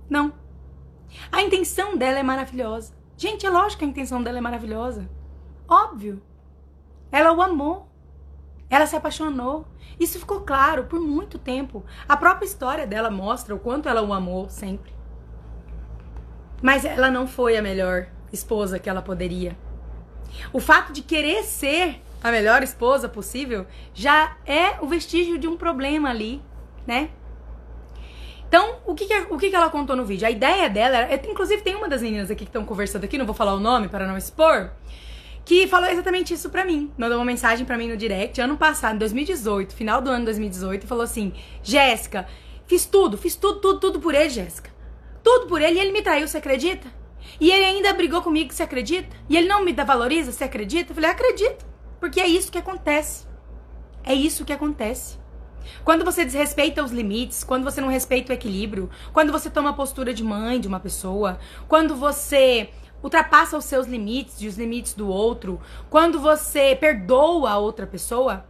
Não. 0.09 0.35
A 1.33 1.43
intenção 1.43 1.97
dela 1.97 2.19
é 2.19 2.23
maravilhosa. 2.23 2.95
Gente, 3.17 3.47
é 3.47 3.51
lógico 3.51 3.79
que 3.79 3.85
a 3.85 3.89
intenção 3.89 4.23
dela 4.23 4.39
é 4.39 4.41
maravilhosa. 4.41 5.09
Óbvio. 5.67 6.23
Ela 7.15 7.33
o 7.33 7.41
amou. 7.41 7.89
Ela 8.69 8.89
se 8.89 8.97
apaixonou. 8.97 9.69
Isso 10.01 10.19
ficou 10.19 10.41
claro 10.41 10.83
por 10.87 10.99
muito 10.99 11.39
tempo. 11.39 11.85
A 12.09 12.17
própria 12.17 12.45
história 12.45 12.89
dela 12.89 13.09
mostra 13.09 13.55
o 13.55 13.59
quanto 13.61 13.89
ela 13.89 14.03
o 14.03 14.13
amou 14.13 14.51
sempre. 14.51 14.93
Mas 16.61 16.85
ela 16.85 17.13
não 17.13 17.25
foi 17.25 17.57
a 17.57 17.63
melhor 17.63 18.09
esposa 18.33 18.81
que 18.81 18.91
ela 18.91 19.01
poderia. 19.01 19.57
O 20.53 20.59
fato 20.59 20.93
de 20.93 21.03
querer 21.03 21.45
ser 21.45 22.03
a 22.21 22.33
melhor 22.33 22.65
esposa 22.65 23.09
possível 23.09 23.65
já 23.95 24.37
é 24.45 24.81
o 24.81 24.87
vestígio 24.89 25.39
de 25.39 25.47
um 25.47 25.57
problema 25.57 26.11
ali, 26.11 26.43
né? 26.85 27.11
Então, 28.49 28.79
o 28.85 28.93
que, 28.93 29.07
que, 29.07 29.15
o 29.31 29.39
que, 29.39 29.51
que 29.51 29.57
ela 29.57 29.71
contou 29.71 29.95
no 29.95 30.05
vídeo? 30.05 30.27
A 30.27 30.33
ideia 30.33 30.69
dela, 30.69 30.97
era, 30.97 31.31
inclusive 31.31 31.63
tem 31.63 31.77
uma 31.77 31.89
das 31.89 32.03
meninas 32.03 32.29
aqui 32.29 32.45
que 32.45 32.49
estão 32.49 32.65
conversando 32.65 33.05
aqui, 33.05 33.17
não 33.17 33.27
vou 33.27 33.35
falar 33.37 33.55
o 33.55 33.61
nome 33.61 33.89
para 33.89 34.05
não 34.05 34.17
expor, 34.17 34.73
que 35.45 35.67
falou 35.67 35.89
exatamente 35.89 36.33
isso 36.33 36.49
pra 36.49 36.65
mim. 36.65 36.93
Mandou 36.97 37.19
uma 37.19 37.25
mensagem 37.25 37.67
pra 37.67 37.77
mim 37.77 37.89
no 37.89 37.97
direct 37.97 38.41
ano 38.41 38.57
passado, 38.57 38.95
em 38.95 38.99
2018, 38.99 39.75
final 39.75 40.01
do 40.01 40.11
ano 40.11 40.25
2018, 40.25 40.85
e 40.85 40.87
falou 40.87 41.05
assim: 41.05 41.33
Jéssica, 41.63 42.27
fiz 42.67 42.87
tudo, 42.87 43.19
fiz 43.19 43.37
tudo, 43.37 43.61
tudo, 43.61 43.81
tudo 43.81 44.01
por 44.01 44.15
ele, 44.15 44.31
Jéssica. 44.31 44.71
Tudo 45.23 45.47
por 45.47 45.61
ele 45.61 45.79
e 45.79 45.81
ele 45.81 45.93
me 45.93 46.03
traiu, 46.03 46.27
você 46.27 46.39
acredita? 46.39 46.89
E 47.41 47.51
ele 47.51 47.65
ainda 47.65 47.93
brigou 47.93 48.23
comigo, 48.23 48.53
você 48.53 48.63
acredita? 48.63 49.17
E 49.29 49.37
ele 49.37 49.49
não 49.49 49.65
me 49.65 49.73
valoriza, 49.73 50.33
você 50.33 50.45
acredita? 50.45 50.91
Eu 50.91 50.95
falei: 50.95 51.11
acredito, 51.11 51.65
porque 52.01 52.21
é 52.21 52.27
isso 52.27 52.51
que 52.51 52.59
acontece. 52.59 53.27
É 54.03 54.15
isso 54.15 54.45
que 54.45 54.53
acontece. 54.53 55.19
Quando 55.83 56.05
você 56.05 56.25
desrespeita 56.25 56.85
os 56.85 56.93
limites, 56.93 57.43
quando 57.43 57.65
você 57.65 57.81
não 57.81 57.89
respeita 57.89 58.33
o 58.33 58.35
equilíbrio, 58.35 58.91
quando 59.13 59.33
você 59.33 59.49
toma 59.49 59.71
a 59.71 59.73
postura 59.73 60.13
de 60.13 60.23
mãe 60.23 60.61
de 60.61 60.69
uma 60.69 60.79
pessoa, 60.79 61.39
quando 61.67 61.97
você 61.97 62.69
ultrapassa 63.05 63.59
os 63.59 63.67
seus 63.67 63.87
limites 63.87 64.41
e 64.41 64.49
os 64.49 64.57
limites 64.57 64.95
do 64.95 65.09
outro, 65.09 65.61
quando 65.91 66.19
você 66.19 66.75
perdoa 66.75 67.51
a 67.51 67.59
outra 67.59 67.87
pessoa, 67.87 68.47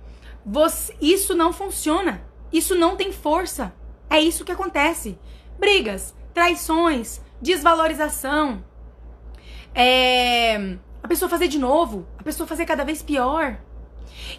você, 0.47 0.95
isso 1.01 1.35
não 1.35 1.53
funciona. 1.53 2.23
Isso 2.53 2.77
não 2.77 2.95
tem 2.95 3.13
força. 3.13 3.75
É 4.09 4.21
isso 4.21 4.45
que 4.45 4.53
acontece. 4.53 5.19
Brigas, 5.59 6.15
traições, 6.33 7.21
desvalorização. 7.43 8.65
É, 9.75 10.77
a 11.03 11.09
pessoa 11.09 11.29
fazer 11.29 11.49
de 11.49 11.59
novo, 11.59 12.07
a 12.17 12.23
pessoa 12.23 12.47
fazer 12.47 12.65
cada 12.65 12.85
vez 12.85 13.03
pior. 13.03 13.59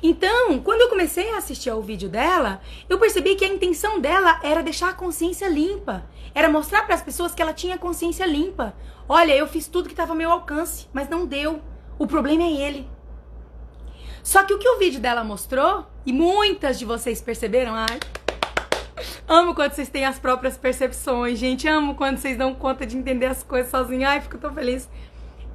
Então, 0.01 0.60
quando 0.60 0.82
eu 0.82 0.89
comecei 0.89 1.32
a 1.32 1.38
assistir 1.38 1.69
ao 1.69 1.82
vídeo 1.82 2.10
dela, 2.10 2.62
eu 2.89 2.99
percebi 2.99 3.36
que 3.36 3.45
a 3.45 3.47
intenção 3.47 3.99
dela 3.99 4.39
era 4.43 4.63
deixar 4.63 4.89
a 4.89 4.93
consciência 4.93 5.47
limpa, 5.47 6.06
era 6.34 6.49
mostrar 6.49 6.84
para 6.86 6.95
as 6.95 7.01
pessoas 7.01 7.34
que 7.34 7.41
ela 7.41 7.54
tinha 7.54 7.78
consciência 7.78 8.25
limpa. 8.25 8.75
Olha, 9.08 9.36
eu 9.36 9.47
fiz 9.47 9.67
tudo 9.67 9.88
que 9.88 9.93
estava 9.93 10.12
ao 10.12 10.17
meu 10.17 10.32
alcance, 10.32 10.88
mas 10.91 11.10
não 11.10 11.25
deu. 11.25 11.62
O 11.97 12.08
problema 12.08 12.43
é 12.43 12.51
ele. 12.51 12.89
Só 14.23 14.43
que 14.43 14.54
o 14.54 14.58
que 14.60 14.67
o 14.67 14.80
vídeo 14.80 14.99
dela 14.99 15.23
mostrou, 15.23 15.86
e 16.06 16.12
muitas 16.12 16.80
de 16.80 16.86
vocês 16.86 17.21
perceberam, 17.21 17.75
ai, 17.75 17.99
amo 19.28 19.54
quando 19.54 19.73
vocês 19.73 19.88
têm 19.88 20.04
as 20.04 20.17
próprias 20.17 20.58
percepções, 20.58 21.38
gente, 21.38 21.67
amo 21.67 21.95
quando 21.95 22.17
vocês 22.17 22.36
dão 22.36 22.56
conta 22.56 22.86
de 22.86 22.97
entender 22.97 23.28
as 23.28 23.43
coisas 23.43 23.69
sozinhos, 23.69 24.10
ai, 24.10 24.21
fico 24.21 24.38
tão 24.38 24.54
feliz. 24.54 24.89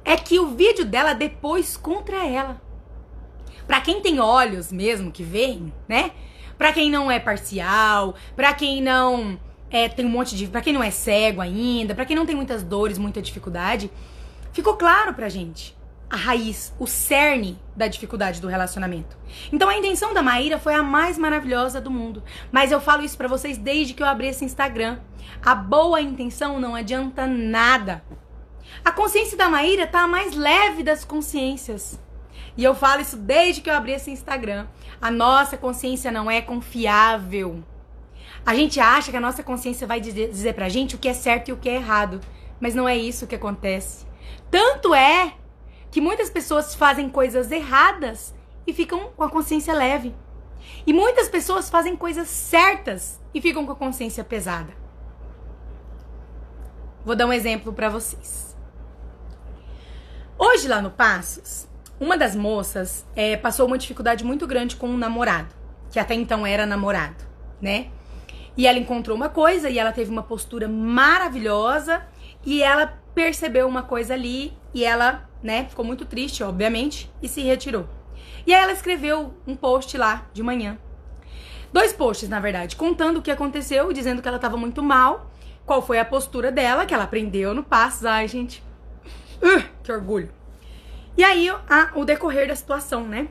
É 0.05 0.15
que 0.15 0.39
o 0.39 0.55
vídeo 0.55 0.85
dela 0.85 1.13
depois 1.13 1.75
contra 1.75 2.25
ela. 2.25 2.61
Para 3.71 3.79
quem 3.79 4.01
tem 4.01 4.19
olhos 4.19 4.69
mesmo 4.69 5.13
que 5.13 5.23
veem, 5.23 5.71
né? 5.87 6.11
Para 6.57 6.73
quem 6.73 6.91
não 6.91 7.09
é 7.09 7.21
parcial, 7.21 8.15
para 8.35 8.53
quem 8.53 8.81
não 8.81 9.39
é, 9.69 9.87
tem 9.87 10.05
um 10.05 10.09
monte 10.09 10.35
de. 10.35 10.45
para 10.47 10.59
quem 10.59 10.73
não 10.73 10.83
é 10.83 10.91
cego 10.91 11.39
ainda, 11.39 11.95
para 11.95 12.03
quem 12.03 12.13
não 12.13 12.25
tem 12.25 12.35
muitas 12.35 12.63
dores, 12.63 12.97
muita 12.97 13.21
dificuldade, 13.21 13.89
ficou 14.51 14.75
claro 14.75 15.13
pra 15.13 15.29
gente 15.29 15.73
a 16.09 16.17
raiz, 16.17 16.75
o 16.77 16.85
cerne 16.85 17.57
da 17.73 17.87
dificuldade 17.87 18.41
do 18.41 18.49
relacionamento. 18.49 19.17
Então 19.53 19.69
a 19.69 19.77
intenção 19.77 20.13
da 20.13 20.21
Maíra 20.21 20.59
foi 20.59 20.73
a 20.73 20.83
mais 20.83 21.17
maravilhosa 21.17 21.79
do 21.79 21.89
mundo. 21.89 22.21
Mas 22.51 22.73
eu 22.73 22.81
falo 22.81 23.03
isso 23.03 23.15
para 23.15 23.29
vocês 23.29 23.57
desde 23.57 23.93
que 23.93 24.03
eu 24.03 24.07
abri 24.07 24.27
esse 24.27 24.43
Instagram. 24.43 24.99
A 25.41 25.55
boa 25.55 26.01
intenção 26.01 26.59
não 26.59 26.75
adianta 26.75 27.25
nada. 27.25 28.03
A 28.83 28.91
consciência 28.91 29.37
da 29.37 29.47
Maíra 29.47 29.87
tá 29.87 30.01
a 30.01 30.07
mais 30.09 30.35
leve 30.35 30.83
das 30.83 31.05
consciências. 31.05 31.97
E 32.57 32.63
eu 32.63 32.75
falo 32.75 33.01
isso 33.01 33.17
desde 33.17 33.61
que 33.61 33.69
eu 33.69 33.73
abri 33.73 33.93
esse 33.93 34.11
Instagram. 34.11 34.67
A 35.01 35.09
nossa 35.09 35.57
consciência 35.57 36.11
não 36.11 36.29
é 36.29 36.41
confiável. 36.41 37.63
A 38.45 38.55
gente 38.55 38.79
acha 38.79 39.11
que 39.11 39.17
a 39.17 39.21
nossa 39.21 39.43
consciência 39.43 39.87
vai 39.87 40.01
dizer, 40.01 40.29
dizer 40.29 40.53
pra 40.53 40.69
gente 40.69 40.95
o 40.95 40.97
que 40.97 41.07
é 41.07 41.13
certo 41.13 41.49
e 41.49 41.51
o 41.53 41.57
que 41.57 41.69
é 41.69 41.75
errado. 41.75 42.19
Mas 42.59 42.75
não 42.75 42.87
é 42.87 42.97
isso 42.97 43.27
que 43.27 43.35
acontece. 43.35 44.05
Tanto 44.49 44.93
é 44.93 45.33
que 45.89 46.01
muitas 46.01 46.29
pessoas 46.29 46.75
fazem 46.75 47.09
coisas 47.09 47.51
erradas 47.51 48.33
e 48.65 48.73
ficam 48.73 49.11
com 49.15 49.23
a 49.23 49.29
consciência 49.29 49.73
leve. 49.73 50.13
E 50.85 50.93
muitas 50.93 51.27
pessoas 51.27 51.69
fazem 51.69 51.95
coisas 51.95 52.27
certas 52.27 53.19
e 53.33 53.41
ficam 53.41 53.65
com 53.65 53.71
a 53.71 53.75
consciência 53.75 54.23
pesada. 54.23 54.73
Vou 57.03 57.15
dar 57.15 57.25
um 57.25 57.33
exemplo 57.33 57.73
para 57.73 57.89
vocês. 57.89 58.55
Hoje 60.37 60.67
lá 60.67 60.81
no 60.81 60.91
Passos, 60.91 61.67
uma 62.01 62.17
das 62.17 62.35
moças 62.35 63.05
é, 63.15 63.37
passou 63.37 63.67
uma 63.67 63.77
dificuldade 63.77 64.25
muito 64.25 64.47
grande 64.47 64.75
com 64.75 64.87
um 64.87 64.97
namorado, 64.97 65.53
que 65.91 65.99
até 65.99 66.15
então 66.15 66.47
era 66.47 66.65
namorado, 66.65 67.23
né? 67.61 67.89
E 68.57 68.65
ela 68.65 68.79
encontrou 68.79 69.15
uma 69.15 69.29
coisa 69.29 69.69
e 69.69 69.77
ela 69.77 69.91
teve 69.91 70.09
uma 70.09 70.23
postura 70.23 70.67
maravilhosa 70.67 72.01
e 72.43 72.63
ela 72.63 72.99
percebeu 73.13 73.67
uma 73.67 73.83
coisa 73.83 74.15
ali 74.15 74.51
e 74.73 74.83
ela, 74.83 75.29
né, 75.43 75.67
ficou 75.69 75.85
muito 75.85 76.03
triste, 76.03 76.43
obviamente, 76.43 77.09
e 77.21 77.27
se 77.27 77.41
retirou. 77.41 77.87
E 78.47 78.53
aí 78.53 78.63
ela 78.63 78.71
escreveu 78.71 79.35
um 79.45 79.55
post 79.55 79.95
lá 79.95 80.27
de 80.33 80.41
manhã. 80.41 80.79
Dois 81.71 81.93
posts, 81.93 82.27
na 82.27 82.39
verdade, 82.39 82.75
contando 82.75 83.17
o 83.17 83.21
que 83.21 83.29
aconteceu, 83.29 83.93
dizendo 83.93 84.23
que 84.23 84.27
ela 84.27 84.37
estava 84.37 84.57
muito 84.57 84.81
mal, 84.81 85.31
qual 85.67 85.83
foi 85.83 85.99
a 85.99 86.05
postura 86.05 86.51
dela, 86.51 86.85
que 86.87 86.95
ela 86.95 87.03
aprendeu 87.03 87.53
no 87.53 87.63
passo. 87.63 88.07
Ai, 88.07 88.27
gente. 88.27 88.63
Uh, 89.41 89.63
que 89.83 89.91
orgulho. 89.91 90.40
E 91.17 91.23
aí, 91.23 91.49
a, 91.49 91.91
o 91.95 92.05
decorrer 92.05 92.47
da 92.47 92.55
situação, 92.55 93.07
né? 93.07 93.27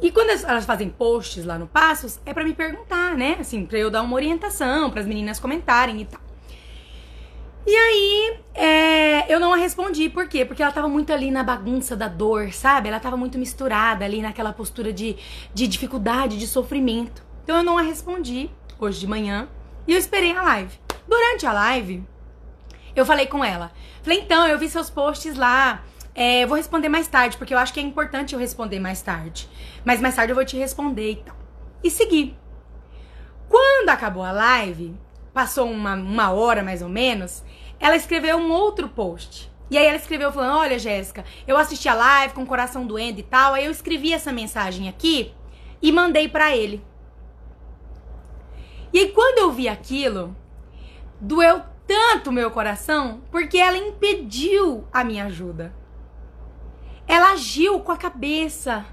E 0.00 0.10
quando 0.12 0.30
elas 0.30 0.64
fazem 0.64 0.88
posts 0.88 1.44
lá 1.44 1.58
no 1.58 1.66
Passos, 1.66 2.20
é 2.24 2.32
para 2.32 2.44
me 2.44 2.54
perguntar, 2.54 3.16
né? 3.16 3.36
Assim, 3.40 3.66
pra 3.66 3.78
eu 3.78 3.90
dar 3.90 4.02
uma 4.02 4.14
orientação, 4.14 4.90
para 4.90 5.00
as 5.00 5.06
meninas 5.06 5.40
comentarem 5.40 6.00
e 6.00 6.04
tal. 6.04 6.20
E 7.66 7.74
aí, 7.74 8.38
é, 8.54 9.32
eu 9.34 9.38
não 9.38 9.52
a 9.52 9.56
respondi, 9.56 10.08
por 10.08 10.28
quê? 10.28 10.44
Porque 10.44 10.62
ela 10.62 10.72
tava 10.72 10.88
muito 10.88 11.12
ali 11.12 11.30
na 11.30 11.42
bagunça 11.42 11.96
da 11.96 12.08
dor, 12.08 12.52
sabe? 12.52 12.88
Ela 12.88 13.00
tava 13.00 13.16
muito 13.16 13.36
misturada 13.36 14.04
ali 14.04 14.22
naquela 14.22 14.52
postura 14.52 14.92
de, 14.92 15.16
de 15.52 15.66
dificuldade, 15.66 16.38
de 16.38 16.46
sofrimento. 16.46 17.22
Então 17.42 17.56
eu 17.56 17.62
não 17.62 17.76
a 17.76 17.82
respondi 17.82 18.50
hoje 18.78 19.00
de 19.00 19.06
manhã 19.06 19.48
e 19.86 19.92
eu 19.92 19.98
esperei 19.98 20.34
a 20.34 20.42
live. 20.42 20.78
Durante 21.06 21.44
a 21.44 21.52
live, 21.52 22.02
eu 22.94 23.04
falei 23.04 23.26
com 23.26 23.44
ela. 23.44 23.72
Falei, 24.02 24.20
então, 24.20 24.46
eu 24.46 24.58
vi 24.58 24.68
seus 24.68 24.88
posts 24.88 25.36
lá 25.36 25.82
é, 26.20 26.44
vou 26.44 26.56
responder 26.56 26.88
mais 26.88 27.06
tarde, 27.06 27.36
porque 27.36 27.54
eu 27.54 27.58
acho 27.58 27.72
que 27.72 27.78
é 27.78 27.82
importante 27.82 28.34
eu 28.34 28.40
responder 28.40 28.80
mais 28.80 29.00
tarde. 29.00 29.48
Mas 29.84 30.00
mais 30.00 30.16
tarde 30.16 30.32
eu 30.32 30.34
vou 30.34 30.44
te 30.44 30.56
responder 30.56 31.12
e 31.12 31.16
tal. 31.16 31.36
E 31.80 31.88
seguir. 31.88 32.36
Quando 33.48 33.88
acabou 33.90 34.24
a 34.24 34.32
live, 34.32 34.98
passou 35.32 35.70
uma, 35.70 35.94
uma 35.94 36.32
hora 36.32 36.60
mais 36.60 36.82
ou 36.82 36.88
menos, 36.88 37.44
ela 37.78 37.94
escreveu 37.94 38.36
um 38.36 38.50
outro 38.50 38.88
post. 38.88 39.48
E 39.70 39.78
aí 39.78 39.86
ela 39.86 39.96
escreveu 39.96 40.32
falando: 40.32 40.58
Olha, 40.58 40.76
Jéssica, 40.76 41.24
eu 41.46 41.56
assisti 41.56 41.88
a 41.88 41.94
live 41.94 42.34
com 42.34 42.42
o 42.42 42.46
coração 42.46 42.84
doendo 42.84 43.20
e 43.20 43.22
tal. 43.22 43.54
Aí 43.54 43.66
eu 43.66 43.70
escrevi 43.70 44.12
essa 44.12 44.32
mensagem 44.32 44.88
aqui 44.88 45.32
e 45.80 45.92
mandei 45.92 46.28
para 46.28 46.56
ele. 46.56 46.84
E 48.92 48.98
aí 48.98 49.12
quando 49.12 49.38
eu 49.38 49.52
vi 49.52 49.68
aquilo, 49.68 50.36
doeu 51.20 51.62
tanto 51.86 52.32
meu 52.32 52.50
coração, 52.50 53.22
porque 53.30 53.58
ela 53.58 53.76
impediu 53.78 54.84
a 54.92 55.04
minha 55.04 55.26
ajuda. 55.26 55.77
Ela 57.08 57.32
agiu 57.32 57.80
com 57.80 57.90
a 57.90 57.96
cabeça. 57.96 58.84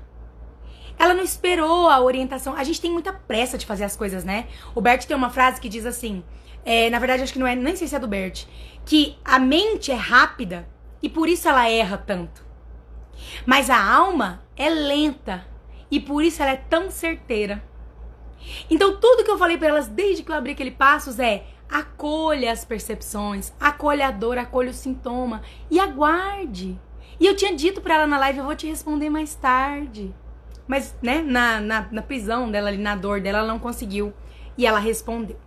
Ela 0.97 1.13
não 1.13 1.23
esperou 1.23 1.89
a 1.89 1.99
orientação. 1.99 2.55
A 2.55 2.63
gente 2.63 2.81
tem 2.81 2.91
muita 2.91 3.11
pressa 3.11 3.57
de 3.57 3.65
fazer 3.65 3.83
as 3.83 3.95
coisas, 3.95 4.23
né? 4.23 4.47
O 4.73 4.79
Bert 4.79 5.05
tem 5.05 5.15
uma 5.15 5.29
frase 5.29 5.59
que 5.59 5.69
diz 5.69 5.85
assim: 5.85 6.23
é, 6.63 6.89
na 6.89 6.97
verdade, 6.97 7.21
acho 7.21 7.33
que 7.33 7.39
não 7.39 7.45
é, 7.45 7.55
nem 7.55 7.75
sei 7.75 7.87
se 7.87 7.95
é 7.95 7.99
do 7.99 8.07
Bert, 8.07 8.45
que 8.85 9.17
a 9.23 9.37
mente 9.37 9.91
é 9.91 9.95
rápida 9.95 10.67
e 11.03 11.09
por 11.09 11.27
isso 11.27 11.47
ela 11.47 11.69
erra 11.69 11.97
tanto. 11.97 12.43
Mas 13.45 13.69
a 13.69 13.83
alma 13.83 14.43
é 14.55 14.69
lenta 14.69 15.45
e 15.91 15.99
por 15.99 16.23
isso 16.23 16.41
ela 16.41 16.51
é 16.51 16.57
tão 16.57 16.89
certeira. 16.89 17.63
Então, 18.69 18.97
tudo 18.99 19.23
que 19.23 19.31
eu 19.31 19.37
falei 19.37 19.57
para 19.57 19.69
elas 19.69 19.87
desde 19.87 20.23
que 20.23 20.31
eu 20.31 20.35
abri 20.35 20.51
aquele 20.53 20.71
passos 20.71 21.19
é 21.19 21.45
acolha 21.69 22.51
as 22.51 22.63
percepções, 22.63 23.51
acolha 23.59 24.07
a 24.07 24.11
dor, 24.11 24.37
acolha 24.37 24.69
o 24.69 24.73
sintoma 24.73 25.41
e 25.69 25.79
aguarde. 25.79 26.79
E 27.19 27.25
eu 27.25 27.35
tinha 27.35 27.55
dito 27.55 27.81
para 27.81 27.95
ela 27.95 28.07
na 28.07 28.17
live, 28.17 28.39
eu 28.39 28.45
vou 28.45 28.55
te 28.55 28.67
responder 28.67 29.09
mais 29.09 29.35
tarde. 29.35 30.13
Mas, 30.67 30.95
né, 31.01 31.21
na, 31.21 31.61
na, 31.61 31.87
na 31.91 32.01
prisão 32.01 32.49
dela 32.49 32.69
ali, 32.69 32.77
na 32.77 32.95
dor 32.95 33.21
dela, 33.21 33.39
ela 33.39 33.47
não 33.47 33.59
conseguiu. 33.59 34.13
E 34.57 34.65
ela 34.65 34.79
respondeu. 34.79 35.37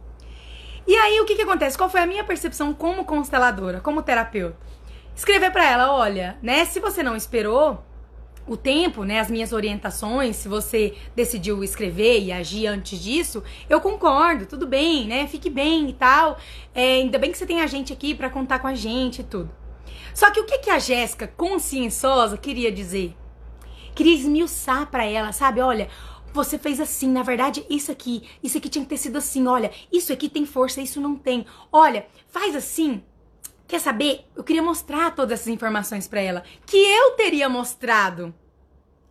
E 0.87 0.95
aí, 0.95 1.21
o 1.21 1.27
que 1.27 1.35
que 1.35 1.43
acontece? 1.43 1.77
Qual 1.77 1.91
foi 1.91 2.01
a 2.01 2.07
minha 2.07 2.25
percepção 2.25 2.73
como 2.73 3.05
consteladora, 3.05 3.81
como 3.81 4.03
terapeuta? 4.03 4.57
Escrever 5.15 5.51
para 5.51 5.69
ela, 5.69 5.93
olha, 5.93 6.39
né, 6.41 6.65
se 6.65 6.79
você 6.81 7.03
não 7.03 7.17
esperou, 7.17 7.85
o 8.49 8.57
tempo, 8.57 9.05
né, 9.05 9.21
as 9.21 9.31
minhas 9.31 9.53
orientações, 9.53 10.37
se 10.37 10.49
você 10.49 10.95
decidiu 11.15 11.63
escrever 11.63 12.21
e 12.21 12.33
agir 12.33 12.67
antes 12.67 12.99
disso, 12.99 13.43
eu 13.69 13.81
concordo, 13.81 14.47
tudo 14.47 14.67
bem, 14.67 15.07
né? 15.07 15.27
Fique 15.27 15.51
bem 15.51 15.91
e 15.91 15.93
tal. 15.93 16.39
É, 16.75 16.95
ainda 16.95 17.19
bem 17.19 17.31
que 17.31 17.37
você 17.37 17.47
tem 17.47 17.61
a 17.61 17.67
gente 17.67 17.93
aqui 17.93 18.15
para 18.15 18.31
contar 18.31 18.59
com 18.59 18.67
a 18.67 18.75
gente 18.75 19.21
e 19.21 19.25
tudo. 19.25 19.51
Só 20.19 20.33
que 20.33 20.41
o 20.41 20.45
que, 20.45 20.59
que 20.59 20.69
a 20.69 20.81
Jéssica, 20.81 21.29
conscienciosa, 21.29 22.37
queria 22.37 22.73
dizer? 22.73 23.17
Queria 23.95 24.17
esmiuçar 24.17 24.91
para 24.91 25.05
ela, 25.05 25.31
sabe? 25.31 25.61
Olha, 25.61 25.89
você 26.33 26.59
fez 26.59 26.81
assim, 26.81 27.09
na 27.09 27.23
verdade, 27.23 27.65
isso 27.71 27.93
aqui, 27.93 28.29
isso 28.43 28.59
aqui 28.59 28.69
tinha 28.69 28.83
que 28.83 28.89
ter 28.89 28.97
sido 28.97 29.17
assim. 29.17 29.47
Olha, 29.47 29.71
isso 29.93 30.13
aqui 30.13 30.29
tem 30.29 30.45
força, 30.45 30.81
isso 30.81 31.01
não 31.01 31.15
tem. 31.15 31.47
Olha, 31.71 32.05
faz 32.27 32.57
assim, 32.57 33.01
Quer 33.69 33.79
saber? 33.79 34.27
Eu 34.35 34.43
queria 34.43 34.63
mostrar 34.63 35.15
todas 35.15 35.39
essas 35.39 35.53
informações 35.53 36.09
para 36.09 36.21
ela, 36.21 36.43
que 36.67 36.77
eu 36.77 37.13
teria 37.13 37.49
mostrado 37.49 38.35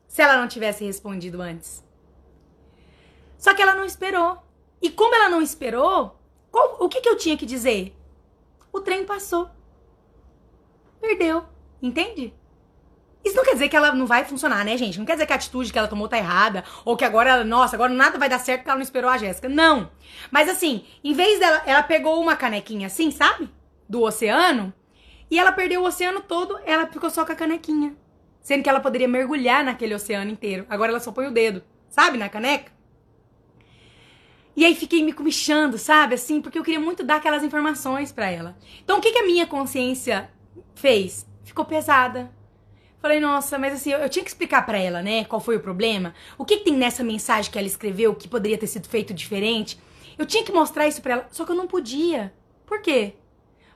se 0.09 0.21
ela 0.21 0.35
não 0.35 0.47
tivesse 0.49 0.83
respondido 0.83 1.41
antes. 1.41 1.85
Só 3.37 3.53
que 3.53 3.61
ela 3.61 3.75
não 3.75 3.85
esperou. 3.85 4.43
E 4.81 4.89
como 4.89 5.15
ela 5.15 5.29
não 5.29 5.41
esperou, 5.41 6.19
qual, 6.51 6.75
o 6.81 6.89
que, 6.89 6.99
que 6.99 7.07
eu 7.07 7.15
tinha 7.15 7.37
que 7.37 7.45
dizer? 7.45 7.95
O 8.73 8.81
trem 8.81 9.05
passou. 9.05 9.49
Perdeu. 11.01 11.45
Entende? 11.81 12.33
Isso 13.23 13.35
não 13.35 13.43
quer 13.43 13.53
dizer 13.53 13.69
que 13.69 13.75
ela 13.75 13.93
não 13.93 14.05
vai 14.05 14.23
funcionar, 14.23 14.63
né, 14.63 14.77
gente? 14.77 14.97
Não 14.97 15.05
quer 15.05 15.13
dizer 15.13 15.25
que 15.25 15.33
a 15.33 15.35
atitude 15.35 15.71
que 15.71 15.77
ela 15.77 15.87
tomou 15.87 16.07
tá 16.07 16.17
errada, 16.17 16.63
ou 16.85 16.95
que 16.95 17.03
agora, 17.03 17.43
nossa, 17.43 17.75
agora 17.75 17.93
nada 17.93 18.17
vai 18.17 18.29
dar 18.29 18.39
certo 18.39 18.59
porque 18.59 18.69
ela 18.69 18.77
não 18.77 18.83
esperou 18.83 19.09
a 19.09 19.17
Jéssica. 19.17 19.49
Não. 19.49 19.91
Mas 20.31 20.47
assim, 20.47 20.85
em 21.03 21.13
vez 21.13 21.39
dela, 21.39 21.61
ela 21.65 21.83
pegou 21.83 22.21
uma 22.21 22.35
canequinha 22.35 22.87
assim, 22.87 23.11
sabe? 23.11 23.49
do 23.87 24.01
oceano 24.01 24.73
e 25.29 25.39
ela 25.39 25.51
perdeu 25.51 25.81
o 25.81 25.85
oceano 25.85 26.21
todo, 26.21 26.59
ela 26.65 26.87
ficou 26.87 27.09
só 27.09 27.25
com 27.25 27.31
a 27.31 27.35
canequinha. 27.35 27.95
Sendo 28.41 28.63
que 28.63 28.69
ela 28.69 28.79
poderia 28.79 29.07
mergulhar 29.07 29.63
naquele 29.63 29.93
oceano 29.93 30.31
inteiro. 30.31 30.65
Agora 30.69 30.91
ela 30.91 31.01
só 31.01 31.11
põe 31.11 31.27
o 31.27 31.31
dedo, 31.31 31.61
sabe, 31.89 32.17
na 32.17 32.29
caneca? 32.29 32.71
E 34.55 34.65
aí 34.65 34.73
fiquei 34.73 35.03
me 35.03 35.11
comichando, 35.11 35.77
sabe, 35.77 36.15
assim, 36.15 36.41
porque 36.41 36.57
eu 36.57 36.63
queria 36.63 36.79
muito 36.79 37.03
dar 37.03 37.17
aquelas 37.17 37.43
informações 37.43 38.11
para 38.11 38.29
ela. 38.29 38.57
Então 38.83 38.99
o 38.99 39.01
que, 39.01 39.11
que 39.11 39.19
a 39.19 39.25
minha 39.25 39.45
consciência 39.45 40.29
fez? 40.77 41.27
Ficou 41.43 41.65
pesada. 41.65 42.31
Falei, 42.99 43.19
nossa, 43.19 43.57
mas 43.57 43.73
assim, 43.73 43.91
eu, 43.91 43.99
eu 43.99 44.09
tinha 44.09 44.23
que 44.23 44.29
explicar 44.29 44.65
para 44.65 44.77
ela, 44.77 45.01
né, 45.01 45.23
qual 45.25 45.39
foi 45.39 45.55
o 45.55 45.61
problema, 45.61 46.13
o 46.37 46.43
que, 46.43 46.57
que 46.57 46.65
tem 46.65 46.75
nessa 46.75 47.03
mensagem 47.03 47.51
que 47.51 47.57
ela 47.57 47.67
escreveu 47.67 48.15
que 48.15 48.27
poderia 48.27 48.57
ter 48.57 48.67
sido 48.67 48.87
feito 48.87 49.13
diferente. 49.13 49.79
Eu 50.17 50.25
tinha 50.25 50.43
que 50.43 50.51
mostrar 50.51 50.87
isso 50.87 51.01
para 51.01 51.13
ela, 51.13 51.27
só 51.31 51.45
que 51.45 51.51
eu 51.51 51.55
não 51.55 51.67
podia. 51.67 52.33
Por 52.65 52.81
quê? 52.81 53.13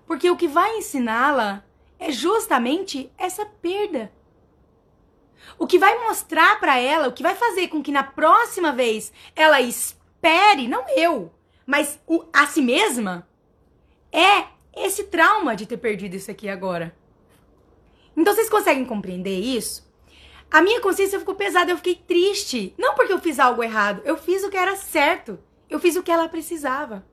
Porque 0.07 0.29
o 0.29 0.35
que 0.35 0.47
vai 0.47 0.77
ensiná-la 0.77 1.63
é 1.99 2.11
justamente 2.11 3.11
essa 3.17 3.45
perda. 3.45 4.11
O 5.57 5.67
que 5.67 5.77
vai 5.77 5.97
mostrar 5.99 6.59
para 6.59 6.77
ela, 6.79 7.07
o 7.07 7.13
que 7.13 7.23
vai 7.23 7.35
fazer 7.35 7.67
com 7.67 7.81
que 7.81 7.91
na 7.91 8.03
próxima 8.03 8.71
vez 8.71 9.13
ela 9.35 9.61
espere, 9.61 10.67
não 10.67 10.83
eu, 10.89 11.31
mas 11.65 11.99
o, 12.07 12.25
a 12.33 12.47
si 12.47 12.61
mesma, 12.61 13.27
é 14.11 14.47
esse 14.75 15.05
trauma 15.05 15.55
de 15.55 15.65
ter 15.65 15.77
perdido 15.77 16.15
isso 16.15 16.31
aqui 16.31 16.49
agora. 16.49 16.95
Então 18.15 18.33
vocês 18.33 18.49
conseguem 18.49 18.85
compreender 18.85 19.39
isso? 19.39 19.89
A 20.49 20.61
minha 20.61 20.81
consciência 20.81 21.19
ficou 21.19 21.35
pesada, 21.35 21.71
eu 21.71 21.77
fiquei 21.77 21.95
triste. 21.95 22.73
Não 22.77 22.93
porque 22.93 23.13
eu 23.13 23.19
fiz 23.19 23.39
algo 23.39 23.63
errado, 23.63 24.01
eu 24.03 24.17
fiz 24.17 24.43
o 24.43 24.49
que 24.49 24.57
era 24.57 24.75
certo. 24.75 25.39
Eu 25.69 25.79
fiz 25.79 25.95
o 25.95 26.03
que 26.03 26.11
ela 26.11 26.27
precisava. 26.27 27.05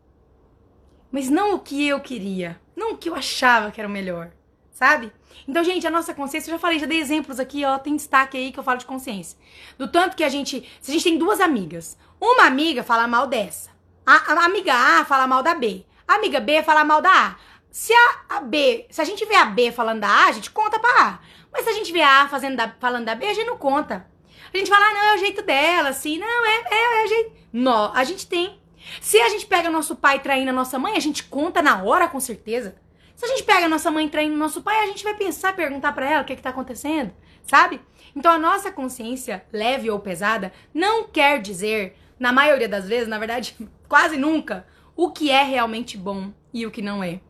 Mas 1.13 1.31
não 1.31 1.55
o 1.55 1.61
que 1.61 1.87
eu 1.87 2.01
queria. 2.01 2.61
Não 2.75 2.93
o 2.93 2.99
que 2.99 3.09
eu 3.09 3.15
achava 3.15 3.71
que 3.71 3.81
era 3.81 3.89
o 3.89 3.93
melhor, 3.93 4.33
sabe? 4.73 5.13
Então, 5.47 5.63
gente, 5.63 5.87
a 5.87 5.91
nossa 5.91 6.13
consciência, 6.13 6.51
eu 6.51 6.55
já 6.55 6.59
falei, 6.59 6.79
já 6.79 6.87
dei 6.87 6.99
exemplos 6.99 7.39
aqui, 7.39 7.65
ó, 7.65 7.79
tem 7.79 7.97
destaque 7.97 8.37
aí 8.37 8.53
que 8.53 8.59
eu 8.59 8.65
falo 8.65 8.79
de 8.79 8.87
consciência. 8.87 9.39
Do 9.79 9.89
tanto 9.89 10.17
que 10.17 10.25
a 10.25 10.29
gente, 10.29 10.69
se 10.81 10.91
a 10.91 10.95
gente 10.95 11.05
tem 11.05 11.19
duas 11.19 11.41
amigas, 11.41 11.97
uma 12.21 12.45
amiga 12.45 12.83
fala 12.83 13.07
mal 13.07 13.27
dessa, 13.27 13.71
a, 14.05 14.33
a 14.33 14.45
amiga 14.45 14.75
A 14.75 15.05
fala 15.05 15.27
mal 15.27 15.43
da 15.43 15.55
B, 15.55 15.85
a 16.09 16.15
amiga 16.15 16.41
B 16.41 16.63
fala 16.63 16.85
mal 16.85 17.01
da 17.01 17.11
A. 17.11 17.37
Se 17.71 17.93
a, 17.93 18.37
a, 18.37 18.41
B, 18.41 18.87
se 18.91 19.01
a 19.01 19.05
gente 19.05 19.25
vê 19.27 19.37
a 19.37 19.45
B 19.45 19.71
falando 19.71 20.01
da 20.01 20.09
A, 20.09 20.27
a 20.27 20.33
gente 20.33 20.51
conta 20.51 20.81
pra 20.81 20.91
A. 21.03 21.19
Mas 21.53 21.65
se 21.65 21.71
a 21.71 21.75
gente 21.75 21.93
vê 21.93 22.03
a 22.03 22.23
A 22.23 22.29
fazendo 22.29 22.57
da, 22.57 22.75
falando 22.81 23.05
da 23.05 23.15
B, 23.15 23.27
a 23.27 23.35
gente 23.35 23.47
não 23.47 23.59
conta. 23.59 24.07
A 24.53 24.57
gente 24.57 24.71
fala, 24.71 24.87
ah, 24.87 24.95
não, 24.95 25.01
é 25.01 25.15
o 25.15 25.19
jeito 25.19 25.43
dela, 25.43 25.91
assim, 25.91 26.19
não, 26.19 26.47
é, 26.47 26.65
é, 26.71 27.03
é 27.03 27.05
o 27.05 27.09
jeito. 27.09 27.33
Não, 27.53 27.95
a 27.95 28.03
gente 28.03 28.27
tem 28.27 28.59
se 29.01 29.21
a 29.21 29.29
gente 29.29 29.47
pega 29.47 29.71
nosso 29.71 29.97
pai 29.97 30.21
traindo 30.21 30.51
a 30.51 30.55
nossa 30.55 30.79
mãe, 30.79 30.97
a 30.97 31.01
gente 31.01 31.25
conta 31.25 31.63
na 31.63 31.83
hora, 31.83 32.09
com 32.09 32.21
certeza. 32.21 32.77
Se 33.15 33.25
a 33.25 33.29
gente 33.29 33.43
pega 33.43 33.69
nossa 33.69 33.91
mãe 33.91 34.09
traindo 34.09 34.37
nosso 34.37 34.63
pai, 34.63 34.81
a 34.81 34.87
gente 34.87 35.05
vai 35.05 35.15
pensar, 35.15 35.55
perguntar 35.55 35.93
para 35.93 36.09
ela 36.09 36.23
o 36.23 36.25
que, 36.25 36.33
é 36.33 36.37
que 36.37 36.43
tá 36.43 36.51
acontecendo, 36.51 37.13
sabe? 37.43 37.81
Então 38.15 38.33
a 38.33 38.39
nossa 38.39 38.71
consciência, 38.71 39.45
leve 39.53 39.91
ou 39.91 39.99
pesada, 39.99 40.53
não 40.73 41.05
quer 41.05 41.41
dizer, 41.41 41.97
na 42.19 42.33
maioria 42.33 42.69
das 42.69 42.89
vezes, 42.89 43.09
na 43.09 43.19
verdade, 43.19 43.57
quase 43.89 44.17
nunca, 44.17 44.67
o 44.99 45.13
que 45.13 45.31
é 45.31 45.45
realmente 45.45 45.97
bom 45.97 46.33
e 46.53 46.67
o 46.67 46.73
que 46.73 46.83
não 46.83 47.05
é. 47.05 47.21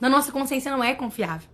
Na 0.00 0.08
nossa 0.08 0.32
consciência 0.32 0.72
não 0.72 0.82
é 0.82 0.94
confiável. 0.94 1.46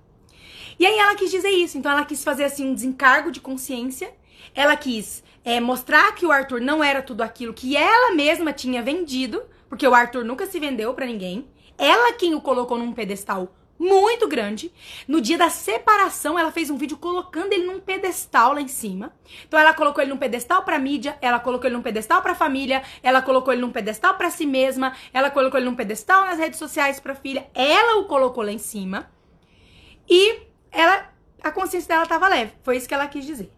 E 0.79 0.87
aí 0.87 0.97
ela 0.97 1.17
quis 1.17 1.33
dizer 1.33 1.49
isso, 1.49 1.77
então 1.77 1.91
ela 1.91 2.05
quis 2.05 2.23
fazer 2.23 2.45
assim 2.45 2.69
um 2.69 2.75
desencargo 2.75 3.33
de 3.33 3.41
consciência, 3.41 4.15
ela 4.55 4.77
quis 4.77 5.21
é, 5.45 5.59
mostrar 5.59 6.15
que 6.15 6.25
o 6.25 6.31
Arthur 6.31 6.61
não 6.61 6.83
era 6.83 7.03
tudo 7.03 7.23
aquilo 7.23 7.53
que 7.53 7.77
ela 7.77 8.15
mesma 8.15 8.53
tinha 8.53 8.81
vendido, 8.81 9.43
porque 9.69 9.87
o 9.87 9.95
Arthur 9.95 10.25
nunca 10.25 10.47
se 10.47 10.61
vendeu 10.61 10.95
para 10.95 11.07
ninguém. 11.07 11.49
Ela 11.77 12.13
quem 12.13 12.37
o 12.37 12.41
colocou 12.41 12.79
num 12.79 12.93
pedestal 12.93 13.53
muito 13.79 14.27
grande. 14.27 14.73
No 15.07 15.21
dia 15.21 15.39
da 15.39 15.49
separação, 15.49 16.39
ela 16.39 16.51
fez 16.51 16.69
um 16.69 16.77
vídeo 16.77 16.97
colocando 16.97 17.53
ele 17.53 17.67
num 17.67 17.81
pedestal 17.81 18.55
lá 18.55 18.61
em 18.61 18.69
cima. 18.69 19.13
Então 19.47 19.59
ela 19.59 19.73
colocou 19.73 20.03
ele 20.03 20.11
num 20.11 20.19
pedestal 20.19 20.63
para 20.63 20.79
mídia, 20.79 21.17
ela 21.21 21.39
colocou 21.39 21.67
ele 21.67 21.77
num 21.77 21.83
pedestal 21.83 22.21
para 22.21 22.35
família, 22.35 22.83
ela 23.03 23.23
colocou 23.23 23.53
ele 23.53 23.63
num 23.63 23.71
pedestal 23.71 24.15
para 24.15 24.31
si 24.31 24.47
mesma, 24.47 24.95
ela 25.13 25.31
colocou 25.31 25.59
ele 25.59 25.69
num 25.69 25.77
pedestal 25.77 26.25
nas 26.25 26.39
redes 26.39 26.59
sociais 26.59 26.99
para 26.99 27.15
filha. 27.15 27.49
Ela 27.55 28.01
o 28.01 28.07
colocou 28.07 28.43
lá 28.43 28.53
em 28.53 28.59
cima. 28.59 29.11
E 30.09 30.41
ela 30.73 31.11
a 31.43 31.51
consciência 31.51 31.89
dela 31.89 32.07
tava 32.07 32.29
leve. 32.29 32.53
Foi 32.63 32.77
isso 32.77 32.89
que 32.89 32.95
ela 32.95 33.07
quis 33.07 33.25
dizer. 33.25 33.53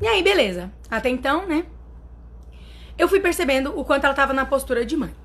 E 0.00 0.06
aí, 0.06 0.22
beleza. 0.22 0.72
Até 0.90 1.08
então, 1.08 1.46
né? 1.46 1.66
Eu 2.96 3.08
fui 3.08 3.20
percebendo 3.20 3.76
o 3.78 3.84
quanto 3.84 4.04
ela 4.04 4.14
tava 4.14 4.32
na 4.32 4.46
postura 4.46 4.84
de 4.84 4.96
mãe. 4.96 5.23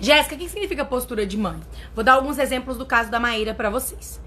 Jéssica, 0.00 0.34
o 0.34 0.38
que 0.38 0.48
significa 0.48 0.82
postura 0.82 1.26
de 1.26 1.36
mãe? 1.36 1.60
Vou 1.94 2.02
dar 2.02 2.14
alguns 2.14 2.38
exemplos 2.38 2.78
do 2.78 2.86
caso 2.86 3.10
da 3.10 3.20
Maíra 3.20 3.52
para 3.52 3.68
vocês. 3.68 4.18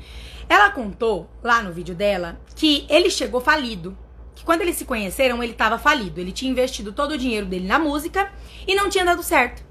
Ela 0.48 0.70
contou 0.70 1.28
lá 1.42 1.64
no 1.64 1.74
vídeo 1.74 1.96
dela 1.96 2.40
que 2.56 2.86
ele 2.88 3.10
chegou 3.10 3.42
falido. 3.42 3.98
Que 4.36 4.46
quando 4.46 4.62
eles 4.62 4.76
se 4.76 4.86
conheceram, 4.86 5.42
ele 5.42 5.54
tava 5.54 5.80
falido. 5.80 6.20
Ele 6.20 6.32
tinha 6.32 6.52
investido 6.52 6.94
todo 6.94 7.14
o 7.14 7.18
dinheiro 7.18 7.48
dele 7.48 7.68
na 7.68 7.80
música 7.80 8.32
e 8.68 8.76
não 8.76 8.88
tinha 8.88 9.04
dado 9.04 9.24
certo. 9.24 9.64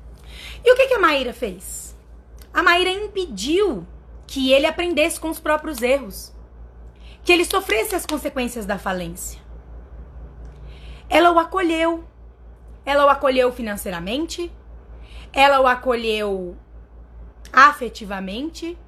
E 0.65 0.73
o 0.73 0.77
que, 0.77 0.89
que 0.89 0.95
a 0.95 0.99
Maíra 0.99 1.33
fez? 1.33 1.97
A 2.53 2.65
Maíra 2.65 2.91
impediu 2.91 3.87
que 4.27 4.53
ele 4.53 4.67
aprendesse 4.67 5.21
com 5.21 5.31
os 5.31 5.39
próprios 5.39 5.83
erros. 5.83 6.33
Que 7.23 7.33
ele 7.33 7.45
sofresse 7.45 7.95
as 7.95 8.05
consequências 8.05 8.67
da 8.67 8.77
falência. 8.77 9.41
Ela 11.09 11.31
o 11.31 11.39
acolheu. 11.39 12.05
Ela 12.85 13.07
o 13.07 13.09
acolheu 13.09 13.53
financeiramente. 13.53 14.51
Ela 15.33 15.61
o 15.61 15.67
acolheu 15.67 16.57
afetivamente. 17.53 18.79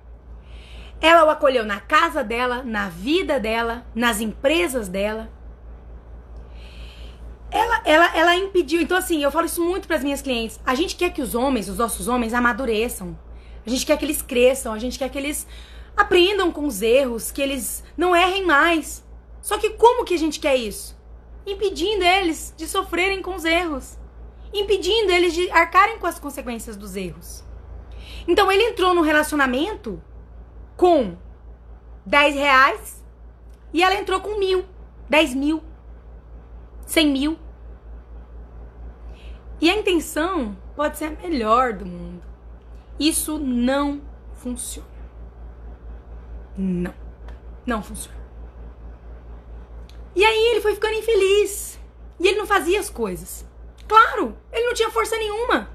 Ela 1.00 1.24
o 1.24 1.30
acolheu 1.30 1.64
na 1.64 1.80
casa 1.80 2.22
dela, 2.22 2.62
na 2.62 2.88
vida 2.88 3.38
dela, 3.40 3.86
nas 3.94 4.20
empresas 4.20 4.88
dela. 4.88 5.30
Ela, 7.50 7.82
ela, 7.84 8.16
ela 8.16 8.36
impediu. 8.36 8.80
Então, 8.80 8.96
assim, 8.96 9.22
eu 9.22 9.30
falo 9.30 9.46
isso 9.46 9.62
muito 9.62 9.86
para 9.86 9.96
as 9.96 10.04
minhas 10.04 10.22
clientes. 10.22 10.60
A 10.64 10.74
gente 10.74 10.96
quer 10.96 11.10
que 11.10 11.22
os 11.22 11.34
homens, 11.34 11.68
os 11.68 11.78
nossos 11.78 12.08
homens, 12.08 12.34
amadureçam. 12.34 13.18
A 13.66 13.70
gente 13.70 13.86
quer 13.86 13.96
que 13.96 14.04
eles 14.04 14.22
cresçam. 14.22 14.72
A 14.72 14.78
gente 14.78 14.98
quer 14.98 15.08
que 15.08 15.18
eles 15.18 15.46
aprendam 15.96 16.50
com 16.50 16.66
os 16.66 16.82
erros, 16.82 17.30
que 17.30 17.40
eles 17.40 17.84
não 17.96 18.14
errem 18.14 18.44
mais. 18.44 19.04
Só 19.40 19.58
que 19.58 19.70
como 19.70 20.04
que 20.04 20.14
a 20.14 20.18
gente 20.18 20.40
quer 20.40 20.56
isso? 20.56 20.94
impedindo 21.46 22.02
eles 22.02 22.54
de 22.56 22.66
sofrerem 22.66 23.20
com 23.20 23.34
os 23.34 23.44
erros, 23.44 23.98
impedindo 24.54 25.10
eles 25.10 25.34
de 25.34 25.50
arcarem 25.50 25.98
com 25.98 26.06
as 26.06 26.18
consequências 26.18 26.76
dos 26.76 26.96
erros. 26.96 27.44
Então 28.26 28.50
ele 28.50 28.62
entrou 28.62 28.94
no 28.94 29.02
relacionamento 29.02 30.02
com 30.76 31.16
10 32.06 32.34
reais 32.34 33.04
e 33.72 33.82
ela 33.82 33.94
entrou 33.94 34.20
com 34.20 34.38
mil, 34.38 34.64
10 35.10 35.34
mil. 35.34 35.62
100 36.86 37.06
mil. 37.08 37.38
E 39.60 39.70
a 39.70 39.76
intenção 39.76 40.56
pode 40.76 40.98
ser 40.98 41.06
a 41.06 41.10
melhor 41.10 41.72
do 41.72 41.86
mundo. 41.86 42.22
Isso 42.98 43.38
não 43.38 44.02
funciona. 44.34 44.88
Não. 46.56 46.94
Não 47.66 47.82
funciona. 47.82 48.22
E 50.14 50.24
aí 50.24 50.50
ele 50.52 50.60
foi 50.60 50.74
ficando 50.74 50.94
infeliz. 50.94 51.80
E 52.20 52.28
ele 52.28 52.38
não 52.38 52.46
fazia 52.46 52.78
as 52.78 52.90
coisas. 52.90 53.44
Claro, 53.86 54.36
ele 54.52 54.66
não 54.66 54.74
tinha 54.74 54.90
força 54.90 55.16
nenhuma. 55.16 55.68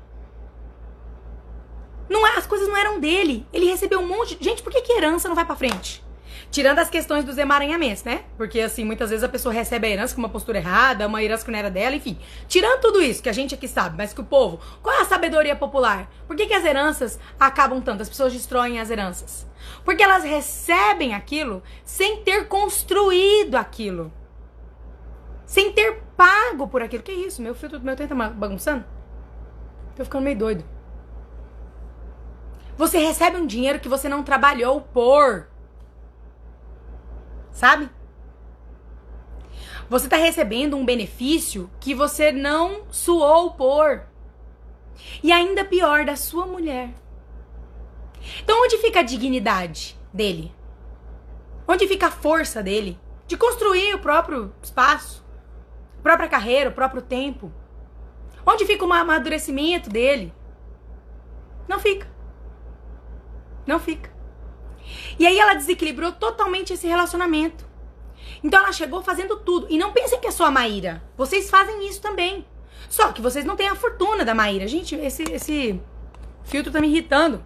Não, 2.09 2.25
é, 2.25 2.37
as 2.37 2.47
coisas 2.47 2.67
não 2.67 2.75
eram 2.75 2.99
dele. 2.99 3.45
Ele 3.53 3.67
recebeu 3.67 3.99
um 3.99 4.07
monte 4.07 4.35
de. 4.35 4.43
Gente, 4.43 4.63
por 4.63 4.71
que, 4.71 4.81
que 4.81 4.93
herança 4.93 5.27
não 5.27 5.35
vai 5.35 5.45
para 5.45 5.55
frente? 5.55 6.03
Tirando 6.49 6.79
as 6.79 6.89
questões 6.89 7.23
dos 7.23 7.37
emaranhamentos, 7.37 8.03
né? 8.03 8.23
Porque, 8.35 8.59
assim, 8.59 8.83
muitas 8.83 9.11
vezes 9.11 9.23
a 9.23 9.29
pessoa 9.29 9.53
recebe 9.53 9.85
a 9.85 9.89
herança 9.91 10.15
com 10.15 10.21
uma 10.21 10.29
postura 10.29 10.57
errada, 10.57 11.05
uma 11.05 11.21
herança 11.21 11.45
que 11.45 11.51
não 11.51 11.59
era 11.59 11.69
dela, 11.69 11.95
enfim. 11.95 12.17
Tirando 12.47 12.81
tudo 12.81 13.03
isso, 13.03 13.21
que 13.21 13.29
a 13.29 13.33
gente 13.33 13.53
aqui 13.53 13.67
sabe, 13.67 13.95
mas 13.95 14.13
que 14.13 14.21
o 14.21 14.23
povo. 14.23 14.59
Qual 14.81 14.95
é 14.95 15.01
a 15.01 15.05
sabedoria 15.05 15.55
popular? 15.55 16.09
Por 16.25 16.35
que, 16.35 16.47
que 16.47 16.53
as 16.55 16.65
heranças 16.65 17.19
acabam 17.39 17.79
tanto? 17.79 18.01
As 18.01 18.09
pessoas 18.09 18.33
destroem 18.33 18.79
as 18.79 18.89
heranças. 18.89 19.45
Porque 19.85 20.01
elas 20.01 20.23
recebem 20.23 21.13
aquilo 21.13 21.61
sem 21.85 22.23
ter 22.23 22.47
construído 22.47 23.53
aquilo. 23.53 24.11
Sem 25.49 25.73
ter 25.73 26.03
pago 26.15 26.67
por 26.67 26.83
aquilo. 26.83 27.01
Que 27.01 27.11
isso? 27.11 27.41
Meu 27.41 27.55
filtro 27.55 27.79
do 27.79 27.83
meu 27.83 27.95
tempo 27.95 28.15
tá 28.15 28.29
bagunçando? 28.29 28.85
Tô 29.95 30.03
ficando 30.03 30.21
meio 30.21 30.37
doido. 30.37 30.63
Você 32.77 32.99
recebe 32.99 33.35
um 33.35 33.47
dinheiro 33.47 33.79
que 33.79 33.89
você 33.89 34.07
não 34.07 34.21
trabalhou 34.21 34.79
por. 34.79 35.49
Sabe? 37.51 37.89
Você 39.89 40.05
está 40.05 40.17
recebendo 40.17 40.77
um 40.77 40.85
benefício 40.85 41.67
que 41.79 41.95
você 41.95 42.31
não 42.31 42.83
suou 42.91 43.53
por. 43.53 44.05
E 45.23 45.31
ainda 45.31 45.65
pior, 45.65 46.05
da 46.05 46.15
sua 46.15 46.45
mulher. 46.45 46.93
Então, 48.43 48.61
onde 48.61 48.77
fica 48.77 48.99
a 48.99 49.03
dignidade 49.03 49.97
dele? 50.13 50.53
Onde 51.67 51.87
fica 51.87 52.05
a 52.05 52.11
força 52.11 52.61
dele 52.61 52.99
de 53.25 53.35
construir 53.35 53.95
o 53.95 53.99
próprio 53.99 54.53
espaço, 54.61 55.27
própria 56.01 56.29
carreira, 56.29 56.69
o 56.69 56.73
próprio 56.73 57.01
tempo? 57.01 57.51
Onde 58.45 58.65
fica 58.65 58.85
o 58.85 58.93
amadurecimento 58.93 59.89
dele? 59.89 60.33
Não 61.67 61.79
fica. 61.79 62.07
Não 63.65 63.79
fica. 63.79 64.11
E 65.19 65.27
aí 65.27 65.37
ela 65.37 65.53
desequilibrou 65.53 66.11
totalmente 66.13 66.73
esse 66.73 66.87
relacionamento. 66.87 67.67
Então 68.43 68.61
ela 68.61 68.71
chegou 68.71 69.01
fazendo 69.01 69.37
tudo. 69.37 69.67
E 69.69 69.77
não 69.77 69.91
pensem 69.91 70.19
que 70.19 70.27
é 70.27 70.31
só 70.31 70.45
a 70.45 70.51
Maíra. 70.51 71.03
Vocês 71.17 71.49
fazem 71.49 71.87
isso 71.87 72.01
também. 72.01 72.45
Só 72.89 73.11
que 73.11 73.21
vocês 73.21 73.45
não 73.45 73.55
têm 73.55 73.67
a 73.67 73.75
fortuna 73.75 74.25
da 74.25 74.33
Maíra. 74.33 74.67
Gente, 74.67 74.95
esse, 74.95 75.23
esse 75.23 75.79
filtro 76.43 76.71
tá 76.71 76.79
me 76.79 76.87
irritando. 76.87 77.45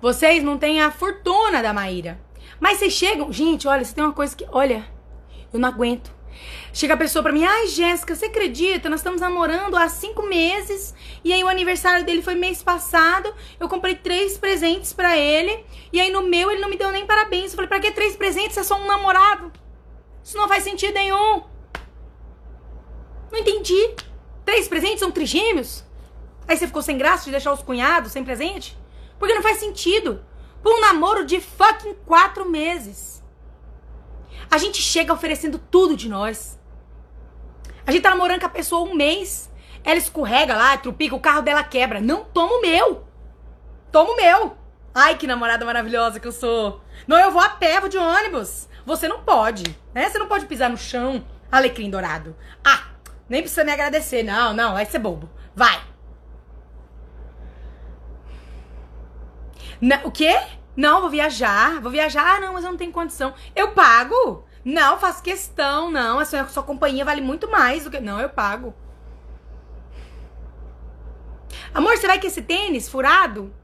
Vocês 0.00 0.42
não 0.42 0.58
têm 0.58 0.82
a 0.82 0.90
fortuna 0.90 1.62
da 1.62 1.72
Maíra. 1.72 2.20
Mas 2.60 2.78
vocês 2.78 2.92
chegam. 2.92 3.32
Gente, 3.32 3.66
olha, 3.66 3.84
você 3.84 3.94
tem 3.94 4.04
uma 4.04 4.12
coisa 4.12 4.36
que. 4.36 4.46
Olha, 4.50 4.84
eu 5.52 5.58
não 5.58 5.68
aguento. 5.68 6.14
Chega 6.72 6.94
a 6.94 6.96
pessoa 6.96 7.22
pra 7.22 7.32
mim, 7.32 7.44
ai 7.44 7.68
Jéssica, 7.68 8.14
você 8.14 8.26
acredita? 8.26 8.88
Nós 8.88 9.00
estamos 9.00 9.20
namorando 9.20 9.76
há 9.76 9.88
cinco 9.88 10.22
meses 10.22 10.94
e 11.22 11.32
aí 11.32 11.42
o 11.44 11.48
aniversário 11.48 12.04
dele 12.04 12.20
foi 12.22 12.34
mês 12.34 12.62
passado. 12.62 13.32
Eu 13.60 13.68
comprei 13.68 13.94
três 13.94 14.36
presentes 14.36 14.92
para 14.92 15.16
ele 15.16 15.64
e 15.92 16.00
aí 16.00 16.10
no 16.10 16.22
meu 16.22 16.50
ele 16.50 16.60
não 16.60 16.68
me 16.68 16.76
deu 16.76 16.90
nem 16.90 17.06
parabéns. 17.06 17.52
Eu 17.52 17.56
falei, 17.56 17.68
pra 17.68 17.80
que 17.80 17.92
três 17.92 18.16
presentes? 18.16 18.56
É 18.56 18.62
só 18.62 18.76
um 18.76 18.86
namorado. 18.86 19.52
Isso 20.22 20.36
não 20.36 20.48
faz 20.48 20.64
sentido 20.64 20.94
nenhum. 20.94 21.42
Não 23.30 23.38
entendi. 23.38 23.94
Três 24.44 24.68
presentes 24.68 25.00
são 25.00 25.10
trigêmeos? 25.10 25.84
Aí 26.46 26.56
você 26.56 26.66
ficou 26.66 26.82
sem 26.82 26.98
graça 26.98 27.24
de 27.24 27.30
deixar 27.30 27.52
os 27.52 27.62
cunhados 27.62 28.12
sem 28.12 28.24
presente? 28.24 28.76
Porque 29.18 29.34
não 29.34 29.42
faz 29.42 29.58
sentido. 29.58 30.24
Por 30.62 30.72
um 30.72 30.80
namoro 30.80 31.24
de 31.24 31.40
fucking 31.40 31.94
quatro 32.06 32.48
meses. 32.48 33.22
A 34.50 34.58
gente 34.58 34.80
chega 34.80 35.12
oferecendo 35.12 35.58
tudo 35.58 35.96
de 35.96 36.08
nós. 36.08 36.58
A 37.86 37.92
gente 37.92 38.02
tá 38.02 38.10
namorando 38.10 38.40
com 38.40 38.46
a 38.46 38.50
pessoa 38.50 38.88
um 38.88 38.94
mês. 38.94 39.50
Ela 39.82 39.98
escorrega 39.98 40.56
lá, 40.56 40.76
trupica, 40.78 41.14
o 41.14 41.20
carro 41.20 41.42
dela 41.42 41.62
quebra. 41.62 42.00
Não, 42.00 42.24
toma 42.24 42.54
o 42.54 42.60
meu. 42.60 43.06
Toma 43.92 44.10
o 44.10 44.16
meu. 44.16 44.56
Ai, 44.94 45.16
que 45.16 45.26
namorada 45.26 45.64
maravilhosa 45.64 46.20
que 46.20 46.28
eu 46.28 46.32
sou. 46.32 46.80
Não, 47.06 47.18
eu 47.18 47.30
vou 47.30 47.42
a 47.42 47.48
pé, 47.48 47.80
vou 47.80 47.88
de 47.88 47.98
ônibus. 47.98 48.68
Você 48.86 49.08
não 49.08 49.22
pode, 49.22 49.64
né? 49.92 50.08
Você 50.08 50.18
não 50.18 50.28
pode 50.28 50.46
pisar 50.46 50.70
no 50.70 50.76
chão, 50.76 51.24
alecrim 51.50 51.90
dourado. 51.90 52.36
Ah, 52.64 52.88
nem 53.28 53.40
precisa 53.40 53.64
me 53.64 53.72
agradecer. 53.72 54.22
Não, 54.22 54.52
não, 54.52 54.74
vai 54.74 54.86
ser 54.86 54.98
bobo. 54.98 55.28
Vai. 55.54 55.80
Na, 59.80 60.00
o 60.04 60.10
quê? 60.10 60.40
Não, 60.76 61.00
vou 61.00 61.10
viajar. 61.10 61.80
Vou 61.80 61.90
viajar. 61.90 62.36
Ah, 62.36 62.40
não, 62.40 62.54
mas 62.54 62.64
eu 62.64 62.70
não 62.70 62.78
tenho 62.78 62.92
condição. 62.92 63.34
Eu 63.54 63.72
pago. 63.72 64.44
Não, 64.64 64.98
faço 64.98 65.22
questão, 65.22 65.90
não. 65.90 66.18
A 66.18 66.24
sua, 66.24 66.46
sua 66.48 66.62
companhia 66.62 67.04
vale 67.04 67.20
muito 67.20 67.50
mais 67.50 67.84
do 67.84 67.90
que. 67.90 68.00
Não, 68.00 68.20
eu 68.20 68.28
pago. 68.28 68.74
Amor, 71.72 71.96
você 71.96 72.06
vai 72.06 72.20
com 72.20 72.26
esse 72.26 72.42
tênis 72.42 72.88
furado? 72.88 73.54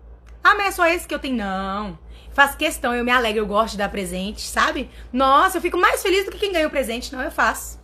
Ah, 0.43 0.55
mas 0.55 0.69
é 0.69 0.71
só 0.73 0.87
esse 0.87 1.09
que 1.09 1.15
eu 1.15 1.19
tenho. 1.19 1.37
Não. 1.37 1.99
Faço 2.33 2.57
questão, 2.57 2.95
eu 2.95 3.05
me 3.05 3.11
alegro, 3.11 3.41
eu 3.41 3.47
gosto 3.47 3.73
de 3.73 3.79
dar 3.79 3.89
presente, 3.89 4.43
sabe? 4.43 4.89
Nossa, 5.13 5.59
eu 5.59 5.63
fico 5.63 5.77
mais 5.77 6.01
feliz 6.01 6.25
do 6.25 6.31
que 6.31 6.39
quem 6.39 6.53
ganha 6.53 6.67
o 6.67 6.71
presente. 6.71 7.13
Não, 7.13 7.21
eu 7.23 7.31
faço. 7.31 7.81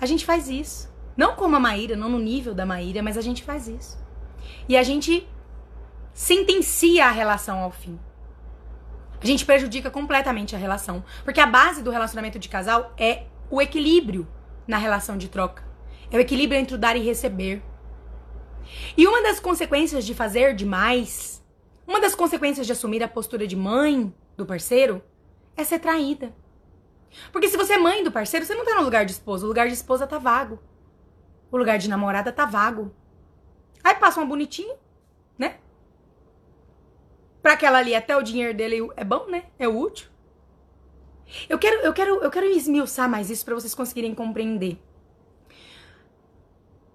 A 0.00 0.06
gente 0.06 0.26
faz 0.26 0.48
isso. 0.48 0.92
Não 1.16 1.36
como 1.36 1.54
a 1.54 1.60
Maíra, 1.60 1.94
não 1.94 2.08
no 2.08 2.18
nível 2.18 2.54
da 2.54 2.66
Maíra, 2.66 3.02
mas 3.02 3.16
a 3.16 3.20
gente 3.20 3.44
faz 3.44 3.68
isso. 3.68 4.02
E 4.68 4.76
a 4.76 4.82
gente 4.82 5.28
sentencia 6.12 7.06
a 7.06 7.10
relação 7.10 7.60
ao 7.60 7.70
fim 7.70 7.98
a 9.22 9.26
gente 9.26 9.46
prejudica 9.46 9.90
completamente 9.90 10.56
a 10.56 10.58
relação. 10.58 11.04
Porque 11.24 11.40
a 11.40 11.46
base 11.46 11.82
do 11.82 11.90
relacionamento 11.90 12.38
de 12.38 12.48
casal 12.48 12.92
é 12.98 13.24
o 13.48 13.62
equilíbrio 13.62 14.26
na 14.66 14.78
relação 14.78 15.16
de 15.16 15.28
troca. 15.28 15.64
É 16.10 16.16
o 16.16 16.20
equilíbrio 16.20 16.60
entre 16.60 16.74
o 16.74 16.78
dar 16.78 16.96
e 16.96 17.00
receber. 17.00 17.62
E 18.96 19.06
uma 19.06 19.22
das 19.22 19.38
consequências 19.38 20.04
de 20.04 20.14
fazer 20.14 20.54
demais, 20.54 21.44
uma 21.86 22.00
das 22.00 22.14
consequências 22.14 22.66
de 22.66 22.72
assumir 22.72 23.02
a 23.02 23.08
postura 23.08 23.46
de 23.46 23.56
mãe 23.56 24.12
do 24.36 24.44
parceiro, 24.44 25.02
é 25.56 25.64
ser 25.64 25.78
traída. 25.78 26.34
Porque 27.30 27.48
se 27.48 27.56
você 27.56 27.74
é 27.74 27.78
mãe 27.78 28.02
do 28.02 28.10
parceiro, 28.10 28.44
você 28.44 28.54
não 28.54 28.64
tá 28.64 28.74
no 28.74 28.82
lugar 28.82 29.04
de 29.04 29.12
esposa. 29.12 29.44
O 29.44 29.48
lugar 29.48 29.68
de 29.68 29.74
esposa 29.74 30.06
tá 30.06 30.18
vago. 30.18 30.58
O 31.50 31.56
lugar 31.56 31.78
de 31.78 31.88
namorada 31.88 32.32
tá 32.32 32.44
vago. 32.46 32.94
Aí 33.84 33.94
passa 33.96 34.20
uma 34.20 34.26
bonitinha, 34.26 34.74
né? 35.38 35.58
Pra 37.42 37.54
aquela 37.54 37.78
ali, 37.78 37.94
até 37.94 38.16
o 38.16 38.22
dinheiro 38.22 38.56
dele 38.56 38.88
é 38.96 39.02
bom, 39.02 39.26
né? 39.26 39.46
É 39.58 39.66
útil. 39.66 40.08
Eu 41.48 41.58
quero, 41.58 41.80
eu 41.80 41.92
quero, 41.92 42.22
eu 42.22 42.30
quero 42.30 42.46
esmiuçar 42.46 43.08
mais 43.08 43.30
isso 43.30 43.44
para 43.44 43.54
vocês 43.54 43.74
conseguirem 43.74 44.14
compreender. 44.14 44.78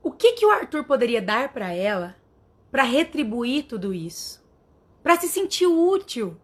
O 0.01 0.11
que 0.11 0.33
que 0.33 0.45
o 0.45 0.51
Arthur 0.51 0.85
poderia 0.85 1.21
dar 1.21 1.51
para 1.51 1.73
ela 1.73 2.15
para 2.71 2.83
retribuir 2.83 3.65
tudo 3.65 3.93
isso? 3.93 4.41
Para 5.03 5.19
se 5.19 5.27
sentir 5.27 5.65
útil, 5.65 6.39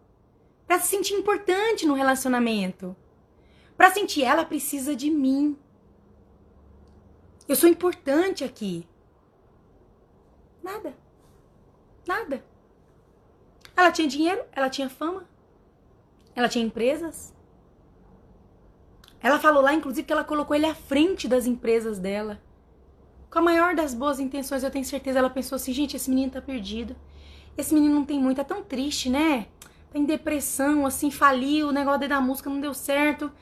para 0.66 0.78
se 0.78 0.88
sentir 0.88 1.14
importante 1.14 1.86
no 1.86 1.94
relacionamento. 1.94 2.94
Para 3.76 3.90
sentir 3.90 4.22
ela 4.22 4.44
precisa 4.44 4.94
de 4.94 5.10
mim. 5.10 5.56
Eu 7.48 7.56
sou 7.56 7.68
importante 7.68 8.44
aqui. 8.44 8.86
Nada. 10.62 10.94
Nada. 12.06 12.44
Ela 13.76 13.90
tinha 13.90 14.06
dinheiro, 14.06 14.42
ela 14.52 14.70
tinha 14.70 14.88
fama, 14.88 15.24
ela 16.34 16.48
tinha 16.48 16.64
empresas. 16.64 17.34
Ela 19.20 19.38
falou 19.38 19.62
lá, 19.62 19.72
inclusive, 19.72 20.06
que 20.06 20.12
ela 20.12 20.22
colocou 20.24 20.54
ele 20.54 20.66
à 20.66 20.74
frente 20.74 21.26
das 21.26 21.46
empresas 21.46 21.98
dela. 21.98 22.40
Com 23.30 23.38
a 23.38 23.42
maior 23.42 23.74
das 23.74 23.94
boas 23.94 24.20
intenções, 24.20 24.62
eu 24.62 24.70
tenho 24.70 24.84
certeza, 24.84 25.18
ela 25.18 25.30
pensou 25.30 25.56
assim: 25.56 25.72
gente, 25.72 25.96
esse 25.96 26.08
menino 26.10 26.32
tá 26.32 26.42
perdido. 26.42 26.94
Esse 27.56 27.72
menino 27.72 27.94
não 27.94 28.04
tem 28.04 28.18
muito, 28.18 28.40
é 28.40 28.44
tão 28.44 28.62
triste, 28.62 29.08
né? 29.08 29.46
Tá 29.90 29.98
em 29.98 30.04
depressão, 30.04 30.84
assim, 30.84 31.10
faliu, 31.10 31.68
o 31.68 31.72
negócio 31.72 32.00
dele 32.00 32.10
da 32.10 32.20
música 32.20 32.50
não 32.50 32.60
deu 32.60 32.74
certo. 32.74 33.32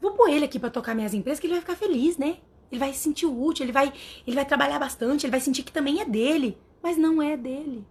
Vou 0.00 0.12
pôr 0.12 0.30
ele 0.30 0.44
aqui 0.44 0.58
para 0.58 0.70
tocar 0.70 0.94
minhas 0.94 1.14
empresas, 1.14 1.38
que 1.38 1.46
ele 1.46 1.54
vai 1.54 1.60
ficar 1.60 1.76
feliz, 1.76 2.16
né? 2.18 2.38
Ele 2.70 2.78
vai 2.78 2.92
se 2.92 3.00
sentir 3.00 3.26
útil, 3.26 3.64
ele 3.64 3.72
vai, 3.72 3.92
ele 4.26 4.34
vai 4.34 4.44
trabalhar 4.44 4.78
bastante, 4.78 5.26
ele 5.26 5.30
vai 5.30 5.40
sentir 5.40 5.62
que 5.62 5.72
também 5.72 6.00
é 6.00 6.04
dele. 6.04 6.58
Mas 6.82 6.96
não 6.96 7.22
é 7.22 7.36
dele. 7.36 7.86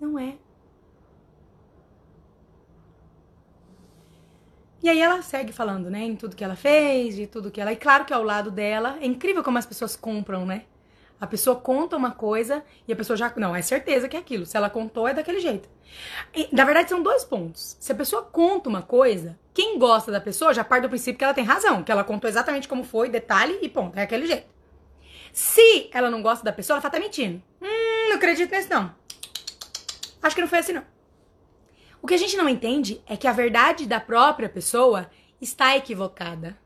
Não 0.00 0.18
é. 0.18 0.36
E 4.82 4.88
aí 4.88 5.00
ela 5.00 5.22
segue 5.22 5.52
falando, 5.52 5.90
né, 5.90 6.00
em 6.04 6.14
tudo 6.14 6.36
que 6.36 6.44
ela 6.44 6.54
fez, 6.54 7.16
de 7.16 7.26
tudo 7.26 7.50
que 7.50 7.60
ela. 7.60 7.72
E 7.72 7.76
claro 7.76 8.04
que 8.04 8.12
ao 8.14 8.22
lado 8.22 8.50
dela, 8.50 8.96
é 9.00 9.06
incrível 9.06 9.42
como 9.42 9.58
as 9.58 9.66
pessoas 9.66 9.96
compram, 9.96 10.46
né? 10.46 10.64
A 11.20 11.26
pessoa 11.26 11.56
conta 11.56 11.96
uma 11.96 12.12
coisa 12.12 12.62
e 12.86 12.92
a 12.92 12.96
pessoa 12.96 13.16
já. 13.16 13.32
Não, 13.36 13.54
é 13.54 13.60
certeza 13.60 14.08
que 14.08 14.16
é 14.16 14.20
aquilo. 14.20 14.46
Se 14.46 14.56
ela 14.56 14.70
contou, 14.70 15.08
é 15.08 15.12
daquele 15.12 15.40
jeito. 15.40 15.68
E, 16.32 16.48
na 16.52 16.64
verdade, 16.64 16.90
são 16.90 17.02
dois 17.02 17.24
pontos. 17.24 17.76
Se 17.80 17.90
a 17.90 17.94
pessoa 17.94 18.22
conta 18.22 18.68
uma 18.68 18.82
coisa, 18.82 19.36
quem 19.52 19.78
gosta 19.78 20.12
da 20.12 20.20
pessoa 20.20 20.54
já 20.54 20.62
parte 20.62 20.82
do 20.82 20.88
princípio 20.88 21.18
que 21.18 21.24
ela 21.24 21.34
tem 21.34 21.42
razão, 21.42 21.82
que 21.82 21.90
ela 21.90 22.04
contou 22.04 22.30
exatamente 22.30 22.68
como 22.68 22.84
foi, 22.84 23.08
detalhe 23.08 23.58
e 23.60 23.68
ponto, 23.68 23.98
é 23.98 24.02
aquele 24.02 24.26
jeito. 24.28 24.46
Se 25.32 25.90
ela 25.92 26.08
não 26.08 26.22
gosta 26.22 26.44
da 26.44 26.52
pessoa, 26.52 26.78
ela 26.78 26.88
tá 26.88 27.00
mentindo. 27.00 27.42
Hum, 27.60 28.08
não 28.10 28.16
acredito 28.16 28.54
nisso 28.54 28.68
não. 28.70 28.94
Acho 30.22 30.36
que 30.36 30.40
não 30.40 30.48
foi 30.48 30.60
assim 30.60 30.72
não. 30.72 30.97
Que 32.08 32.14
a 32.14 32.18
gente 32.18 32.38
não 32.38 32.48
entende 32.48 33.02
é 33.06 33.18
que 33.18 33.26
a 33.26 33.34
verdade 33.34 33.84
da 33.84 34.00
própria 34.00 34.48
pessoa 34.48 35.10
está 35.38 35.76
equivocada. 35.76 36.58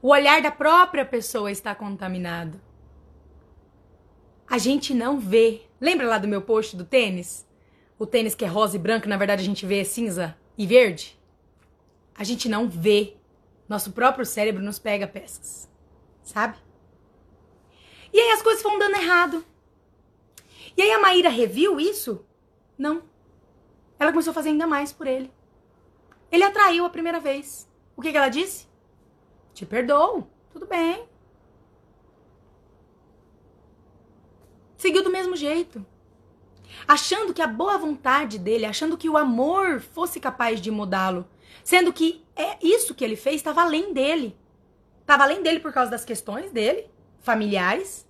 O 0.00 0.10
olhar 0.10 0.40
da 0.40 0.52
própria 0.52 1.04
pessoa 1.04 1.50
está 1.50 1.74
contaminado. 1.74 2.60
A 4.48 4.56
gente 4.56 4.94
não 4.94 5.18
vê. 5.18 5.62
Lembra 5.80 6.06
lá 6.06 6.16
do 6.16 6.28
meu 6.28 6.40
post 6.40 6.76
do 6.76 6.84
tênis? 6.84 7.44
O 7.98 8.06
tênis 8.06 8.36
que 8.36 8.44
é 8.44 8.48
rosa 8.48 8.76
e 8.76 8.78
branco, 8.78 9.08
na 9.08 9.16
verdade 9.16 9.42
a 9.42 9.44
gente 9.44 9.66
vê 9.66 9.84
cinza 9.84 10.38
e 10.56 10.64
verde? 10.64 11.18
A 12.14 12.22
gente 12.22 12.48
não 12.48 12.68
vê. 12.68 13.16
Nosso 13.68 13.90
próprio 13.90 14.24
cérebro 14.24 14.62
nos 14.62 14.78
pega 14.78 15.08
peças. 15.08 15.68
Sabe? 16.22 16.56
E 18.12 18.20
aí 18.20 18.30
as 18.30 18.42
coisas 18.42 18.62
vão 18.62 18.78
dando 18.78 18.94
errado. 18.94 19.44
E 20.76 20.82
aí 20.82 20.92
a 20.92 21.00
Maíra 21.00 21.30
reviu 21.30 21.80
isso? 21.80 22.24
Não. 22.78 23.02
Ela 23.98 24.12
começou 24.12 24.30
a 24.30 24.34
fazer 24.34 24.50
ainda 24.50 24.66
mais 24.66 24.92
por 24.92 25.06
ele. 25.06 25.32
Ele 26.30 26.44
atraiu 26.44 26.84
a 26.84 26.90
primeira 26.90 27.18
vez. 27.18 27.68
O 27.96 28.02
que, 28.02 28.10
que 28.10 28.16
ela 28.16 28.28
disse? 28.28 28.66
Te 29.52 29.66
perdoo. 29.66 30.28
Tudo 30.52 30.66
bem. 30.66 31.04
Seguiu 34.76 35.02
do 35.02 35.10
mesmo 35.10 35.34
jeito. 35.34 35.84
Achando 36.86 37.34
que 37.34 37.42
a 37.42 37.46
boa 37.46 37.76
vontade 37.76 38.38
dele, 38.38 38.66
achando 38.66 38.96
que 38.96 39.08
o 39.08 39.16
amor 39.16 39.80
fosse 39.80 40.20
capaz 40.20 40.60
de 40.60 40.70
mudá-lo. 40.70 41.26
Sendo 41.64 41.92
que 41.92 42.24
é 42.36 42.56
isso 42.62 42.94
que 42.94 43.04
ele 43.04 43.16
fez 43.16 43.36
estava 43.36 43.62
além 43.62 43.92
dele. 43.92 44.36
Estava 45.00 45.24
além 45.24 45.42
dele 45.42 45.58
por 45.58 45.72
causa 45.72 45.90
das 45.90 46.04
questões 46.04 46.52
dele, 46.52 46.88
familiares. 47.20 48.06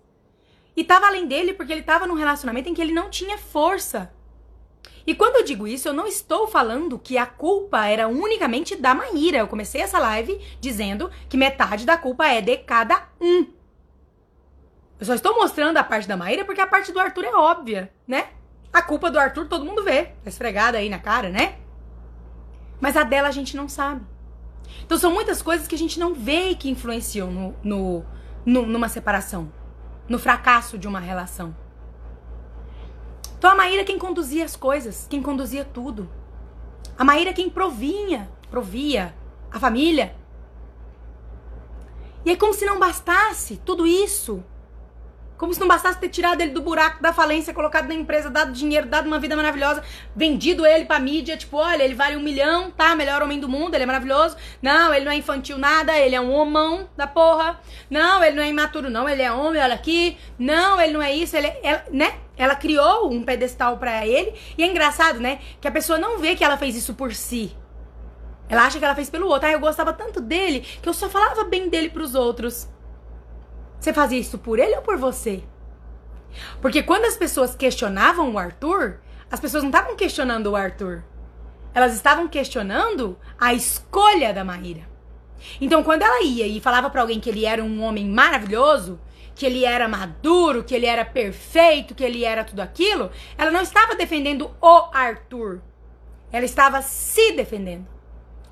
E 0.77 0.83
estava 0.83 1.07
além 1.07 1.27
dele 1.27 1.55
porque 1.55 1.73
ele 1.73 1.81
estava 1.81 2.07
num 2.07 2.15
relacionamento 2.15 2.69
em 2.69 2.75
que 2.75 2.83
ele 2.83 2.93
não 2.93 3.09
tinha 3.09 3.39
força 3.39 4.13
e 5.09 5.15
quando 5.15 5.37
eu 5.37 5.43
digo 5.43 5.67
isso, 5.67 5.89
eu 5.89 5.95
não 5.95 6.07
estou 6.07 6.47
falando 6.47 6.99
que 6.99 7.17
a 7.17 7.25
culpa 7.25 7.87
era 7.87 8.07
unicamente 8.07 8.77
da 8.77 8.95
Maíra. 8.95 9.39
Eu 9.39 9.49
comecei 9.49 9.81
essa 9.81 9.99
live 9.99 10.39
dizendo 10.61 11.11
que 11.31 11.37
metade 11.39 11.87
da 11.87 11.97
culpa 11.97 12.29
é 12.29 12.43
de 12.43 12.59
cada 12.59 13.09
um. 13.19 13.47
Eu 15.01 15.07
só 15.07 15.15
estou 15.15 15.35
mostrando 15.35 15.79
a 15.79 15.83
parte 15.83 16.07
da 16.07 16.15
Maíra 16.15 16.45
porque 16.45 16.61
a 16.61 16.67
parte 16.67 16.93
do 16.93 17.01
Arthur 17.01 17.25
é 17.25 17.35
óbvia, 17.35 17.91
né? 18.07 18.27
A 18.71 18.83
culpa 18.83 19.11
do 19.11 19.19
Arthur 19.19 19.49
todo 19.49 19.65
mundo 19.65 19.83
vê. 19.83 20.13
Tá 20.23 20.29
esfregada 20.29 20.77
aí 20.77 20.91
na 20.91 20.99
cara, 20.99 21.31
né? 21.31 21.57
Mas 22.79 22.95
a 22.95 23.03
dela 23.03 23.29
a 23.29 23.33
gente 23.33 23.57
não 23.57 23.67
sabe. 23.67 24.05
Então 24.85 24.99
são 24.99 25.11
muitas 25.11 25.41
coisas 25.41 25.67
que 25.67 25.75
a 25.75 25.79
gente 25.79 25.99
não 25.99 26.13
vê 26.13 26.55
que 26.55 26.69
influenciam 26.69 27.31
no, 27.31 27.57
no, 27.65 28.05
no 28.45 28.67
numa 28.67 28.91
separação, 28.91 29.51
no 30.07 30.19
fracasso 30.19 30.77
de 30.77 30.87
uma 30.87 31.01
relação. 31.01 31.57
Então 33.39 33.53
a 33.53 33.55
Maíra 33.55 33.83
é 33.83 33.85
quem 33.85 33.99
conduzia 33.99 34.45
as 34.45 34.57
coisas, 34.57 35.07
quem 35.09 35.23
conduzia 35.23 35.65
tudo. 35.65 36.11
A 36.99 37.05
Maíra 37.05 37.31
é 37.31 37.33
quem 37.33 37.49
provinha, 37.49 38.29
provia 38.51 39.15
a 39.51 39.61
família. 39.61 40.15
E 42.25 42.33
é 42.33 42.37
como 42.37 42.53
se 42.53 42.67
não 42.67 42.81
bastasse 42.81 43.61
tudo 43.65 43.87
isso. 43.87 44.43
Como 45.37 45.55
se 45.55 45.61
não 45.61 45.69
bastasse 45.69 46.01
ter 46.01 46.09
tirado 46.09 46.41
ele 46.41 46.51
do 46.51 46.61
buraco 46.61 47.01
da 47.01 47.13
falência, 47.13 47.55
colocado 47.55 47.87
na 47.87 47.95
empresa, 47.95 48.29
dado 48.29 48.51
dinheiro, 48.51 48.89
dado 48.89 49.07
uma 49.07 49.21
vida 49.21 49.37
maravilhosa, 49.37 49.85
vendido 50.17 50.67
ele 50.67 50.85
pra 50.85 50.99
mídia, 50.99 51.37
tipo, 51.37 51.59
olha, 51.59 51.85
ele 51.85 51.95
vale 51.95 52.17
um 52.17 52.21
milhão, 52.21 52.73
tá? 52.73 52.97
Melhor 52.97 53.23
homem 53.23 53.39
do 53.39 53.49
mundo, 53.49 53.73
ele 53.73 53.85
é 53.85 53.87
maravilhoso. 53.87 54.37
Não, 54.61 54.93
ele 54.93 55.05
não 55.05 55.13
é 55.13 55.15
infantil 55.15 55.57
nada, 55.57 55.97
ele 55.97 56.17
é 56.17 56.21
um 56.21 56.33
homão 56.33 56.91
da 56.97 57.07
porra. 57.07 57.61
Não, 57.89 58.25
ele 58.25 58.35
não 58.35 58.43
é 58.43 58.49
imaturo, 58.49 58.91
não, 58.91 59.09
ele 59.09 59.23
é 59.23 59.31
homem, 59.31 59.63
olha 59.63 59.75
aqui. 59.75 60.19
Não, 60.37 60.81
ele 60.81 60.93
não 60.93 61.01
é 61.01 61.15
isso, 61.15 61.37
ele 61.37 61.47
é, 61.47 61.85
né? 61.93 62.19
Ela 62.39 62.55
criou 62.55 63.11
um 63.13 63.23
pedestal 63.23 63.77
para 63.77 64.07
ele. 64.07 64.33
E 64.57 64.63
é 64.63 64.67
engraçado, 64.67 65.19
né? 65.19 65.41
Que 65.61 65.67
a 65.69 65.73
pessoa 65.73 65.99
não 65.99 66.19
vê 66.19 66.37
que 66.37 66.45
ela 66.45 66.57
fez 66.57 66.77
isso 66.77 66.95
por 66.95 67.13
si. 67.13 67.55
Ela 68.49 68.65
acha 68.65 68.79
que 68.79 68.85
ela 68.85 68.95
fez 68.95 69.11
pelo 69.11 69.27
outro. 69.27 69.49
Ah, 69.49 69.53
eu 69.53 69.61
gostava 69.61 69.93
tanto 69.93 70.21
dele 70.21 70.61
que 70.61 70.89
eu 70.89 70.95
só 70.95 71.09
falava 71.09 71.45
bem 71.45 71.69
dele 71.69 71.91
pros 71.91 72.15
outros. 72.15 72.69
Você 73.79 73.93
fazia 73.93 74.19
isso 74.19 74.39
por 74.39 74.59
ele 74.59 74.77
ou 74.77 74.83
por 74.83 74.97
você? 74.97 75.43
Porque 76.63 76.83
quando 76.83 77.05
as 77.05 77.17
pessoas 77.17 77.55
questionavam 77.55 78.33
o 78.33 78.39
Arthur, 78.39 79.01
as 79.31 79.41
pessoas 79.41 79.63
não 79.63 79.71
estavam 79.71 79.97
questionando 79.97 80.47
o 80.49 80.57
Arthur. 80.57 81.05
Elas 81.75 81.95
estavam 81.95 82.29
questionando 82.29 83.19
a 83.39 83.53
escolha 83.53 84.33
da 84.33 84.45
Maíra. 84.45 84.89
Então, 85.61 85.83
quando 85.83 86.03
ela 86.03 86.23
ia 86.25 86.47
e 86.47 86.61
falava 86.61 86.91
para 86.91 87.03
alguém 87.03 87.21
que 87.21 87.31
ele 87.31 87.45
era 87.45 87.63
um 87.63 87.83
homem 87.83 88.09
maravilhoso, 88.09 88.99
que 89.39 89.47
ele 89.47 89.65
era 89.65 89.87
maduro, 89.87 90.65
que 90.65 90.75
ele 90.75 90.85
era 90.85 91.05
perfeito, 91.05 91.95
que 91.95 92.03
ele 92.03 92.25
era 92.25 92.43
tudo 92.43 92.59
aquilo, 92.59 93.09
ela 93.39 93.53
não 93.53 93.63
estava 93.63 93.95
defendendo 93.95 94.51
o 94.61 94.89
Arthur. 94.93 95.63
Ela 96.33 96.45
estava 96.45 96.83
se 96.83 97.31
defendendo. 97.33 97.87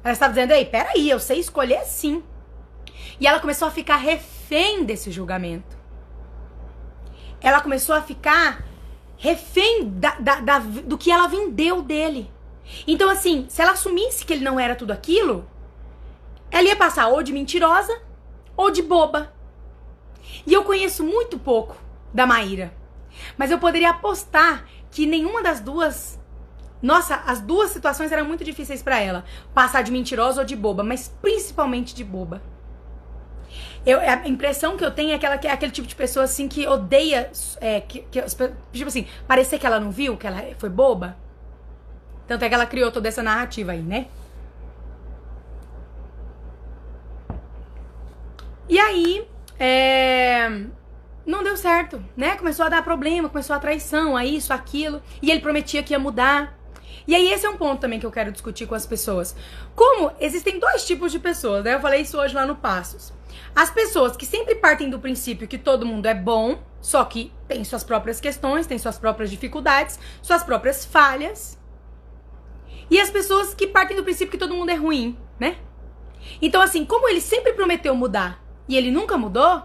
Ela 0.04 0.12
estava 0.12 0.32
dizendo: 0.32 0.52
ei, 0.52 0.64
peraí, 0.64 1.10
eu 1.10 1.18
sei 1.18 1.40
escolher 1.40 1.84
sim. 1.84 2.22
E 3.18 3.26
ela 3.26 3.40
começou 3.40 3.66
a 3.66 3.70
ficar 3.72 3.96
refém 3.96 4.84
desse 4.84 5.10
julgamento. 5.10 5.76
Ela 7.40 7.60
começou 7.60 7.96
a 7.96 8.00
ficar 8.00 8.64
refém 9.16 9.90
da, 9.90 10.14
da, 10.20 10.40
da, 10.40 10.58
do 10.60 10.96
que 10.96 11.10
ela 11.10 11.26
vendeu 11.26 11.82
dele. 11.82 12.30
Então, 12.86 13.10
assim, 13.10 13.46
se 13.48 13.60
ela 13.60 13.72
assumisse 13.72 14.24
que 14.24 14.32
ele 14.32 14.44
não 14.44 14.60
era 14.60 14.76
tudo 14.76 14.92
aquilo, 14.92 15.50
ela 16.48 16.68
ia 16.68 16.76
passar 16.76 17.08
ou 17.08 17.24
de 17.24 17.32
mentirosa 17.32 18.00
ou 18.56 18.70
de 18.70 18.82
boba. 18.82 19.34
E 20.44 20.52
eu 20.52 20.64
conheço 20.64 21.04
muito 21.04 21.38
pouco 21.38 21.76
da 22.12 22.26
Maíra. 22.26 22.72
Mas 23.36 23.50
eu 23.50 23.58
poderia 23.58 23.90
apostar 23.90 24.64
que 24.90 25.06
nenhuma 25.06 25.42
das 25.42 25.60
duas. 25.60 26.18
Nossa, 26.82 27.16
as 27.26 27.40
duas 27.40 27.70
situações 27.70 28.12
eram 28.12 28.26
muito 28.26 28.44
difíceis 28.44 28.82
para 28.82 29.00
ela. 29.00 29.24
Passar 29.54 29.82
de 29.82 29.90
mentirosa 29.90 30.40
ou 30.40 30.46
de 30.46 30.56
boba, 30.56 30.82
mas 30.82 31.08
principalmente 31.22 31.94
de 31.94 32.04
boba. 32.04 32.42
Eu, 33.84 34.00
a 34.00 34.26
impressão 34.26 34.76
que 34.76 34.84
eu 34.84 34.90
tenho 34.90 35.12
é 35.12 35.18
que 35.18 35.46
é 35.46 35.52
aquele 35.52 35.70
tipo 35.70 35.86
de 35.86 35.94
pessoa 35.94 36.24
assim 36.24 36.48
que 36.48 36.66
odeia. 36.66 37.30
É, 37.60 37.80
que, 37.80 38.00
que, 38.00 38.20
tipo 38.20 38.88
assim, 38.88 39.06
parecer 39.26 39.58
que 39.58 39.66
ela 39.66 39.78
não 39.78 39.90
viu, 39.90 40.16
que 40.16 40.26
ela 40.26 40.42
foi 40.58 40.68
boba. 40.68 41.16
Tanto 42.26 42.44
é 42.44 42.48
que 42.48 42.54
ela 42.54 42.66
criou 42.66 42.90
toda 42.90 43.06
essa 43.06 43.22
narrativa 43.22 43.72
aí, 43.72 43.82
né? 43.82 44.08
E 48.68 48.78
aí, 48.80 49.28
é, 49.58 50.66
não 51.24 51.42
deu 51.42 51.56
certo, 51.56 52.02
né? 52.16 52.36
Começou 52.36 52.66
a 52.66 52.68
dar 52.68 52.82
problema, 52.82 53.28
começou 53.28 53.56
a 53.56 53.58
traição, 53.58 54.16
a 54.16 54.24
isso, 54.24 54.52
aquilo. 54.52 55.02
E 55.20 55.30
ele 55.30 55.40
prometia 55.40 55.82
que 55.82 55.92
ia 55.92 55.98
mudar. 55.98 56.56
E 57.06 57.14
aí 57.14 57.32
esse 57.32 57.46
é 57.46 57.50
um 57.50 57.56
ponto 57.56 57.80
também 57.80 57.98
que 57.98 58.06
eu 58.06 58.10
quero 58.10 58.32
discutir 58.32 58.66
com 58.66 58.74
as 58.74 58.86
pessoas. 58.86 59.34
Como 59.74 60.12
existem 60.20 60.58
dois 60.58 60.84
tipos 60.84 61.10
de 61.12 61.18
pessoas, 61.18 61.64
né? 61.64 61.74
Eu 61.74 61.80
falei 61.80 62.02
isso 62.02 62.18
hoje 62.18 62.34
lá 62.34 62.46
no 62.46 62.56
Passos. 62.56 63.12
As 63.54 63.70
pessoas 63.70 64.16
que 64.16 64.26
sempre 64.26 64.54
partem 64.54 64.90
do 64.90 64.98
princípio 64.98 65.48
que 65.48 65.58
todo 65.58 65.86
mundo 65.86 66.06
é 66.06 66.14
bom, 66.14 66.62
só 66.80 67.04
que 67.04 67.32
tem 67.48 67.64
suas 67.64 67.82
próprias 67.82 68.20
questões, 68.20 68.66
tem 68.66 68.78
suas 68.78 68.98
próprias 68.98 69.30
dificuldades, 69.30 69.98
suas 70.22 70.42
próprias 70.42 70.84
falhas. 70.84 71.58
E 72.90 73.00
as 73.00 73.10
pessoas 73.10 73.54
que 73.54 73.66
partem 73.66 73.96
do 73.96 74.04
princípio 74.04 74.30
que 74.30 74.38
todo 74.38 74.54
mundo 74.54 74.70
é 74.70 74.74
ruim, 74.74 75.18
né? 75.40 75.56
Então, 76.40 76.60
assim, 76.62 76.84
como 76.84 77.08
ele 77.08 77.20
sempre 77.20 77.52
prometeu 77.52 77.94
mudar 77.94 78.45
e 78.68 78.76
ele 78.76 78.90
nunca 78.90 79.16
mudou, 79.16 79.62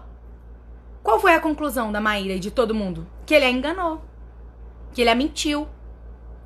qual 1.02 1.20
foi 1.20 1.34
a 1.34 1.40
conclusão 1.40 1.90
da 1.90 2.00
Maíra 2.00 2.34
e 2.34 2.38
de 2.38 2.50
todo 2.50 2.74
mundo? 2.74 3.06
Que 3.26 3.34
ele 3.34 3.44
a 3.44 3.50
enganou. 3.50 4.02
Que 4.92 5.00
ele 5.00 5.10
a 5.10 5.14
mentiu. 5.14 5.68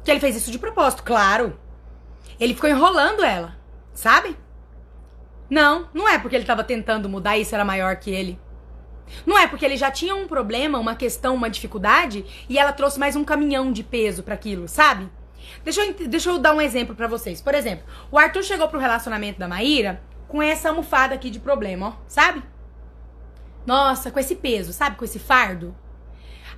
Que 0.02 0.10
ele 0.10 0.20
fez 0.20 0.36
isso 0.36 0.50
de 0.50 0.58
propósito, 0.58 1.02
claro. 1.02 1.58
Ele 2.40 2.54
ficou 2.54 2.70
enrolando 2.70 3.22
ela, 3.22 3.56
sabe? 3.92 4.36
Não, 5.48 5.88
não 5.92 6.08
é 6.08 6.18
porque 6.18 6.34
ele 6.34 6.42
estava 6.42 6.64
tentando 6.64 7.08
mudar 7.08 7.36
e 7.36 7.42
isso 7.42 7.54
era 7.54 7.64
maior 7.64 7.96
que 7.96 8.10
ele. 8.10 8.38
Não 9.24 9.38
é 9.38 9.46
porque 9.46 9.64
ele 9.64 9.76
já 9.76 9.90
tinha 9.90 10.14
um 10.14 10.26
problema, 10.26 10.78
uma 10.78 10.96
questão, 10.96 11.34
uma 11.34 11.50
dificuldade 11.50 12.24
e 12.48 12.58
ela 12.58 12.72
trouxe 12.72 12.98
mais 12.98 13.14
um 13.14 13.24
caminhão 13.24 13.72
de 13.72 13.82
peso 13.82 14.22
para 14.22 14.34
aquilo, 14.34 14.66
sabe? 14.66 15.08
Deixa 15.62 15.84
eu, 15.84 15.94
deixa 16.08 16.30
eu 16.30 16.38
dar 16.38 16.54
um 16.54 16.60
exemplo 16.60 16.94
para 16.94 17.06
vocês. 17.06 17.40
Por 17.40 17.54
exemplo, 17.54 17.84
o 18.10 18.18
Arthur 18.18 18.42
chegou 18.42 18.68
pro 18.68 18.80
relacionamento 18.80 19.38
da 19.38 19.46
Maíra 19.46 20.02
com 20.36 20.42
essa 20.42 20.68
almofada 20.68 21.14
aqui 21.14 21.30
de 21.30 21.40
problema, 21.40 21.88
ó, 21.88 21.92
sabe? 22.06 22.42
Nossa, 23.64 24.10
com 24.10 24.20
esse 24.20 24.36
peso, 24.36 24.70
sabe? 24.70 24.94
Com 24.96 25.04
esse 25.06 25.18
fardo. 25.18 25.74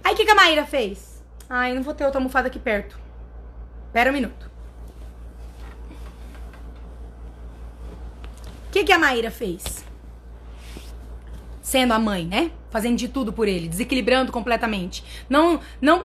Aí 0.02 0.14
o 0.14 0.16
que, 0.16 0.24
que 0.24 0.30
a 0.32 0.34
Maíra 0.34 0.66
fez? 0.66 1.22
Ai, 1.48 1.72
não 1.74 1.82
vou 1.84 1.94
ter 1.94 2.04
outra 2.04 2.18
almofada 2.18 2.48
aqui 2.48 2.58
perto. 2.58 2.98
Pera 3.92 4.10
um 4.10 4.12
minuto. 4.12 4.50
O 8.66 8.70
que, 8.72 8.82
que 8.82 8.92
a 8.92 8.98
Maíra 8.98 9.30
fez? 9.30 9.84
Sendo 11.62 11.94
a 11.94 12.00
mãe, 12.00 12.26
né? 12.26 12.50
Fazendo 12.70 12.96
de 12.96 13.06
tudo 13.06 13.32
por 13.32 13.46
ele, 13.46 13.68
desequilibrando 13.68 14.32
completamente. 14.32 15.04
Não, 15.30 15.60
não 15.80 16.00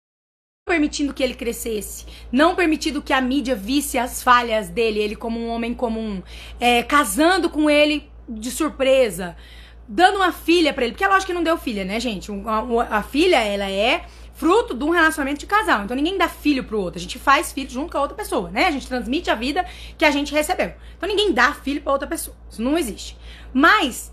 permitindo 0.71 1.13
que 1.13 1.21
ele 1.21 1.33
crescesse, 1.33 2.05
não 2.31 2.55
permitindo 2.55 3.01
que 3.01 3.11
a 3.11 3.19
mídia 3.19 3.57
visse 3.57 3.97
as 3.97 4.23
falhas 4.23 4.69
dele, 4.69 5.01
ele 5.01 5.17
como 5.17 5.37
um 5.37 5.49
homem 5.49 5.73
comum, 5.73 6.23
é, 6.61 6.81
casando 6.81 7.49
com 7.49 7.69
ele 7.69 8.09
de 8.29 8.49
surpresa, 8.49 9.35
dando 9.85 10.15
uma 10.15 10.31
filha 10.31 10.73
para 10.73 10.85
ele, 10.85 10.93
porque 10.93 11.03
é 11.03 11.09
lógico 11.09 11.27
que 11.27 11.33
não 11.33 11.43
deu 11.43 11.57
filha, 11.57 11.83
né, 11.83 11.99
gente? 11.99 12.31
A, 12.45 12.99
a 12.99 13.03
filha, 13.03 13.35
ela 13.35 13.69
é 13.69 14.05
fruto 14.33 14.73
de 14.73 14.81
um 14.85 14.91
relacionamento 14.91 15.41
de 15.41 15.45
casal. 15.45 15.83
Então 15.83 15.95
ninguém 15.95 16.17
dá 16.17 16.29
filho 16.29 16.63
pro 16.63 16.79
outro. 16.79 16.97
A 16.97 17.01
gente 17.01 17.19
faz 17.19 17.51
filho 17.51 17.69
junto 17.69 17.91
com 17.91 17.97
a 17.97 18.01
outra 18.01 18.15
pessoa, 18.15 18.49
né? 18.49 18.67
A 18.67 18.71
gente 18.71 18.87
transmite 18.87 19.29
a 19.29 19.35
vida 19.35 19.65
que 19.97 20.05
a 20.05 20.09
gente 20.09 20.33
recebeu. 20.33 20.71
Então 20.97 21.09
ninguém 21.09 21.33
dá 21.33 21.53
filho 21.53 21.81
pra 21.81 21.91
outra 21.91 22.07
pessoa. 22.07 22.35
Isso 22.49 22.61
não 22.61 22.77
existe. 22.77 23.17
Mas, 23.53 24.09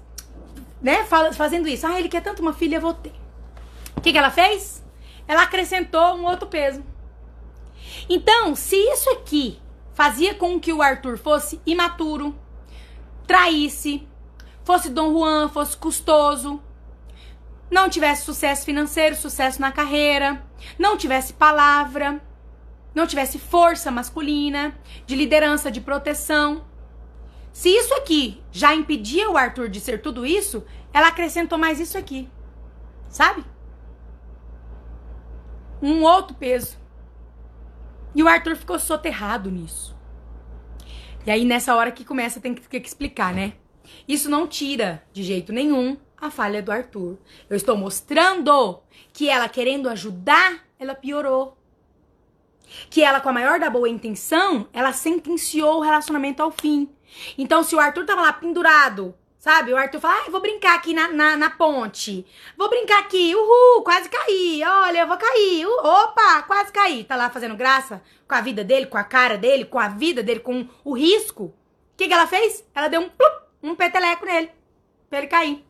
né, 0.82 1.04
fazendo 1.34 1.68
isso, 1.68 1.86
ah, 1.86 2.00
ele 2.00 2.08
quer 2.08 2.20
tanto 2.20 2.42
uma 2.42 2.52
filha, 2.52 2.78
eu 2.78 2.80
vou 2.80 2.94
ter. 2.94 3.12
O 3.96 4.00
que, 4.00 4.10
que 4.10 4.18
ela 4.18 4.30
fez? 4.30 4.82
Ela 5.28 5.42
acrescentou 5.42 6.16
um 6.16 6.24
outro 6.24 6.48
peso. 6.48 6.82
Então, 8.08 8.56
se 8.56 8.76
isso 8.76 9.10
aqui 9.10 9.60
fazia 9.92 10.34
com 10.34 10.58
que 10.58 10.72
o 10.72 10.80
Arthur 10.80 11.18
fosse 11.18 11.60
imaturo, 11.66 12.34
traísse, 13.26 14.08
fosse 14.64 14.88
Dom 14.88 15.12
Juan, 15.12 15.48
fosse 15.48 15.76
custoso, 15.76 16.62
não 17.70 17.90
tivesse 17.90 18.24
sucesso 18.24 18.64
financeiro, 18.64 19.14
sucesso 19.14 19.60
na 19.60 19.70
carreira, 19.70 20.42
não 20.78 20.96
tivesse 20.96 21.34
palavra, 21.34 22.20
não 22.94 23.06
tivesse 23.06 23.38
força 23.38 23.90
masculina, 23.90 24.74
de 25.06 25.14
liderança, 25.14 25.70
de 25.70 25.80
proteção. 25.80 26.64
Se 27.52 27.68
isso 27.68 27.92
aqui 27.94 28.42
já 28.50 28.74
impedia 28.74 29.30
o 29.30 29.36
Arthur 29.36 29.68
de 29.68 29.80
ser 29.80 30.00
tudo 30.00 30.24
isso, 30.24 30.64
ela 30.92 31.08
acrescentou 31.08 31.58
mais 31.58 31.78
isso 31.80 31.98
aqui. 31.98 32.28
Sabe? 33.08 33.44
Um 35.80 36.02
outro 36.02 36.36
peso. 36.36 36.78
E 38.14 38.22
o 38.22 38.28
Arthur 38.28 38.56
ficou 38.56 38.78
soterrado 38.78 39.50
nisso. 39.50 39.96
E 41.26 41.30
aí, 41.30 41.44
nessa 41.44 41.74
hora 41.74 41.92
que 41.92 42.04
começa, 42.04 42.40
tem 42.40 42.54
que, 42.54 42.66
tem 42.66 42.80
que 42.80 42.88
explicar, 42.88 43.34
né? 43.34 43.54
Isso 44.06 44.30
não 44.30 44.46
tira 44.46 45.02
de 45.12 45.22
jeito 45.22 45.52
nenhum 45.52 45.96
a 46.20 46.30
falha 46.30 46.62
do 46.62 46.72
Arthur. 46.72 47.18
Eu 47.48 47.56
estou 47.56 47.76
mostrando 47.76 48.82
que 49.12 49.28
ela 49.28 49.48
querendo 49.48 49.88
ajudar, 49.88 50.64
ela 50.78 50.94
piorou. 50.94 51.56
Que 52.90 53.02
ela, 53.02 53.20
com 53.20 53.28
a 53.28 53.32
maior 53.32 53.58
da 53.58 53.70
boa 53.70 53.88
intenção, 53.88 54.68
ela 54.72 54.92
sentenciou 54.92 55.78
o 55.78 55.82
relacionamento 55.82 56.42
ao 56.42 56.50
fim. 56.50 56.88
Então, 57.36 57.62
se 57.62 57.74
o 57.74 57.80
Arthur 57.80 58.04
tava 58.04 58.22
lá 58.22 58.32
pendurado, 58.32 59.14
sabe? 59.38 59.72
O 59.72 59.76
Arthur 59.76 60.00
fala, 60.00 60.24
ah, 60.26 60.30
vou 60.30 60.40
brincar 60.40 60.74
aqui 60.74 60.92
na, 60.92 61.08
na, 61.08 61.36
na, 61.36 61.50
ponte. 61.50 62.26
Vou 62.56 62.68
brincar 62.68 63.00
aqui, 63.00 63.34
uhul, 63.34 63.82
quase 63.82 64.08
caí. 64.08 64.62
Olha, 64.64 64.98
eu 65.00 65.06
vou 65.06 65.16
cair. 65.16 65.66
Uh, 65.66 65.86
opa, 65.86 66.42
quase 66.42 66.72
caí. 66.72 67.04
Tá 67.04 67.16
lá 67.16 67.30
fazendo 67.30 67.56
graça 67.56 68.02
com 68.26 68.34
a 68.34 68.40
vida 68.40 68.64
dele, 68.64 68.86
com 68.86 68.98
a 68.98 69.04
cara 69.04 69.38
dele, 69.38 69.64
com 69.64 69.78
a 69.78 69.88
vida 69.88 70.22
dele, 70.22 70.40
com 70.40 70.68
o 70.84 70.96
risco. 70.96 71.44
O 71.44 71.54
que, 71.96 72.08
que 72.08 72.12
ela 72.12 72.26
fez? 72.26 72.64
Ela 72.74 72.88
deu 72.88 73.00
um, 73.00 73.08
plup, 73.08 73.42
um 73.62 73.74
peteleco 73.74 74.26
nele, 74.26 74.50
pra 75.08 75.18
ele 75.18 75.28
cair. 75.28 75.64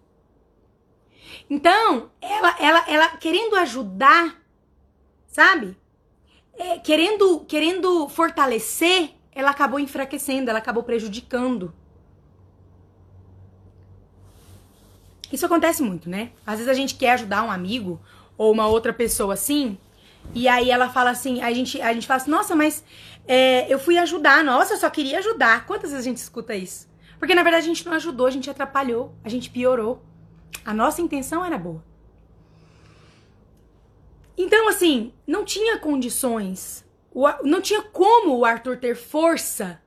Então, 1.48 2.10
ela, 2.20 2.56
ela, 2.58 2.84
ela 2.88 3.08
querendo 3.16 3.56
ajudar, 3.56 4.40
sabe? 5.26 5.76
É, 6.54 6.78
querendo, 6.78 7.44
querendo 7.46 8.08
fortalecer, 8.08 9.10
ela 9.32 9.50
acabou 9.50 9.78
enfraquecendo, 9.78 10.50
ela 10.50 10.58
acabou 10.58 10.82
prejudicando. 10.82 11.72
Isso 15.33 15.45
acontece 15.45 15.83
muito, 15.83 16.09
né? 16.09 16.31
Às 16.47 16.57
vezes 16.57 16.68
a 16.68 16.74
gente 16.74 16.95
quer 16.95 17.12
ajudar 17.12 17.43
um 17.43 17.51
amigo 17.51 18.01
ou 18.37 18.53
uma 18.53 18.66
outra 18.66 18.93
pessoa 18.93 19.35
assim, 19.35 19.76
e 20.35 20.49
aí 20.49 20.70
ela 20.70 20.89
fala 20.89 21.11
assim, 21.11 21.43
a 21.43 21.53
gente, 21.53 21.81
a 21.81 21.93
gente 21.93 22.07
fala 22.07 22.20
assim, 22.20 22.31
nossa, 22.31 22.55
mas 22.55 22.85
é, 23.26 23.72
eu 23.72 23.79
fui 23.79 23.99
ajudar, 23.99 24.45
nossa, 24.45 24.74
eu 24.74 24.79
só 24.79 24.89
queria 24.89 25.18
ajudar. 25.18 25.66
Quantas 25.66 25.91
vezes 25.91 26.07
a 26.07 26.09
gente 26.09 26.18
escuta 26.18 26.55
isso? 26.55 26.89
Porque 27.18 27.35
na 27.35 27.43
verdade 27.43 27.64
a 27.64 27.68
gente 27.68 27.85
não 27.85 27.93
ajudou, 27.95 28.26
a 28.26 28.31
gente 28.31 28.49
atrapalhou, 28.49 29.14
a 29.24 29.29
gente 29.29 29.51
piorou. 29.51 30.03
A 30.64 30.72
nossa 30.72 31.03
intenção 31.03 31.45
era 31.45 31.59
boa. 31.59 31.85
Então, 34.37 34.68
assim, 34.68 35.12
não 35.26 35.45
tinha 35.45 35.79
condições, 35.79 36.85
não 37.43 37.61
tinha 37.61 37.83
como 37.83 38.37
o 38.37 38.45
Arthur 38.45 38.76
ter 38.76 38.95
força. 38.95 39.83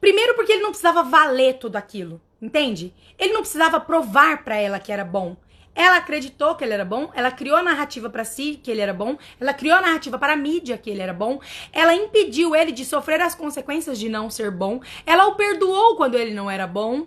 Primeiro, 0.00 0.34
porque 0.34 0.52
ele 0.52 0.62
não 0.62 0.70
precisava 0.70 1.04
valer 1.04 1.58
tudo 1.58 1.76
aquilo, 1.76 2.20
entende? 2.40 2.94
Ele 3.18 3.32
não 3.32 3.40
precisava 3.40 3.80
provar 3.80 4.44
para 4.44 4.56
ela 4.56 4.78
que 4.78 4.92
era 4.92 5.04
bom. 5.04 5.36
Ela 5.76 5.98
acreditou 5.98 6.54
que 6.54 6.64
ele 6.64 6.72
era 6.72 6.86
bom, 6.86 7.10
ela 7.14 7.30
criou 7.30 7.54
a 7.54 7.62
narrativa 7.62 8.08
para 8.08 8.24
si 8.24 8.58
que 8.62 8.70
ele 8.70 8.80
era 8.80 8.94
bom, 8.94 9.18
ela 9.38 9.52
criou 9.52 9.76
a 9.76 9.82
narrativa 9.82 10.18
para 10.18 10.32
a 10.32 10.36
mídia 10.36 10.78
que 10.78 10.88
ele 10.88 11.02
era 11.02 11.12
bom, 11.12 11.38
ela 11.70 11.94
impediu 11.94 12.56
ele 12.56 12.72
de 12.72 12.82
sofrer 12.82 13.20
as 13.20 13.34
consequências 13.34 13.98
de 13.98 14.08
não 14.08 14.30
ser 14.30 14.50
bom, 14.50 14.80
ela 15.04 15.26
o 15.26 15.34
perdoou 15.34 15.94
quando 15.96 16.14
ele 16.14 16.32
não 16.32 16.50
era 16.50 16.66
bom. 16.66 17.06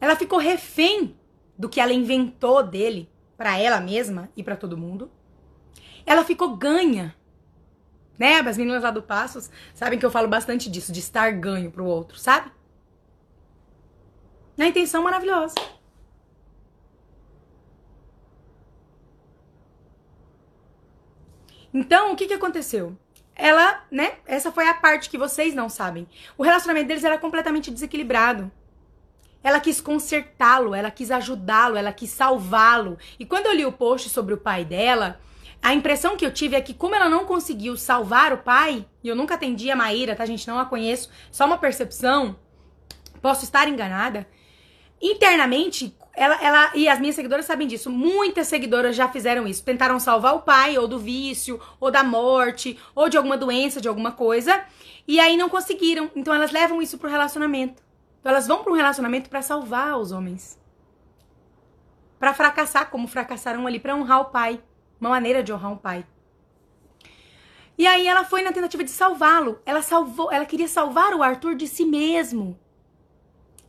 Ela 0.00 0.16
ficou 0.16 0.40
refém 0.40 1.14
do 1.56 1.68
que 1.68 1.80
ela 1.80 1.92
inventou 1.92 2.60
dele 2.60 3.08
para 3.36 3.56
ela 3.56 3.80
mesma 3.80 4.28
e 4.36 4.42
para 4.42 4.56
todo 4.56 4.76
mundo. 4.76 5.08
Ela 6.04 6.24
ficou 6.24 6.56
ganha. 6.56 7.14
Né? 8.18 8.40
As 8.40 8.58
meninas 8.58 8.82
lá 8.82 8.90
do 8.90 9.02
Passos 9.02 9.48
sabem 9.72 9.96
que 9.96 10.04
eu 10.04 10.10
falo 10.10 10.26
bastante 10.26 10.68
disso, 10.68 10.90
de 10.90 10.98
estar 10.98 11.30
ganho 11.32 11.70
pro 11.70 11.84
outro, 11.84 12.18
sabe? 12.18 12.50
Na 14.56 14.66
intenção 14.66 15.02
maravilhosa. 15.02 15.54
Então, 21.72 22.12
o 22.12 22.16
que 22.16 22.26
que 22.26 22.34
aconteceu? 22.34 22.96
Ela, 23.34 23.84
né? 23.90 24.14
Essa 24.26 24.52
foi 24.52 24.68
a 24.68 24.74
parte 24.74 25.08
que 25.08 25.16
vocês 25.16 25.54
não 25.54 25.68
sabem. 25.68 26.06
O 26.36 26.42
relacionamento 26.42 26.88
deles 26.88 27.04
era 27.04 27.16
completamente 27.16 27.70
desequilibrado. 27.70 28.50
Ela 29.42 29.60
quis 29.60 29.80
consertá-lo, 29.80 30.74
ela 30.74 30.90
quis 30.90 31.10
ajudá-lo, 31.10 31.76
ela 31.76 31.92
quis 31.92 32.10
salvá-lo. 32.10 32.98
E 33.18 33.24
quando 33.24 33.46
eu 33.46 33.54
li 33.54 33.64
o 33.64 33.72
post 33.72 34.10
sobre 34.10 34.34
o 34.34 34.38
pai 34.38 34.64
dela, 34.64 35.18
a 35.62 35.72
impressão 35.72 36.16
que 36.16 36.26
eu 36.26 36.32
tive 36.32 36.56
é 36.56 36.60
que, 36.60 36.74
como 36.74 36.94
ela 36.94 37.08
não 37.08 37.24
conseguiu 37.24 37.76
salvar 37.76 38.32
o 38.32 38.38
pai, 38.38 38.84
e 39.02 39.08
eu 39.08 39.16
nunca 39.16 39.34
atendi 39.34 39.70
a 39.70 39.76
Maíra, 39.76 40.14
tá, 40.14 40.26
gente? 40.26 40.46
Não 40.46 40.58
a 40.58 40.66
conheço, 40.66 41.08
só 41.30 41.46
uma 41.46 41.56
percepção, 41.56 42.36
posso 43.20 43.44
estar 43.44 43.68
enganada. 43.68 44.26
Internamente, 45.00 45.96
ela, 46.14 46.42
ela 46.42 46.70
e 46.74 46.88
as 46.88 47.00
minhas 47.00 47.16
seguidoras 47.16 47.46
sabem 47.46 47.66
disso. 47.66 47.90
Muitas 47.90 48.46
seguidoras 48.48 48.94
já 48.94 49.08
fizeram 49.08 49.46
isso. 49.46 49.64
Tentaram 49.64 49.98
salvar 49.98 50.34
o 50.34 50.42
pai, 50.42 50.76
ou 50.76 50.86
do 50.86 50.98
vício, 50.98 51.60
ou 51.78 51.90
da 51.90 52.04
morte, 52.04 52.78
ou 52.94 53.08
de 53.08 53.16
alguma 53.16 53.38
doença, 53.38 53.80
de 53.80 53.88
alguma 53.88 54.12
coisa, 54.12 54.62
e 55.08 55.18
aí 55.18 55.36
não 55.36 55.48
conseguiram. 55.48 56.10
Então 56.14 56.34
elas 56.34 56.52
levam 56.52 56.82
isso 56.82 56.98
pro 56.98 57.08
relacionamento. 57.08 57.82
Então 58.20 58.30
elas 58.30 58.46
vão 58.46 58.62
para 58.62 58.72
um 58.72 58.76
relacionamento 58.76 59.30
para 59.30 59.40
salvar 59.40 59.98
os 59.98 60.12
homens. 60.12 60.60
Para 62.18 62.34
fracassar, 62.34 62.90
como 62.90 63.08
fracassaram 63.08 63.66
ali, 63.66 63.80
para 63.80 63.96
honrar 63.96 64.20
o 64.20 64.26
pai. 64.26 64.62
Uma 65.00 65.08
maneira 65.08 65.42
de 65.42 65.50
honrar 65.50 65.72
um 65.72 65.76
pai. 65.76 66.04
E 67.78 67.86
aí 67.86 68.06
ela 68.06 68.24
foi 68.24 68.42
na 68.42 68.52
tentativa 68.52 68.84
de 68.84 68.90
salvá-lo. 68.90 69.58
Ela 69.64 69.80
salvou, 69.80 70.30
ela 70.30 70.44
queria 70.44 70.68
salvar 70.68 71.14
o 71.14 71.22
Arthur 71.22 71.54
de 71.54 71.66
si 71.66 71.86
mesmo. 71.86 72.60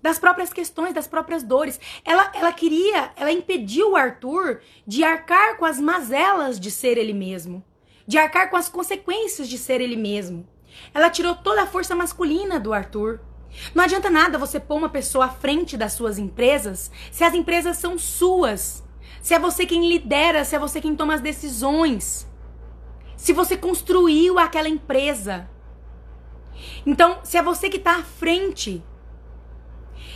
Das 0.02 0.18
próprias 0.18 0.52
questões, 0.52 0.94
das 0.94 1.08
próprias 1.08 1.44
dores. 1.44 1.80
Ela, 2.04 2.32
ela 2.34 2.52
queria, 2.52 3.12
ela 3.16 3.32
impediu 3.32 3.92
o 3.92 3.96
Arthur 3.96 4.62
de 4.86 5.04
arcar 5.04 5.58
com 5.58 5.66
as 5.66 5.80
mazelas 5.80 6.60
de 6.60 6.72
ser 6.72 6.98
ele 6.98 7.14
mesmo. 7.14 7.64
De 8.08 8.18
arcar 8.18 8.50
com 8.50 8.58
as 8.58 8.68
consequências 8.68 9.48
de 9.48 9.58
ser 9.58 9.80
ele 9.80 9.96
mesmo. 9.96 10.48
Ela 10.94 11.10
tirou 11.10 11.36
toda 11.36 11.64
a 11.64 11.68
força 11.68 11.96
masculina 11.96 12.60
do 12.60 12.74
Arthur. 12.74 13.20
Não 13.76 13.84
adianta 13.84 14.10
nada 14.10 14.38
você 14.38 14.60
pôr 14.60 14.78
uma 14.78 14.90
pessoa 14.90 15.26
à 15.26 15.30
frente 15.30 15.76
das 15.78 15.94
suas 15.94 16.18
empresas 16.18 16.90
se 17.12 17.24
as 17.24 17.34
empresas 17.34 17.78
são 17.78 17.98
suas. 17.98 18.84
Se 19.22 19.34
é 19.34 19.40
você 19.40 19.66
quem 19.66 19.88
lidera, 19.88 20.44
se 20.44 20.56
é 20.56 20.60
você 20.60 20.82
quem 20.82 20.96
toma 20.96 21.14
as 21.14 21.22
decisões. 21.22 22.28
Se 23.16 23.34
você 23.34 23.56
construiu 23.56 24.40
aquela 24.40 24.68
empresa. 24.68 25.48
Então, 26.86 27.20
se 27.24 27.38
é 27.38 27.44
você 27.44 27.70
que 27.70 27.78
está 27.78 27.98
à 27.98 28.04
frente. 28.04 28.84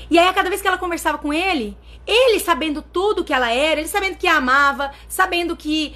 E 0.09 0.19
aí, 0.19 0.33
cada 0.33 0.49
vez 0.49 0.61
que 0.61 0.67
ela 0.67 0.77
conversava 0.77 1.17
com 1.17 1.33
ele, 1.33 1.77
ele 2.05 2.39
sabendo 2.39 2.81
tudo 2.81 3.23
que 3.23 3.33
ela 3.33 3.51
era, 3.51 3.79
ele 3.79 3.89
sabendo 3.89 4.17
que 4.17 4.27
a 4.27 4.37
amava, 4.37 4.91
sabendo 5.07 5.55
que 5.55 5.95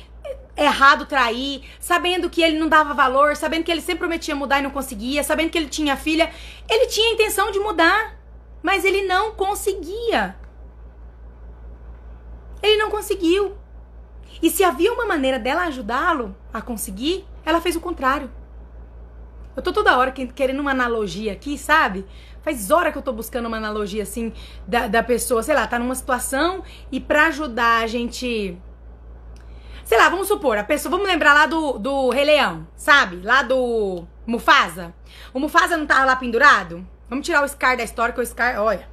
errado 0.57 1.05
trair, 1.05 1.63
sabendo 1.79 2.29
que 2.29 2.41
ele 2.41 2.59
não 2.59 2.67
dava 2.67 2.93
valor, 2.93 3.35
sabendo 3.35 3.63
que 3.63 3.71
ele 3.71 3.81
sempre 3.81 3.99
prometia 3.99 4.35
mudar 4.35 4.59
e 4.59 4.63
não 4.63 4.71
conseguia, 4.71 5.23
sabendo 5.23 5.49
que 5.49 5.57
ele 5.57 5.69
tinha 5.69 5.95
filha, 5.95 6.31
ele 6.69 6.87
tinha 6.87 7.09
a 7.09 7.13
intenção 7.13 7.51
de 7.51 7.59
mudar, 7.59 8.17
mas 8.61 8.83
ele 8.83 9.03
não 9.03 9.31
conseguia. 9.31 10.35
Ele 12.61 12.77
não 12.77 12.89
conseguiu. 12.89 13.55
E 14.41 14.49
se 14.49 14.63
havia 14.63 14.91
uma 14.91 15.05
maneira 15.05 15.39
dela 15.39 15.63
ajudá-lo 15.63 16.35
a 16.53 16.61
conseguir, 16.61 17.25
ela 17.45 17.61
fez 17.61 17.75
o 17.75 17.81
contrário. 17.81 18.29
Eu 19.55 19.63
tô 19.63 19.73
toda 19.73 19.97
hora 19.97 20.11
querendo 20.11 20.59
uma 20.59 20.71
analogia 20.71 21.33
aqui, 21.33 21.57
sabe? 21.57 22.05
Faz 22.41 22.71
hora 22.71 22.91
que 22.91 22.97
eu 22.97 23.01
tô 23.01 23.11
buscando 23.11 23.47
uma 23.47 23.57
analogia 23.57 24.03
assim 24.03 24.33
da, 24.67 24.87
da 24.87 25.03
pessoa, 25.03 25.43
sei 25.43 25.55
lá, 25.55 25.67
tá 25.67 25.77
numa 25.77 25.95
situação 25.95 26.63
e 26.91 26.99
pra 26.99 27.27
ajudar 27.27 27.83
a 27.83 27.87
gente 27.87 28.57
Sei 29.89 29.97
lá, 29.97 30.07
vamos 30.07 30.27
supor, 30.27 30.55
a 30.55 30.63
pessoa. 30.63 30.91
Vamos 30.91 31.07
lembrar 31.07 31.33
lá 31.33 31.47
do, 31.47 31.79
do 31.79 32.11
Rei 32.11 32.23
Leão, 32.23 32.67
sabe? 32.75 33.21
Lá 33.23 33.41
do 33.41 34.05
Mufasa. 34.23 34.93
O 35.33 35.39
Mufasa 35.39 35.75
não 35.75 35.87
tava 35.87 36.05
lá 36.05 36.15
pendurado? 36.15 36.87
Vamos 37.09 37.25
tirar 37.25 37.43
o 37.43 37.47
Scar 37.47 37.75
da 37.75 37.81
história, 37.81 38.13
que 38.13 38.21
o 38.21 38.25
Scar. 38.25 38.61
Olha. 38.61 38.87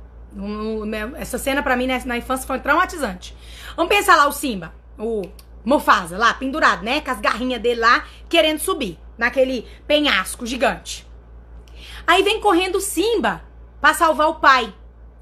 essa 1.18 1.36
cena 1.36 1.62
pra 1.62 1.76
mim 1.76 1.86
na 1.86 2.16
infância 2.16 2.46
foi 2.46 2.58
traumatizante. 2.60 3.36
Vamos 3.76 3.94
pensar 3.94 4.16
lá 4.16 4.26
o 4.26 4.32
Simba, 4.32 4.72
o 4.98 5.20
Mufasa, 5.62 6.16
lá, 6.16 6.32
pendurado, 6.32 6.82
né? 6.82 7.02
Com 7.02 7.10
as 7.10 7.20
garrinhas 7.20 7.60
dele 7.60 7.80
lá, 7.80 8.02
querendo 8.26 8.58
subir 8.58 8.98
naquele 9.18 9.66
penhasco 9.86 10.46
gigante. 10.46 11.06
Aí 12.06 12.22
vem 12.22 12.40
correndo 12.40 12.80
Simba 12.80 13.44
pra 13.80 13.92
salvar 13.92 14.28
o 14.28 14.36
pai, 14.36 14.72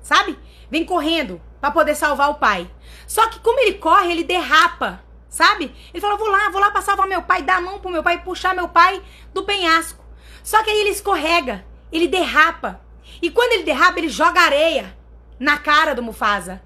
sabe? 0.00 0.38
Vem 0.70 0.84
correndo 0.84 1.40
pra 1.60 1.70
poder 1.70 1.94
salvar 1.94 2.30
o 2.30 2.34
pai. 2.34 2.70
Só 3.06 3.28
que 3.28 3.40
como 3.40 3.58
ele 3.60 3.74
corre, 3.74 4.10
ele 4.10 4.24
derrapa, 4.24 5.02
sabe? 5.28 5.74
Ele 5.92 6.00
fala: 6.00 6.16
vou 6.16 6.28
lá, 6.28 6.50
vou 6.50 6.60
lá 6.60 6.70
pra 6.70 6.82
salvar 6.82 7.06
meu 7.06 7.22
pai, 7.22 7.42
dar 7.42 7.56
a 7.56 7.60
mão 7.60 7.78
pro 7.78 7.90
meu 7.90 8.02
pai, 8.02 8.22
puxar 8.22 8.54
meu 8.54 8.68
pai 8.68 9.02
do 9.32 9.44
penhasco. 9.44 10.04
Só 10.42 10.62
que 10.62 10.70
aí 10.70 10.80
ele 10.80 10.90
escorrega, 10.90 11.64
ele 11.90 12.06
derrapa. 12.06 12.80
E 13.22 13.30
quando 13.30 13.52
ele 13.52 13.62
derrapa, 13.62 13.98
ele 13.98 14.08
joga 14.08 14.40
areia 14.40 14.96
na 15.38 15.56
cara 15.56 15.94
do 15.94 16.02
Mufasa. 16.02 16.62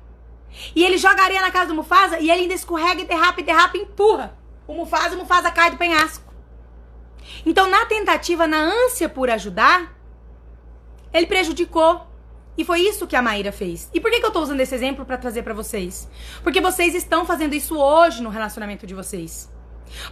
E 0.74 0.84
ele 0.84 0.98
joga 0.98 1.22
areia 1.22 1.40
na 1.40 1.50
cara 1.50 1.66
do 1.66 1.74
Mufasa 1.74 2.18
e 2.18 2.30
ele 2.30 2.42
ainda 2.42 2.54
escorrega 2.54 3.02
e 3.02 3.04
derrapa 3.04 3.40
e 3.40 3.44
derrapa 3.44 3.76
e 3.76 3.82
empurra. 3.82 4.36
O 4.66 4.74
Mufasa, 4.74 5.14
o 5.14 5.18
Mufasa 5.18 5.50
cai 5.50 5.70
do 5.70 5.76
penhasco. 5.76 6.32
Então, 7.44 7.68
na 7.68 7.86
tentativa, 7.86 8.46
na 8.46 8.58
ânsia 8.58 9.08
por 9.08 9.30
ajudar, 9.30 9.97
ele 11.12 11.26
prejudicou. 11.26 12.06
E 12.56 12.64
foi 12.64 12.80
isso 12.80 13.06
que 13.06 13.14
a 13.14 13.22
Maíra 13.22 13.52
fez. 13.52 13.88
E 13.94 14.00
por 14.00 14.10
que, 14.10 14.18
que 14.18 14.26
eu 14.26 14.32
tô 14.32 14.40
usando 14.40 14.60
esse 14.60 14.74
exemplo 14.74 15.04
para 15.04 15.16
trazer 15.16 15.42
para 15.42 15.54
vocês? 15.54 16.08
Porque 16.42 16.60
vocês 16.60 16.94
estão 16.94 17.24
fazendo 17.24 17.54
isso 17.54 17.78
hoje 17.78 18.20
no 18.20 18.30
relacionamento 18.30 18.84
de 18.84 18.94
vocês. 18.94 19.48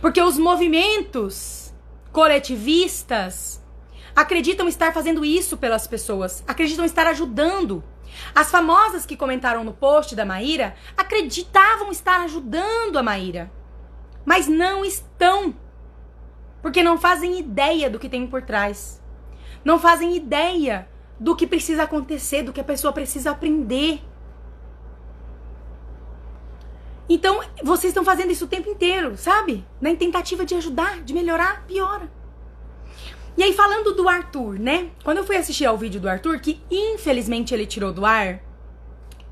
Porque 0.00 0.22
os 0.22 0.38
movimentos 0.38 1.74
coletivistas 2.12 3.62
acreditam 4.14 4.68
estar 4.68 4.94
fazendo 4.94 5.24
isso 5.24 5.56
pelas 5.56 5.86
pessoas, 5.86 6.42
acreditam 6.46 6.84
estar 6.84 7.06
ajudando. 7.08 7.84
As 8.34 8.50
famosas 8.50 9.04
que 9.04 9.16
comentaram 9.16 9.62
no 9.62 9.74
post 9.74 10.14
da 10.14 10.24
Maíra 10.24 10.74
acreditavam 10.96 11.90
estar 11.90 12.20
ajudando 12.20 12.96
a 12.96 13.02
Maíra, 13.02 13.52
mas 14.24 14.48
não 14.48 14.84
estão. 14.84 15.54
Porque 16.62 16.82
não 16.82 16.96
fazem 16.96 17.38
ideia 17.38 17.90
do 17.90 17.98
que 17.98 18.08
tem 18.08 18.26
por 18.26 18.42
trás. 18.42 19.02
Não 19.66 19.80
fazem 19.80 20.14
ideia 20.14 20.86
do 21.18 21.34
que 21.34 21.44
precisa 21.44 21.82
acontecer, 21.82 22.44
do 22.44 22.52
que 22.52 22.60
a 22.60 22.64
pessoa 22.72 22.92
precisa 22.92 23.32
aprender. 23.32 24.00
Então, 27.08 27.40
vocês 27.64 27.90
estão 27.90 28.04
fazendo 28.04 28.30
isso 28.30 28.44
o 28.44 28.48
tempo 28.48 28.70
inteiro, 28.70 29.16
sabe? 29.16 29.66
Na 29.80 29.92
tentativa 29.96 30.44
de 30.44 30.54
ajudar, 30.54 31.02
de 31.02 31.12
melhorar, 31.12 31.66
piora. 31.66 32.08
E 33.36 33.42
aí, 33.42 33.52
falando 33.54 33.92
do 33.92 34.08
Arthur, 34.08 34.56
né? 34.56 34.90
Quando 35.02 35.18
eu 35.18 35.24
fui 35.24 35.36
assistir 35.36 35.66
ao 35.66 35.76
vídeo 35.76 36.00
do 36.00 36.08
Arthur, 36.08 36.38
que 36.38 36.62
infelizmente 36.70 37.52
ele 37.52 37.66
tirou 37.66 37.92
do 37.92 38.06
ar, 38.06 38.40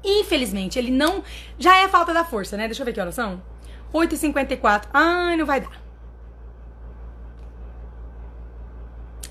infelizmente, 0.03 0.80
ele 0.80 0.91
não. 0.91 1.22
Já 1.61 1.76
é 1.76 1.87
falta 1.87 2.12
da 2.12 2.24
força, 2.24 2.57
né? 2.57 2.66
Deixa 2.66 2.82
eu 2.82 2.85
ver 2.85 2.93
que 2.93 3.01
horas 3.01 3.14
são. 3.14 3.41
8h54. 3.93 4.89
Ai, 4.93 5.37
não 5.37 5.47
vai 5.47 5.61
dar. 5.61 5.80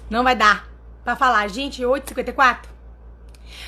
Não 0.10 0.24
vai 0.24 0.36
dar 0.38 0.73
pra 1.04 1.16
falar, 1.16 1.48
gente, 1.50 1.82
8h54. 1.82 2.66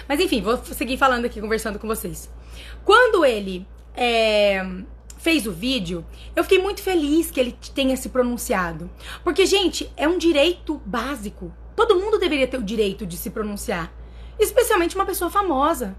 Mas 0.07 0.19
enfim, 0.19 0.41
vou 0.41 0.57
seguir 0.57 0.97
falando 0.97 1.25
aqui, 1.25 1.41
conversando 1.41 1.79
com 1.79 1.87
vocês. 1.87 2.29
Quando 2.83 3.25
ele 3.25 3.67
é, 3.95 4.65
fez 5.17 5.47
o 5.47 5.51
vídeo, 5.51 6.05
eu 6.35 6.43
fiquei 6.43 6.59
muito 6.59 6.81
feliz 6.81 7.31
que 7.31 7.39
ele 7.39 7.57
tenha 7.73 7.97
se 7.97 8.09
pronunciado. 8.09 8.89
Porque, 9.23 9.45
gente, 9.45 9.91
é 9.97 10.07
um 10.07 10.17
direito 10.17 10.81
básico. 10.85 11.53
Todo 11.75 11.99
mundo 11.99 12.17
deveria 12.17 12.47
ter 12.47 12.57
o 12.57 12.63
direito 12.63 13.05
de 13.05 13.17
se 13.17 13.29
pronunciar. 13.29 13.91
Especialmente 14.39 14.95
uma 14.95 15.05
pessoa 15.05 15.29
famosa. 15.29 15.95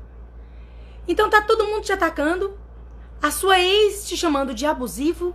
Então 1.08 1.30
tá 1.30 1.40
todo 1.42 1.66
mundo 1.66 1.84
te 1.84 1.92
atacando, 1.92 2.58
a 3.22 3.30
sua 3.30 3.60
ex 3.60 4.08
te 4.08 4.16
chamando 4.16 4.52
de 4.52 4.66
abusivo, 4.66 5.34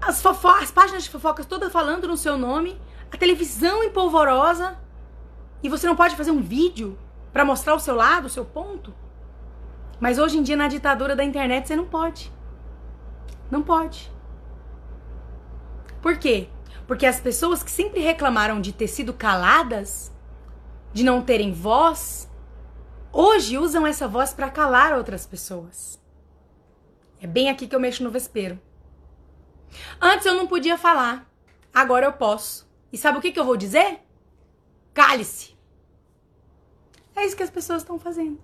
as, 0.00 0.24
as 0.24 0.70
páginas 0.70 1.04
de 1.04 1.10
fofocas 1.10 1.44
todas 1.44 1.70
falando 1.72 2.08
no 2.08 2.16
seu 2.16 2.38
nome, 2.38 2.80
a 3.10 3.16
televisão 3.16 3.82
empolvorosa 3.82 4.78
e 5.62 5.68
você 5.68 5.86
não 5.86 5.96
pode 5.96 6.16
fazer 6.16 6.30
um 6.30 6.40
vídeo 6.40 6.98
para 7.32 7.44
mostrar 7.44 7.74
o 7.74 7.80
seu 7.80 7.94
lado, 7.94 8.26
o 8.26 8.30
seu 8.30 8.44
ponto? 8.44 8.94
Mas 10.00 10.18
hoje 10.18 10.38
em 10.38 10.42
dia 10.42 10.56
na 10.56 10.68
ditadura 10.68 11.16
da 11.16 11.24
internet 11.24 11.66
você 11.66 11.76
não 11.76 11.86
pode. 11.86 12.32
Não 13.50 13.62
pode. 13.62 14.12
Por 16.00 16.18
quê? 16.18 16.48
Porque 16.86 17.06
as 17.06 17.20
pessoas 17.20 17.62
que 17.62 17.70
sempre 17.70 18.00
reclamaram 18.00 18.60
de 18.60 18.72
ter 18.72 18.88
sido 18.88 19.12
caladas, 19.12 20.12
de 20.92 21.02
não 21.02 21.22
terem 21.22 21.52
voz, 21.52 22.30
hoje 23.12 23.58
usam 23.58 23.86
essa 23.86 24.06
voz 24.06 24.32
para 24.32 24.50
calar 24.50 24.96
outras 24.96 25.26
pessoas. 25.26 26.00
É 27.20 27.26
bem 27.26 27.50
aqui 27.50 27.66
que 27.66 27.74
eu 27.74 27.80
mexo 27.80 28.04
no 28.04 28.10
vespeiro. 28.10 28.60
Antes 30.00 30.24
eu 30.24 30.34
não 30.34 30.46
podia 30.46 30.78
falar, 30.78 31.28
agora 31.74 32.06
eu 32.06 32.12
posso. 32.12 32.67
E 32.92 32.96
sabe 32.96 33.18
o 33.18 33.20
que, 33.20 33.32
que 33.32 33.38
eu 33.38 33.44
vou 33.44 33.56
dizer? 33.56 34.00
Cale-se. 34.94 35.56
É 37.14 37.24
isso 37.24 37.36
que 37.36 37.42
as 37.42 37.50
pessoas 37.50 37.82
estão 37.82 37.98
fazendo. 37.98 38.38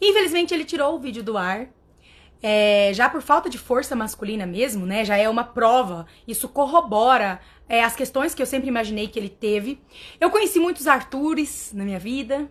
Infelizmente, 0.00 0.52
ele 0.52 0.64
tirou 0.64 0.94
o 0.94 0.98
vídeo 0.98 1.22
do 1.22 1.36
ar. 1.36 1.68
É, 2.42 2.92
já 2.92 3.08
por 3.08 3.22
falta 3.22 3.48
de 3.48 3.56
força 3.56 3.96
masculina 3.96 4.44
mesmo, 4.44 4.84
né? 4.84 5.04
Já 5.04 5.16
é 5.16 5.28
uma 5.28 5.44
prova. 5.44 6.06
Isso 6.28 6.48
corrobora 6.48 7.40
é, 7.68 7.82
as 7.82 7.96
questões 7.96 8.34
que 8.34 8.42
eu 8.42 8.46
sempre 8.46 8.68
imaginei 8.68 9.08
que 9.08 9.18
ele 9.18 9.30
teve. 9.30 9.80
Eu 10.20 10.30
conheci 10.30 10.58
muitos 10.58 10.86
Artures 10.86 11.72
na 11.72 11.84
minha 11.84 11.98
vida. 11.98 12.50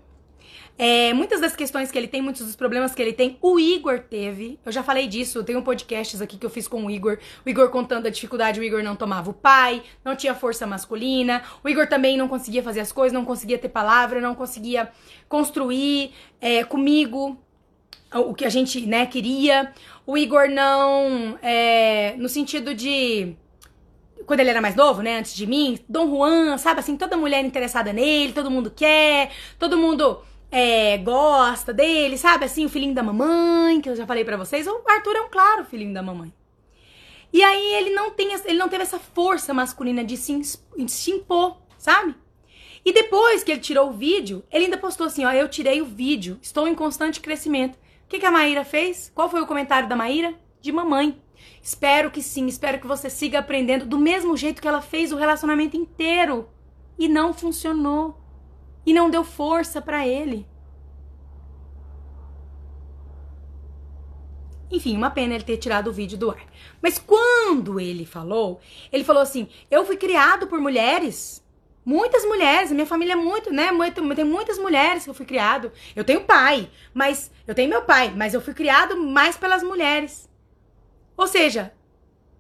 É, 0.76 1.14
muitas 1.14 1.40
das 1.40 1.56
questões 1.56 1.92
que 1.92 1.98
ele 1.98 2.08
tem, 2.08 2.22
muitos 2.22 2.46
dos 2.46 2.56
problemas 2.56 2.96
que 2.96 3.02
ele 3.02 3.14
tem, 3.14 3.38
o 3.42 3.60
Igor 3.60 4.00
teve. 4.00 4.60
Eu 4.66 4.72
já 4.72 4.82
falei 4.82 5.08
disso, 5.08 5.44
tem 5.44 5.56
um 5.56 5.62
podcast 5.62 6.22
aqui 6.22 6.38
que 6.38 6.46
eu 6.46 6.50
fiz 6.50 6.68
com 6.68 6.84
o 6.86 6.90
Igor. 6.90 7.20
O 7.46 7.50
Igor 7.50 7.70
contando 7.70 8.08
a 8.08 8.10
dificuldade, 8.10 8.60
o 8.60 8.64
Igor 8.64 8.82
não 8.82 8.96
tomava 8.96 9.30
o 9.30 9.34
pai, 9.34 9.84
não 10.04 10.16
tinha 10.16 10.34
força 10.34 10.66
masculina. 10.66 11.44
O 11.64 11.70
Igor 11.70 11.88
também 11.88 12.18
não 12.18 12.28
conseguia 12.28 12.64
fazer 12.64 12.80
as 12.80 12.92
coisas, 12.92 13.14
não 13.14 13.24
conseguia 13.24 13.58
ter 13.58 13.70
palavra, 13.70 14.20
não 14.20 14.34
conseguia 14.34 14.90
construir 15.30 16.12
é, 16.42 16.64
comigo 16.64 17.38
o 18.12 18.34
que 18.34 18.46
a 18.46 18.50
gente 18.50 18.86
né, 18.86 19.06
queria. 19.06 19.72
O 20.08 20.18
Igor 20.18 20.50
não. 20.50 21.38
É, 21.42 22.16
no 22.18 22.28
sentido 22.28 22.74
de 22.74 23.36
quando 24.26 24.40
ele 24.40 24.50
era 24.50 24.62
mais 24.62 24.76
novo, 24.76 25.02
né, 25.02 25.20
antes 25.20 25.36
de 25.36 25.46
mim, 25.46 25.78
Dom 25.88 26.10
Juan, 26.10 26.58
sabe 26.58 26.80
assim, 26.80 26.96
toda 26.96 27.18
mulher 27.18 27.44
interessada 27.44 27.92
nele, 27.92 28.32
todo 28.32 28.50
mundo 28.50 28.72
quer, 28.72 29.32
todo 29.60 29.78
mundo 29.78 30.22
é, 30.56 31.00
gosta 31.00 31.74
dele, 31.74 32.16
sabe? 32.16 32.46
Assim, 32.46 32.64
o 32.64 32.70
filhinho 32.70 32.94
da 32.94 33.02
mamãe, 33.02 33.82
que 33.82 33.90
eu 33.90 33.96
já 33.96 34.06
falei 34.06 34.24
para 34.24 34.38
vocês. 34.38 34.68
O 34.68 34.84
Arthur 34.88 35.16
é 35.16 35.22
um 35.22 35.30
claro 35.30 35.66
filhinho 35.66 35.96
da 35.96 36.04
mamãe. 36.04 36.32
E 37.34 37.44
aí 37.44 37.74
ele 37.74 37.90
não, 37.90 38.12
tem, 38.12 38.32
ele 38.46 38.60
não 38.60 38.70
teve 38.70 38.84
essa 38.84 39.00
força 39.00 39.52
masculina 39.52 40.04
de 40.04 40.16
se, 40.16 40.40
se 40.88 41.10
impor, 41.10 41.58
sabe? 41.76 42.14
E 42.86 42.94
depois 42.94 43.44
que 43.44 43.52
ele 43.52 43.62
tirou 43.62 43.90
o 43.90 43.94
vídeo, 43.94 44.44
ele 44.52 44.66
ainda 44.66 44.78
postou 44.78 45.08
assim: 45.08 45.26
ó, 45.26 45.32
eu 45.32 45.50
tirei 45.50 45.82
o 45.82 45.86
vídeo, 45.86 46.38
estou 46.40 46.68
em 46.68 46.76
constante 46.76 47.20
crescimento. 47.20 47.76
O 48.06 48.08
que, 48.08 48.20
que 48.20 48.26
a 48.26 48.32
Maíra 48.32 48.64
fez? 48.64 49.12
Qual 49.16 49.28
foi 49.28 49.42
o 49.42 49.48
comentário 49.48 49.90
da 49.90 49.96
Maíra? 49.96 50.36
De 50.62 50.72
mamãe. 50.72 51.20
Espero 51.64 52.12
que 52.12 52.22
sim, 52.22 52.46
espero 52.46 52.80
que 52.80 52.86
você 52.86 53.10
siga 53.10 53.40
aprendendo 53.40 53.88
do 53.88 53.98
mesmo 53.98 54.38
jeito 54.38 54.62
que 54.62 54.68
ela 54.68 54.82
fez 54.82 55.12
o 55.12 55.18
relacionamento 55.18 55.76
inteiro. 55.76 56.48
E 57.00 57.08
não 57.08 57.34
funcionou 57.34 58.23
e 58.86 58.94
não 58.94 59.10
deu 59.10 59.24
força 59.24 59.82
para 59.82 60.08
ele. 60.08 60.48
Enfim, 64.74 64.98
uma 64.98 65.12
pena 65.12 65.36
ele 65.36 65.44
ter 65.44 65.58
tirado 65.58 65.90
o 65.90 65.94
vídeo 65.94 66.18
do 66.18 66.32
ar. 66.32 66.44
Mas 66.82 66.98
quando 66.98 67.80
ele 67.80 68.06
falou, 68.06 68.60
ele 68.92 69.04
falou 69.04 69.22
assim: 69.22 69.48
Eu 69.70 69.86
fui 69.86 69.98
criado 69.98 70.48
por 70.48 70.60
mulheres. 70.60 71.44
Muitas 71.86 72.24
mulheres, 72.24 72.72
minha 72.72 72.86
família 72.86 73.14
é 73.14 73.16
muito, 73.16 73.52
né? 73.52 73.72
Muito, 73.72 74.16
tem 74.16 74.24
muitas 74.24 74.58
mulheres 74.58 75.04
que 75.04 75.10
eu 75.10 75.14
fui 75.14 75.26
criado. 75.26 75.72
Eu 75.96 76.04
tenho 76.04 76.24
pai, 76.24 76.70
mas 76.94 77.30
eu 77.46 77.54
tenho 77.54 77.70
meu 77.70 77.84
pai, 77.84 78.14
mas 78.16 78.34
eu 78.34 78.42
fui 78.42 78.54
criado 78.54 78.96
mais 78.98 79.38
pelas 79.38 79.62
mulheres. 79.62 80.30
Ou 81.16 81.28
seja, 81.28 81.74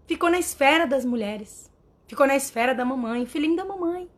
ficou 0.07 0.29
na 0.29 0.39
esfera 0.39 0.87
das 0.87 1.05
mulheres. 1.05 1.71
Ficou 2.07 2.25
na 2.25 2.35
esfera 2.35 2.73
da 2.73 2.85
mamãe, 2.85 3.25
filhinho 3.25 3.57
da 3.57 3.65
mamãe. 3.65 4.09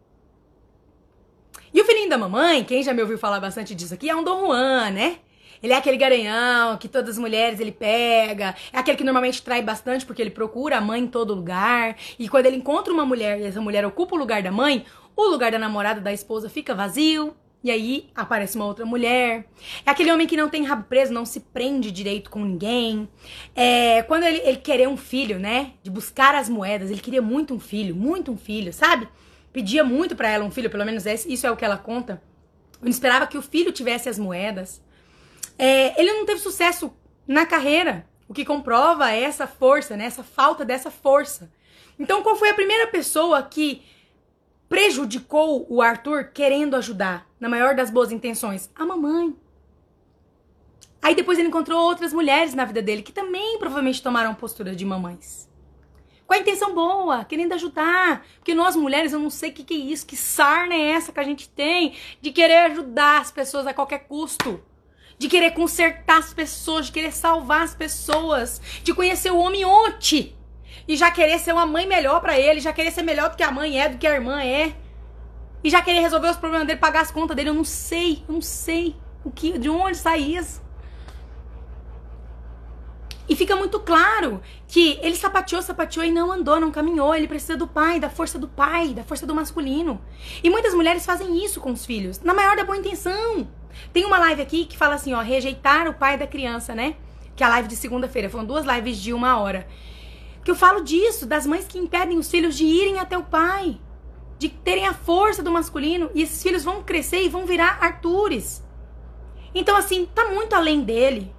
E 1.76 1.82
o 1.82 1.84
filhinho 1.84 2.09
da 2.09 2.17
mamãe, 2.17 2.63
quem 2.63 2.82
já 2.82 2.93
me 2.93 3.01
ouviu 3.01 3.17
falar 3.17 3.41
bastante 3.41 3.76
disso 3.76 3.93
aqui, 3.93 4.09
é 4.09 4.15
um 4.15 4.23
Dom 4.23 4.45
Juan, 4.45 4.91
né? 4.91 5.17
Ele 5.61 5.73
é 5.73 5.76
aquele 5.76 5.97
garanhão 5.97 6.78
que 6.78 6.88
todas 6.88 7.09
as 7.09 7.17
mulheres 7.17 7.59
ele 7.59 7.73
pega. 7.73 8.55
É 8.71 8.80
aquele 8.80 8.95
que 8.95 9.03
normalmente 9.03 9.41
trai 9.41 9.61
bastante 9.61 10.05
porque 10.05 10.21
ele 10.21 10.30
procura 10.30 10.78
a 10.78 10.82
mãe 10.82 11.01
em 11.01 11.07
todo 11.07 11.36
lugar. 11.36 11.97
E 12.17 12.30
quando 12.30 12.45
ele 12.45 12.55
encontra 12.55 12.93
uma 12.93 13.05
mulher 13.05 13.41
e 13.41 13.43
essa 13.43 13.59
mulher 13.59 13.86
ocupa 13.86 14.15
o 14.15 14.17
lugar 14.17 14.41
da 14.41 14.53
mãe, 14.53 14.86
o 15.17 15.23
lugar 15.26 15.51
da 15.51 15.59
namorada, 15.59 15.99
da 15.99 16.13
esposa 16.13 16.49
fica 16.49 16.73
vazio, 16.73 17.36
E 17.65 17.71
aí 17.71 18.09
aparece 18.13 18.55
uma 18.55 18.65
outra 18.65 18.86
mulher. 18.86 19.47
É 19.84 19.89
aquele 19.89 20.11
homem 20.11 20.28
que 20.28 20.38
não 20.38 20.47
tem 20.47 20.63
rabo 20.63 20.84
preso, 20.84 21.11
não 21.11 21.26
se 21.26 21.39
prende 21.39 21.89
direito 21.89 22.30
com 22.30 22.45
ninguém. 22.45 23.09
É 23.55 24.03
quando 24.03 24.23
ele, 24.23 24.38
ele 24.45 24.57
querer 24.57 24.88
um 24.88 24.95
filho, 24.95 25.39
né? 25.39 25.71
De 25.82 25.89
buscar 25.89 26.36
as 26.36 26.47
moedas. 26.47 26.91
Ele 26.91 27.01
queria 27.01 27.23
muito 27.23 27.55
um 27.55 27.59
filho, 27.59 27.95
muito 27.95 28.32
um 28.32 28.38
filho, 28.38 28.71
sabe? 28.71 29.07
Pedia 29.56 29.86
muito 29.86 30.18
para 30.18 30.28
ela 30.28 30.43
um 30.43 30.51
filho, 30.51 30.70
pelo 30.70 30.84
menos 30.84 31.06
isso 31.06 31.47
é 31.47 31.49
o 31.49 31.56
que 31.56 31.64
ela 31.64 31.78
conta. 31.78 32.22
Ele 32.82 32.91
esperava 32.91 33.26
que 33.26 33.38
o 33.38 33.41
filho 33.41 33.72
tivesse 33.72 34.10
as 34.10 34.20
moedas. 34.20 34.82
É, 35.58 35.97
ele 35.97 36.12
não 36.12 36.26
teve 36.26 36.41
sucesso 36.41 36.93
na 37.26 37.45
carreira, 37.45 38.06
o 38.28 38.34
que 38.34 38.43
comprova 38.43 39.10
essa 39.12 39.47
força, 39.47 39.95
né? 39.95 40.03
Essa 40.03 40.26
falta 40.26 40.66
dessa 40.66 40.91
força. 40.91 41.49
Então, 41.97 42.22
qual 42.22 42.36
foi 42.36 42.49
a 42.49 42.53
primeira 42.53 42.88
pessoa 42.88 43.41
que 43.43 43.82
prejudicou 44.68 45.66
o 45.70 45.82
Arthur 45.82 46.32
querendo 46.34 46.76
ajudar, 46.76 47.26
na 47.39 47.47
maior 47.47 47.78
das 47.78 47.89
boas 47.89 48.12
intenções? 48.12 48.70
A 48.76 48.86
mamãe. 48.86 49.34
Aí 51.01 51.16
depois 51.16 51.39
ele 51.39 51.47
encontrou 51.47 51.82
outras 51.82 52.12
mulheres 52.12 52.53
na 52.53 52.66
vida 52.66 52.82
dele 52.82 53.01
que 53.01 53.14
também 53.14 53.58
provavelmente 53.58 54.03
tomaram 54.03 54.36
postura 54.36 54.76
de 54.76 54.84
mamães. 54.84 55.47
Com 56.28 56.34
a 56.34 56.38
intenção 56.38 56.73
boa, 56.73 57.23
querendo 57.23 57.53
ajudar. 57.53 58.26
Porque 58.38 58.55
nós 58.55 58.76
mulheres, 58.76 59.13
eu 59.13 59.19
não 59.19 59.30
sei 59.30 59.51
o 59.51 59.53
que, 59.53 59.63
que 59.63 59.73
é 59.73 59.78
isso, 59.78 60.05
que 60.05 60.17
sarna 60.17 60.73
é 60.73 60.91
essa 60.91 61.11
que 61.11 61.19
a 61.19 61.23
gente 61.23 61.47
tem 61.49 61.95
de 62.21 62.32
querer 62.32 62.71
ajudar 62.71 63.21
as 63.21 63.32
pessoas 63.32 63.67
a 63.67 63.73
qualquer 63.73 63.99
custo. 64.07 64.63
De 65.17 65.30
querer 65.30 65.51
consertar 65.51 66.17
as 66.17 66.34
pessoas, 66.34 66.88
de 66.88 66.91
querer 66.91 67.13
salvar 67.13 67.61
as 67.61 67.73
pessoas, 67.73 68.59
de 68.84 68.93
conhecer 68.93 69.32
o 69.32 69.38
homem 69.38 69.63
ontem 69.63 70.36
e 70.88 70.95
já 70.95 71.09
querer 71.09 71.39
ser 71.39 71.53
uma 71.53 71.65
mãe 71.65 71.88
melhor 71.88 72.19
para 72.21 72.38
ele, 72.39 72.59
já 72.59 72.73
querer 72.73 72.91
ser 72.91 73.01
melhor 73.01 73.30
do 73.30 73.38
que 73.38 73.43
a 73.43 73.51
mãe 73.51 73.80
é, 73.80 73.89
do 73.89 73.97
que 73.97 74.05
a 74.05 74.13
irmã 74.13 74.41
é. 74.43 74.73
E 75.63 75.69
já 75.69 75.82
querer 75.82 75.99
resolver 75.99 76.30
os 76.30 76.38
problemas 76.38 76.67
dele, 76.67 76.80
pagar 76.80 77.01
as 77.01 77.11
contas 77.11 77.36
dele. 77.36 77.49
Eu 77.49 77.53
não 77.53 77.63
sei, 77.63 78.23
eu 78.28 78.34
não 78.34 78.41
sei 78.41 78.95
o 79.23 79.32
que, 79.32 79.57
de 79.57 79.69
onde 79.69 79.97
sai 79.97 80.19
isso. 80.19 80.61
E 83.28 83.36
fica 83.36 83.55
muito 83.55 83.80
claro 83.80 84.41
que 84.67 84.99
ele 85.01 85.15
sapateou, 85.15 85.61
sapateou 85.61 86.05
e 86.05 86.11
não 86.11 86.32
andou, 86.32 86.59
não 86.59 86.71
caminhou. 86.71 87.15
Ele 87.15 87.28
precisa 87.28 87.57
do 87.57 87.67
pai, 87.67 87.99
da 87.99 88.09
força 88.09 88.38
do 88.38 88.47
pai, 88.47 88.89
da 88.89 89.03
força 89.03 89.26
do 89.26 89.34
masculino. 89.34 89.99
E 90.43 90.49
muitas 90.49 90.73
mulheres 90.73 91.05
fazem 91.05 91.43
isso 91.43 91.59
com 91.59 91.71
os 91.71 91.86
filhos, 91.86 92.19
na 92.19 92.34
maior 92.34 92.55
da 92.55 92.63
boa 92.63 92.78
intenção. 92.78 93.47
Tem 93.91 94.05
uma 94.05 94.19
live 94.19 94.41
aqui 94.41 94.65
que 94.65 94.78
fala 94.78 94.95
assim, 94.95 95.13
ó, 95.13 95.21
rejeitar 95.21 95.88
o 95.88 95.93
pai 95.93 96.17
da 96.17 96.28
criança, 96.28 96.76
né? 96.76 96.95
Que 97.36 97.43
é 97.43 97.47
a 97.47 97.49
live 97.49 97.67
de 97.67 97.76
segunda-feira. 97.76 98.30
Foram 98.30 98.45
duas 98.45 98.65
lives 98.65 98.97
de 98.97 99.11
uma 99.11 99.38
hora. 99.39 99.67
Que 100.43 100.51
eu 100.51 100.55
falo 100.55 100.82
disso, 100.82 101.26
das 101.26 101.47
mães 101.47 101.65
que 101.65 101.80
impedem 101.80 102.19
os 102.19 102.30
filhos 102.30 102.55
de 102.55 102.65
irem 102.65 102.99
até 102.99 103.17
o 103.17 103.23
pai, 103.23 103.80
de 104.38 104.49
terem 104.49 104.86
a 104.86 104.93
força 104.93 105.41
do 105.41 105.49
masculino, 105.51 106.11
e 106.13 106.21
esses 106.21 106.43
filhos 106.43 106.63
vão 106.63 106.84
crescer 106.84 107.23
e 107.23 107.30
vão 107.30 107.45
virar 107.45 107.80
Artures. 107.82 108.63
Então, 109.55 109.76
assim, 109.76 110.05
tá 110.13 110.26
muito 110.30 110.53
além 110.53 110.82
dele. 110.82 111.34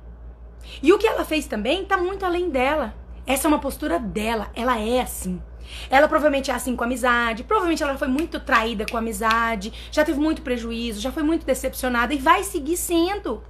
E 0.82 0.92
o 0.92 0.98
que 0.98 1.06
ela 1.06 1.24
fez 1.24 1.46
também 1.46 1.84
tá 1.84 1.96
muito 1.96 2.24
além 2.24 2.50
dela. 2.50 2.94
Essa 3.26 3.46
é 3.46 3.48
uma 3.48 3.58
postura 3.58 3.98
dela, 3.98 4.50
ela 4.54 4.78
é 4.78 5.00
assim. 5.00 5.42
Ela 5.90 6.06
provavelmente 6.06 6.50
é 6.50 6.54
assim 6.54 6.76
com 6.76 6.84
amizade, 6.84 7.42
provavelmente 7.44 7.82
ela 7.82 7.98
foi 7.98 8.08
muito 8.08 8.38
traída 8.38 8.86
com 8.88 8.96
amizade, 8.96 9.72
já 9.90 10.04
teve 10.04 10.18
muito 10.18 10.42
prejuízo, 10.42 11.00
já 11.00 11.10
foi 11.10 11.22
muito 11.22 11.44
decepcionada 11.44 12.14
e 12.14 12.18
vai 12.18 12.44
seguir 12.44 12.76
sendo. 12.76 13.42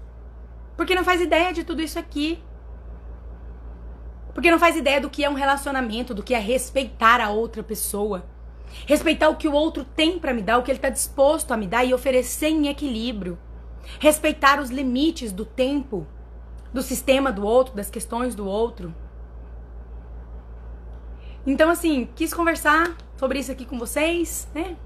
Porque 0.76 0.94
não 0.94 1.04
faz 1.04 1.20
ideia 1.20 1.52
de 1.52 1.64
tudo 1.64 1.82
isso 1.82 1.98
aqui. 1.98 2.42
Porque 4.34 4.50
não 4.50 4.58
faz 4.58 4.76
ideia 4.76 5.00
do 5.00 5.08
que 5.08 5.24
é 5.24 5.30
um 5.30 5.34
relacionamento, 5.34 6.14
do 6.14 6.22
que 6.22 6.34
é 6.34 6.38
respeitar 6.38 7.20
a 7.20 7.30
outra 7.30 7.62
pessoa. 7.62 8.26
Respeitar 8.86 9.28
o 9.28 9.36
que 9.36 9.48
o 9.48 9.52
outro 9.52 9.84
tem 9.84 10.18
para 10.18 10.34
me 10.34 10.42
dar, 10.42 10.58
o 10.58 10.62
que 10.62 10.70
ele 10.70 10.78
tá 10.78 10.90
disposto 10.90 11.52
a 11.52 11.56
me 11.56 11.66
dar 11.66 11.84
e 11.84 11.94
oferecer 11.94 12.48
em 12.48 12.68
equilíbrio. 12.68 13.38
Respeitar 13.98 14.60
os 14.60 14.68
limites 14.68 15.32
do 15.32 15.44
tempo, 15.46 16.06
do 16.76 16.82
sistema 16.82 17.32
do 17.32 17.42
outro, 17.42 17.74
das 17.74 17.88
questões 17.88 18.34
do 18.34 18.46
outro. 18.46 18.94
Então, 21.46 21.70
assim, 21.70 22.06
quis 22.14 22.34
conversar 22.34 22.94
sobre 23.16 23.38
isso 23.38 23.50
aqui 23.50 23.64
com 23.64 23.78
vocês, 23.78 24.46
né? 24.54 24.76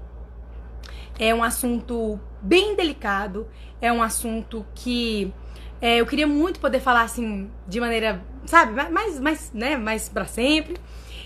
É 1.19 1.35
um 1.35 1.43
assunto 1.43 2.17
bem 2.41 2.77
delicado, 2.77 3.45
é 3.81 3.91
um 3.91 4.01
assunto 4.01 4.65
que 4.73 5.33
é, 5.81 5.97
eu 5.97 6.05
queria 6.05 6.25
muito 6.25 6.61
poder 6.61 6.79
falar 6.79 7.01
assim 7.01 7.51
de 7.67 7.81
maneira, 7.81 8.23
sabe, 8.45 8.71
mais, 8.89 9.19
mais, 9.19 9.51
né, 9.53 9.75
mais 9.75 10.07
para 10.07 10.25
sempre. 10.25 10.77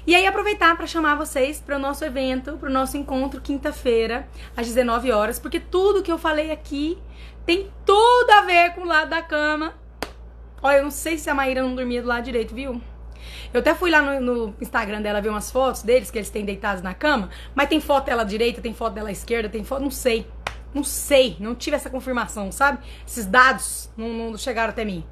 E 0.08 0.16
aí 0.16 0.26
aproveitar 0.26 0.76
para 0.76 0.88
chamar 0.88 1.14
vocês 1.14 1.62
para 1.62 1.76
o 1.76 1.80
nosso 1.80 2.04
evento, 2.04 2.58
para 2.58 2.70
o 2.70 2.74
nosso 2.74 2.98
encontro 2.98 3.40
quinta-feira 3.40 4.28
às 4.58 4.66
19 4.66 5.12
horas, 5.12 5.38
porque 5.38 5.60
tudo 5.60 6.02
que 6.02 6.12
eu 6.12 6.18
falei 6.18 6.50
aqui 6.50 6.98
tem 7.46 7.72
tudo 7.86 8.32
a 8.32 8.42
ver 8.42 8.74
com 8.74 8.82
o 8.82 8.86
lado 8.86 9.12
da 9.12 9.22
cama. 9.22 9.85
Olha, 10.66 10.78
eu 10.78 10.84
não 10.84 10.90
sei 10.90 11.16
se 11.20 11.30
a 11.30 11.34
Maíra 11.36 11.62
não 11.62 11.76
dormia 11.76 12.02
do 12.02 12.08
lado 12.08 12.24
direito, 12.24 12.56
viu? 12.56 12.82
Eu 13.54 13.60
até 13.60 13.76
fui 13.76 13.92
lá 13.92 14.02
no, 14.02 14.20
no, 14.20 14.56
Instagram 14.60 15.00
dela 15.00 15.22
ver 15.22 15.30
umas 15.30 15.52
fotos 15.52 15.84
deles, 15.84 16.10
que 16.10 16.18
eles 16.18 16.32
têm 16.32 16.44
deitados 16.44 16.82
na 16.82 16.92
cama, 16.92 17.30
mas 17.54 17.70
tem 17.70 17.80
foto 17.80 18.06
dela 18.06 18.24
direita, 18.24 18.64
tem 18.64 18.74
foto 18.74 18.94
dela 18.94 19.12
esquerda, 19.12 19.48
tem 19.48 19.64
foto, 19.64 19.84
não 19.84 19.92
sei. 19.92 20.26
Não 20.74 20.84
sei, 20.84 21.38
não 21.40 21.54
tive 21.54 21.76
essa 21.76 21.88
confirmação, 21.88 22.52
sabe? 22.52 22.80
Esses 23.06 23.28
dados 23.28 23.92
não, 23.96 24.32
não 24.32 24.38
chegaram 24.40 24.72
até 24.72 24.84
mim. 24.84 25.06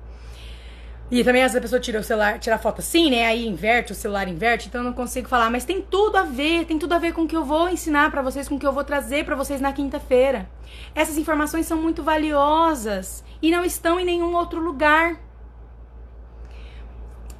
E 1.12 1.24
também 1.24 1.43
às 1.43 1.51
vezes 1.51 1.58
a 1.58 1.62
pessoa 1.62 1.80
tira 1.80 1.99
o 1.99 2.04
celular, 2.04 2.39
tira 2.39 2.56
a 2.56 2.60
foto 2.60 2.80
assim, 2.80 3.12
né? 3.12 3.28
Aí 3.28 3.47
inverte, 3.47 3.91
o 3.91 3.95
celular 3.95 4.28
inverte, 4.28 4.70
então 4.70 4.82
eu 4.82 4.86
não 4.86 4.93
consigo 4.93 5.28
falar. 5.28 5.51
Mas 5.51 5.66
tem 5.66 5.84
tudo 5.84 6.18
a 6.18 6.24
ver, 6.24 6.66
tem 6.66 6.80
tudo 6.80 6.93
a 6.93 6.97
ver 6.97 7.14
com 7.14 7.22
o 7.22 7.28
que 7.28 7.36
eu 7.36 7.45
vou 7.45 7.70
ensinar 7.70 8.10
para 8.10 8.24
vocês, 8.24 8.47
com 8.49 8.56
o 8.56 8.60
que 8.60 8.66
eu 8.66 8.74
vou 8.74 8.84
trazer 8.84 9.24
para 9.24 9.36
vocês 9.36 9.62
na 9.62 9.72
quinta-feira. 9.72 10.49
Essas 10.95 11.16
informações 11.16 11.68
são 11.68 11.80
muito 11.80 12.01
valiosas 12.01 13.24
e 13.39 13.51
não 13.51 13.64
estão 13.64 13.99
em 13.99 14.06
nenhum 14.06 14.34
outro 14.34 14.60
lugar. 14.60 15.22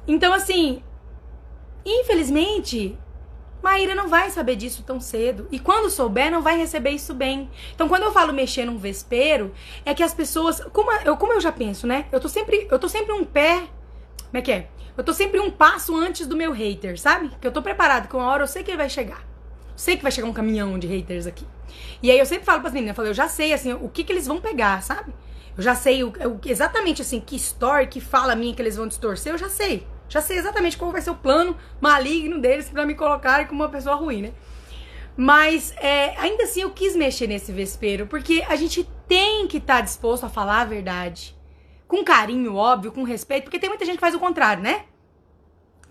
Então, 0.06 0.32
assim, 0.32 0.82
infelizmente, 1.84 2.98
Maíra 3.62 3.94
não 3.94 4.08
vai 4.08 4.30
saber 4.30 4.56
disso 4.56 4.82
tão 4.82 5.00
cedo. 5.00 5.48
E 5.50 5.58
quando 5.58 5.88
souber, 5.88 6.30
não 6.30 6.42
vai 6.42 6.58
receber 6.58 6.90
isso 6.90 7.14
bem. 7.14 7.50
Então, 7.74 7.88
quando 7.88 8.02
eu 8.02 8.12
falo 8.12 8.32
mexer 8.32 8.66
num 8.66 8.76
vespeiro, 8.76 9.54
é 9.84 9.94
que 9.94 10.02
as 10.02 10.12
pessoas. 10.12 10.60
Como 10.72 10.92
eu, 10.92 11.16
como 11.16 11.32
eu 11.32 11.40
já 11.40 11.50
penso, 11.50 11.86
né? 11.86 12.06
Eu 12.12 12.20
tô 12.20 12.28
sempre, 12.28 12.68
eu 12.70 12.78
tô 12.78 12.88
sempre 12.88 13.12
um 13.12 13.24
pé. 13.24 13.60
Como 14.26 14.36
é 14.36 14.42
que 14.42 14.52
é? 14.52 14.68
Eu 14.96 15.02
tô 15.02 15.12
sempre 15.12 15.40
um 15.40 15.50
passo 15.50 15.96
antes 15.96 16.26
do 16.26 16.36
meu 16.36 16.52
hater, 16.52 17.00
sabe? 17.00 17.30
Que 17.40 17.46
eu 17.46 17.52
tô 17.52 17.62
preparado, 17.62 18.06
que 18.06 18.14
uma 18.14 18.26
hora 18.26 18.42
eu 18.42 18.46
sei 18.46 18.62
que 18.62 18.70
ele 18.70 18.78
vai 18.78 18.90
chegar. 18.90 19.26
sei 19.76 19.96
que 19.96 20.02
vai 20.02 20.12
chegar 20.12 20.28
um 20.28 20.32
caminhão 20.32 20.78
de 20.78 20.86
haters 20.86 21.26
aqui. 21.26 21.46
E 22.02 22.10
aí 22.10 22.18
eu 22.18 22.26
sempre 22.26 22.44
falo 22.44 22.60
pras 22.60 22.72
meninas, 22.72 22.90
eu 22.90 22.94
falo, 22.94 23.08
eu 23.08 23.14
já 23.14 23.28
sei, 23.28 23.52
assim, 23.52 23.72
o 23.72 23.88
que 23.88 24.04
que 24.04 24.12
eles 24.12 24.26
vão 24.26 24.40
pegar, 24.40 24.82
sabe? 24.82 25.12
Eu 25.56 25.62
já 25.62 25.74
sei 25.74 26.04
o, 26.04 26.12
exatamente, 26.44 27.02
assim, 27.02 27.20
que 27.20 27.34
story, 27.36 27.86
que 27.86 28.00
fala 28.00 28.36
minha 28.36 28.54
que 28.54 28.62
eles 28.62 28.76
vão 28.76 28.86
distorcer, 28.86 29.32
eu 29.32 29.38
já 29.38 29.48
sei. 29.48 29.86
Já 30.08 30.20
sei 30.20 30.38
exatamente 30.38 30.76
qual 30.76 30.92
vai 30.92 31.00
ser 31.00 31.10
o 31.10 31.14
plano 31.14 31.56
maligno 31.80 32.40
deles 32.40 32.68
para 32.68 32.86
me 32.86 32.94
colocarem 32.94 33.46
como 33.46 33.62
uma 33.62 33.68
pessoa 33.68 33.96
ruim, 33.96 34.22
né? 34.22 34.32
Mas 35.16 35.72
é, 35.76 36.16
ainda 36.18 36.44
assim 36.44 36.62
eu 36.62 36.70
quis 36.70 36.96
mexer 36.96 37.26
nesse 37.26 37.52
vespeiro, 37.52 38.06
porque 38.06 38.44
a 38.48 38.56
gente 38.56 38.88
tem 39.06 39.46
que 39.46 39.58
estar 39.58 39.76
tá 39.76 39.80
disposto 39.80 40.24
a 40.24 40.28
falar 40.28 40.62
a 40.62 40.64
verdade. 40.64 41.36
Com 41.86 42.02
carinho, 42.02 42.56
óbvio, 42.56 42.90
com 42.90 43.04
respeito, 43.04 43.44
porque 43.44 43.58
tem 43.58 43.68
muita 43.68 43.84
gente 43.84 43.96
que 43.96 44.00
faz 44.00 44.14
o 44.14 44.18
contrário, 44.18 44.62
né? 44.62 44.84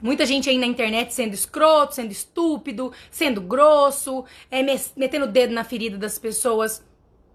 Muita 0.02 0.26
gente 0.26 0.50
aí 0.50 0.58
na 0.58 0.66
internet 0.66 1.14
sendo 1.14 1.34
escroto, 1.34 1.96
sendo 1.96 2.12
estúpido, 2.12 2.92
sendo 3.10 3.40
grosso, 3.40 4.26
é, 4.52 4.62
metendo 4.98 5.26
o 5.26 5.30
dedo 5.30 5.54
na 5.54 5.64
ferida 5.64 5.98
das 5.98 6.20
pessoas 6.20 6.84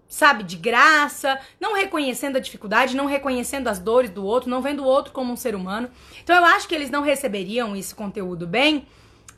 sabe, 0.09 0.43
de 0.43 0.57
graça, 0.57 1.39
não 1.59 1.75
reconhecendo 1.75 2.35
a 2.35 2.39
dificuldade, 2.39 2.97
não 2.97 3.05
reconhecendo 3.05 3.67
as 3.67 3.77
dores 3.77 4.09
do 4.09 4.25
outro, 4.25 4.49
não 4.49 4.59
vendo 4.59 4.83
o 4.83 4.85
outro 4.85 5.13
como 5.13 5.31
um 5.31 5.37
ser 5.37 5.53
humano. 5.53 5.89
Então 6.23 6.35
eu 6.35 6.43
acho 6.43 6.67
que 6.67 6.73
eles 6.73 6.89
não 6.89 7.03
receberiam 7.03 7.75
esse 7.75 7.93
conteúdo 7.93 8.47
bem, 8.47 8.87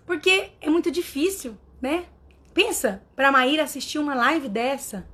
porque 0.05 0.49
é 0.61 0.69
muito 0.69 0.89
difícil, 0.89 1.57
né? 1.81 2.05
Pensa 2.53 3.03
pra 3.15 3.31
Maíra 3.31 3.63
assistir 3.63 3.99
uma 3.99 4.15
live 4.15 4.47
dessa. 4.47 5.05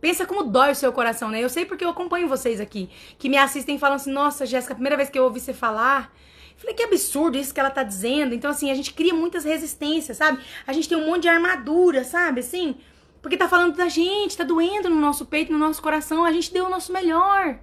Pensa 0.00 0.26
como 0.26 0.44
dói 0.44 0.72
o 0.72 0.74
seu 0.74 0.92
coração, 0.92 1.30
né? 1.30 1.42
Eu 1.42 1.48
sei 1.48 1.64
porque 1.66 1.84
eu 1.84 1.90
acompanho 1.90 2.28
vocês 2.28 2.58
aqui, 2.58 2.90
que 3.18 3.28
me 3.28 3.36
assistem 3.36 3.78
falando 3.78 3.96
assim: 3.96 4.12
nossa, 4.12 4.44
Jéssica, 4.46 4.74
primeira 4.74 4.96
vez 4.96 5.10
que 5.10 5.18
eu 5.18 5.24
ouvi 5.24 5.40
você 5.40 5.52
falar. 5.52 6.12
Falei, 6.56 6.74
que 6.74 6.82
absurdo 6.84 7.36
isso 7.36 7.52
que 7.52 7.58
ela 7.58 7.70
tá 7.70 7.82
dizendo. 7.82 8.34
Então, 8.34 8.50
assim, 8.50 8.70
a 8.70 8.74
gente 8.74 8.92
cria 8.92 9.12
muitas 9.12 9.44
resistências, 9.44 10.16
sabe? 10.16 10.38
A 10.66 10.72
gente 10.72 10.88
tem 10.88 10.96
um 10.96 11.06
monte 11.06 11.22
de 11.22 11.28
armadura, 11.28 12.04
sabe? 12.04 12.40
Assim, 12.40 12.76
porque 13.24 13.38
tá 13.38 13.48
falando 13.48 13.74
da 13.74 13.88
gente, 13.88 14.36
tá 14.36 14.44
doendo 14.44 14.90
no 14.90 15.00
nosso 15.00 15.24
peito, 15.24 15.50
no 15.50 15.58
nosso 15.58 15.80
coração, 15.80 16.26
a 16.26 16.30
gente 16.30 16.52
deu 16.52 16.66
o 16.66 16.68
nosso 16.68 16.92
melhor. 16.92 17.58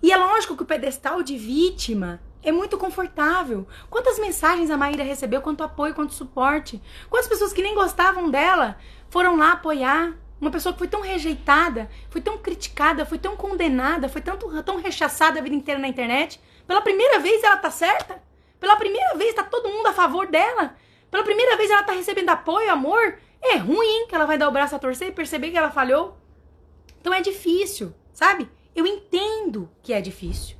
E 0.00 0.12
é 0.12 0.16
lógico 0.16 0.56
que 0.56 0.62
o 0.62 0.66
pedestal 0.66 1.20
de 1.20 1.36
vítima 1.36 2.22
é 2.40 2.52
muito 2.52 2.78
confortável. 2.78 3.66
Quantas 3.90 4.16
mensagens 4.20 4.70
a 4.70 4.76
Maíra 4.76 5.02
recebeu, 5.02 5.42
quanto 5.42 5.64
apoio, 5.64 5.96
quanto 5.96 6.14
suporte. 6.14 6.80
Quantas 7.10 7.28
pessoas 7.28 7.52
que 7.52 7.60
nem 7.60 7.74
gostavam 7.74 8.30
dela 8.30 8.78
foram 9.10 9.34
lá 9.34 9.50
apoiar. 9.50 10.14
Uma 10.40 10.52
pessoa 10.52 10.72
que 10.72 10.78
foi 10.78 10.86
tão 10.86 11.00
rejeitada, 11.00 11.90
foi 12.08 12.20
tão 12.20 12.38
criticada, 12.38 13.04
foi 13.04 13.18
tão 13.18 13.34
condenada, 13.34 14.08
foi 14.08 14.20
tanto, 14.20 14.62
tão 14.62 14.76
rechaçada 14.76 15.40
a 15.40 15.42
vida 15.42 15.56
inteira 15.56 15.80
na 15.80 15.88
internet. 15.88 16.40
Pela 16.68 16.80
primeira 16.82 17.18
vez 17.18 17.42
ela 17.42 17.56
tá 17.56 17.68
certa. 17.68 18.22
Pela 18.60 18.76
primeira 18.76 19.16
vez 19.16 19.34
tá 19.34 19.42
todo 19.42 19.68
mundo 19.70 19.88
a 19.88 19.92
favor 19.92 20.28
dela. 20.28 20.76
Pela 21.10 21.24
primeira 21.24 21.56
vez 21.56 21.68
ela 21.68 21.82
tá 21.82 21.92
recebendo 21.92 22.28
apoio, 22.28 22.70
amor. 22.70 23.18
É 23.44 23.56
ruim, 23.56 24.06
que 24.08 24.14
ela 24.14 24.24
vai 24.24 24.38
dar 24.38 24.48
o 24.48 24.52
braço 24.52 24.74
a 24.74 24.78
torcer 24.78 25.08
e 25.08 25.12
perceber 25.12 25.50
que 25.50 25.58
ela 25.58 25.70
falhou. 25.70 26.16
Então 26.98 27.12
é 27.12 27.20
difícil, 27.20 27.94
sabe? 28.12 28.48
Eu 28.74 28.86
entendo 28.86 29.70
que 29.82 29.92
é 29.92 30.00
difícil 30.00 30.56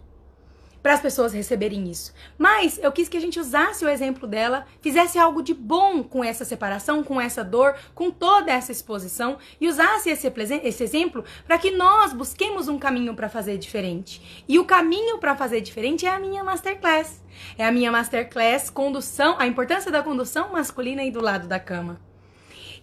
para 0.84 0.92
as 0.92 1.00
pessoas 1.00 1.32
receberem 1.32 1.90
isso. 1.90 2.12
Mas 2.36 2.78
eu 2.78 2.92
quis 2.92 3.08
que 3.08 3.16
a 3.16 3.20
gente 3.20 3.40
usasse 3.40 3.82
o 3.82 3.88
exemplo 3.88 4.28
dela, 4.28 4.66
fizesse 4.82 5.18
algo 5.18 5.42
de 5.42 5.54
bom 5.54 6.02
com 6.02 6.22
essa 6.22 6.44
separação, 6.44 7.02
com 7.02 7.18
essa 7.18 7.42
dor, 7.42 7.74
com 7.94 8.10
toda 8.10 8.52
essa 8.52 8.70
exposição 8.70 9.38
e 9.58 9.66
usasse 9.66 10.10
esse, 10.10 10.30
esse 10.62 10.84
exemplo 10.84 11.24
para 11.46 11.56
que 11.56 11.70
nós 11.70 12.12
busquemos 12.12 12.68
um 12.68 12.78
caminho 12.78 13.16
para 13.16 13.30
fazer 13.30 13.56
diferente. 13.56 14.44
E 14.46 14.58
o 14.58 14.66
caminho 14.66 15.16
para 15.16 15.34
fazer 15.34 15.62
diferente 15.62 16.04
é 16.04 16.10
a 16.10 16.20
minha 16.20 16.44
masterclass. 16.44 17.24
É 17.56 17.64
a 17.66 17.72
minha 17.72 17.90
masterclass 17.90 18.68
condução, 18.68 19.36
a 19.38 19.46
importância 19.46 19.90
da 19.90 20.02
condução 20.02 20.52
masculina 20.52 21.02
e 21.02 21.10
do 21.10 21.22
lado 21.22 21.48
da 21.48 21.58
cama. 21.58 21.98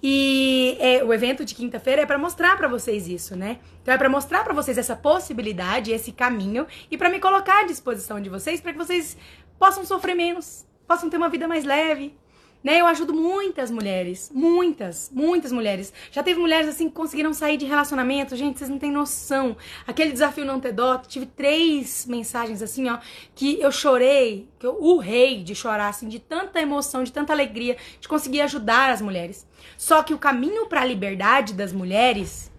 E 0.03 0.77
é, 0.79 1.03
o 1.03 1.13
evento 1.13 1.45
de 1.45 1.53
quinta-feira 1.53 2.01
é 2.01 2.05
para 2.05 2.17
mostrar 2.17 2.57
para 2.57 2.67
vocês 2.67 3.07
isso, 3.07 3.35
né? 3.35 3.59
Então 3.81 3.93
é 3.93 3.97
para 3.97 4.09
mostrar 4.09 4.43
para 4.43 4.53
vocês 4.53 4.77
essa 4.77 4.95
possibilidade, 4.95 5.91
esse 5.91 6.11
caminho 6.11 6.65
e 6.89 6.97
para 6.97 7.09
me 7.09 7.19
colocar 7.19 7.61
à 7.61 7.63
disposição 7.65 8.19
de 8.19 8.29
vocês 8.29 8.59
para 8.59 8.71
que 8.71 8.77
vocês 8.77 9.15
possam 9.59 9.85
sofrer 9.85 10.15
menos, 10.15 10.65
possam 10.87 11.09
ter 11.09 11.17
uma 11.17 11.29
vida 11.29 11.47
mais 11.47 11.63
leve, 11.63 12.17
né? 12.64 12.80
Eu 12.80 12.86
ajudo 12.86 13.14
muitas 13.14 13.72
mulheres, 13.72 14.32
muitas, 14.34 15.09
muitas 15.14 15.51
mulheres. 15.51 15.93
Já 16.12 16.22
teve 16.22 16.39
mulheres 16.39 16.68
assim 16.68 16.88
que 16.88 16.95
conseguiram 16.95 17.34
sair 17.34 17.57
de 17.57 17.66
relacionamento, 17.66 18.36
gente, 18.36 18.59
vocês 18.59 18.70
não 18.70 18.78
têm 18.78 18.91
noção. 18.91 19.57
Aquele 19.88 20.12
desafio 20.12 20.45
não 20.45 20.59
ter 20.59 20.72
dó, 20.72 20.97
tive 20.99 21.26
três 21.26 22.05
mensagens 22.05 22.62
assim, 22.62 22.89
ó, 22.89 22.99
que 23.34 23.59
eu 23.59 23.72
chorei, 23.72 24.47
que 24.59 24.66
eu 24.66 24.78
urrei 24.82 25.43
de 25.43 25.55
chorar 25.55 25.89
assim, 25.89 26.07
de 26.07 26.20
tanta 26.20 26.62
emoção, 26.62 27.03
de 27.03 27.12
tanta 27.12 27.34
alegria, 27.34 27.78
de 27.99 28.07
conseguir 28.07 28.41
ajudar 28.41 28.91
as 28.91 29.01
mulheres. 29.01 29.47
Só 29.78 30.03
que 30.03 30.14
o 30.14 30.18
caminho 30.18 30.68
para 30.68 30.82
a 30.82 30.86
liberdade 30.86 31.53
das 31.53 31.74
mulheres 31.74 32.50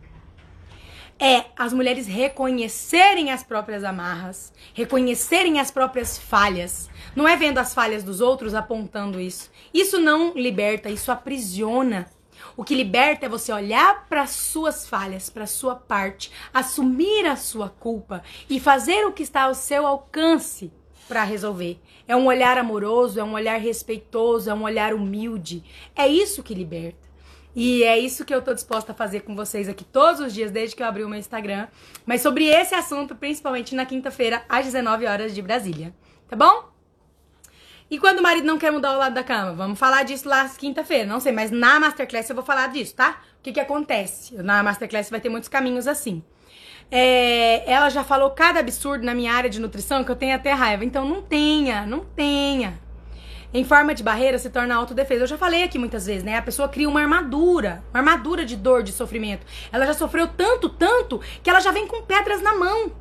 é 1.22 1.44
as 1.56 1.72
mulheres 1.72 2.08
reconhecerem 2.08 3.30
as 3.30 3.44
próprias 3.44 3.84
amarras, 3.84 4.52
reconhecerem 4.74 5.60
as 5.60 5.70
próprias 5.70 6.18
falhas. 6.18 6.90
Não 7.14 7.28
é 7.28 7.36
vendo 7.36 7.58
as 7.58 7.72
falhas 7.72 8.02
dos 8.02 8.20
outros 8.20 8.56
apontando 8.56 9.20
isso. 9.20 9.48
Isso 9.72 10.00
não 10.00 10.32
liberta, 10.34 10.90
isso 10.90 11.12
aprisiona. 11.12 12.10
O 12.56 12.64
que 12.64 12.74
liberta 12.74 13.26
é 13.26 13.28
você 13.28 13.52
olhar 13.52 14.08
para 14.08 14.26
suas 14.26 14.88
falhas, 14.88 15.30
para 15.30 15.46
sua 15.46 15.76
parte, 15.76 16.32
assumir 16.52 17.24
a 17.28 17.36
sua 17.36 17.68
culpa 17.68 18.24
e 18.50 18.58
fazer 18.58 19.06
o 19.06 19.12
que 19.12 19.22
está 19.22 19.42
ao 19.42 19.54
seu 19.54 19.86
alcance 19.86 20.72
para 21.06 21.22
resolver. 21.22 21.80
É 22.08 22.16
um 22.16 22.26
olhar 22.26 22.58
amoroso, 22.58 23.20
é 23.20 23.22
um 23.22 23.34
olhar 23.34 23.60
respeitoso, 23.60 24.50
é 24.50 24.54
um 24.54 24.64
olhar 24.64 24.92
humilde. 24.92 25.62
É 25.94 26.08
isso 26.08 26.42
que 26.42 26.52
liberta. 26.52 27.01
E 27.54 27.84
é 27.84 27.98
isso 27.98 28.24
que 28.24 28.34
eu 28.34 28.40
tô 28.40 28.54
disposta 28.54 28.92
a 28.92 28.94
fazer 28.94 29.20
com 29.20 29.36
vocês 29.36 29.68
aqui 29.68 29.84
todos 29.84 30.20
os 30.20 30.32
dias, 30.32 30.50
desde 30.50 30.74
que 30.74 30.82
eu 30.82 30.86
abri 30.86 31.04
o 31.04 31.08
meu 31.08 31.18
Instagram. 31.18 31.68
Mas 32.06 32.22
sobre 32.22 32.46
esse 32.46 32.74
assunto, 32.74 33.14
principalmente 33.14 33.74
na 33.74 33.84
quinta-feira, 33.84 34.42
às 34.48 34.64
19 34.64 35.06
horas 35.06 35.34
de 35.34 35.42
Brasília. 35.42 35.94
Tá 36.28 36.36
bom? 36.36 36.72
E 37.90 37.98
quando 37.98 38.20
o 38.20 38.22
marido 38.22 38.46
não 38.46 38.58
quer 38.58 38.72
mudar 38.72 38.94
o 38.94 38.98
lado 38.98 39.14
da 39.14 39.22
cama? 39.22 39.52
Vamos 39.52 39.78
falar 39.78 40.02
disso 40.02 40.26
lá 40.26 40.48
quinta-feira. 40.48 41.06
Não 41.06 41.20
sei, 41.20 41.30
mas 41.30 41.50
na 41.50 41.78
Masterclass 41.78 42.30
eu 42.30 42.34
vou 42.34 42.44
falar 42.44 42.68
disso, 42.68 42.94
tá? 42.94 43.20
O 43.38 43.42
que 43.42 43.52
que 43.52 43.60
acontece? 43.60 44.34
Na 44.36 44.62
Masterclass 44.62 45.10
vai 45.10 45.20
ter 45.20 45.28
muitos 45.28 45.50
caminhos 45.50 45.86
assim. 45.86 46.24
É, 46.90 47.70
ela 47.70 47.90
já 47.90 48.02
falou 48.02 48.30
cada 48.30 48.60
absurdo 48.60 49.04
na 49.04 49.14
minha 49.14 49.32
área 49.32 49.50
de 49.50 49.60
nutrição 49.60 50.04
que 50.04 50.10
eu 50.10 50.16
tenho 50.16 50.34
até 50.34 50.52
raiva. 50.52 50.86
Então 50.86 51.06
não 51.06 51.20
tenha, 51.20 51.84
não 51.84 52.00
tenha 52.00 52.80
em 53.52 53.64
forma 53.64 53.94
de 53.94 54.02
barreira 54.02 54.38
se 54.38 54.50
torna 54.50 54.74
autodefesa. 54.74 55.24
Eu 55.24 55.28
já 55.28 55.38
falei 55.38 55.62
aqui 55.62 55.78
muitas 55.78 56.06
vezes, 56.06 56.22
né? 56.22 56.36
A 56.36 56.42
pessoa 56.42 56.68
cria 56.68 56.88
uma 56.88 57.00
armadura, 57.00 57.84
uma 57.90 58.00
armadura 58.00 58.44
de 58.44 58.56
dor, 58.56 58.82
de 58.82 58.92
sofrimento. 58.92 59.46
Ela 59.70 59.86
já 59.86 59.94
sofreu 59.94 60.26
tanto, 60.28 60.68
tanto, 60.68 61.20
que 61.42 61.50
ela 61.50 61.60
já 61.60 61.70
vem 61.70 61.86
com 61.86 62.02
pedras 62.02 62.40
na 62.40 62.54
mão. 62.54 62.92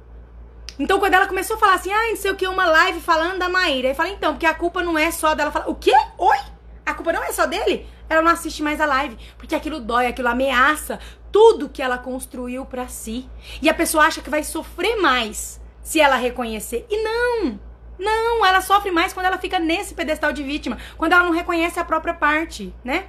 Então, 0.80 0.99
quando 0.99 1.14
ela 1.14 1.28
começou 1.28 1.56
a 1.58 1.60
falar 1.60 1.76
assim, 1.76 1.91
ah, 1.91 2.10
não 2.10 2.16
sei 2.16 2.32
o 2.32 2.36
que, 2.36 2.47
uma 2.47 2.66
live 2.66 2.99
falando 3.02 3.38
da 3.38 3.49
Maíra, 3.49 3.89
eu 3.89 3.95
falei, 3.95 4.14
então, 4.14 4.34
porque 4.34 4.45
a 4.45 4.54
culpa 4.54 4.82
não 4.82 4.97
é 4.97 5.12
só 5.12 5.36
dela 5.36 5.52
o 5.68 5.76
quê? 5.76 5.93
Oi? 6.18 6.38
A 6.86 6.93
culpa 6.93 7.14
não 7.14 7.24
é 7.24 7.32
só 7.32 7.45
dele? 7.45 7.86
Ela 8.10 8.22
não 8.22 8.32
assiste 8.32 8.64
mais 8.64 8.82
a 8.82 8.86
live, 8.86 9.18
porque 9.38 9.56
aquilo 9.56 9.80
dói, 9.80 10.08
aquilo 10.08 10.28
ameaça 10.28 10.99
tudo 11.32 11.70
que 11.70 11.82
ela 11.82 11.97
construiu 11.97 12.66
para 12.66 12.88
si. 12.88 13.30
E 13.62 13.70
a 13.70 13.74
pessoa 13.74 14.06
acha 14.06 14.22
que 14.22 14.30
vai 14.30 14.43
sofrer 14.43 14.97
mais 14.97 15.62
se 15.82 15.99
ela 15.99 16.16
reconhecer. 16.16 16.86
E 16.89 17.04
não! 17.04 17.70
Não, 18.02 18.43
ela 18.43 18.62
sofre 18.62 18.89
mais 18.89 19.14
quando 19.14 19.28
ela 19.28 19.38
fica 19.38 19.60
nesse 19.60 19.93
pedestal 19.93 20.34
de 20.34 20.41
vítima, 20.41 20.80
quando 20.97 21.14
ela 21.14 21.24
não 21.24 21.32
reconhece 21.32 21.80
a 21.80 21.86
própria 21.86 22.16
parte, 22.16 22.74
né? 22.84 23.06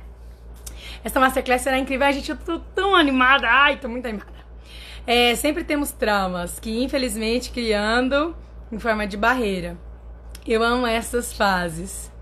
Essa 1.02 1.18
masterclass 1.18 1.62
será 1.62 1.78
incrível. 1.78 2.06
Ai, 2.06 2.12
gente, 2.12 2.30
eu 2.30 2.36
tô 2.36 2.58
tão 2.74 2.94
animada. 2.94 3.48
Ai, 3.48 3.78
tô 3.78 3.88
muito 3.88 4.06
animada. 4.06 4.30
É, 5.06 5.34
sempre 5.34 5.64
temos 5.64 5.90
traumas 5.92 6.60
que, 6.60 6.84
infelizmente, 6.84 7.50
criando 7.50 8.36
em 8.70 8.78
forma 8.78 9.06
de 9.06 9.16
barreira. 9.16 9.78
Eu 10.46 10.62
amo 10.62 10.86
essas 10.86 11.32
fases. 11.32 12.12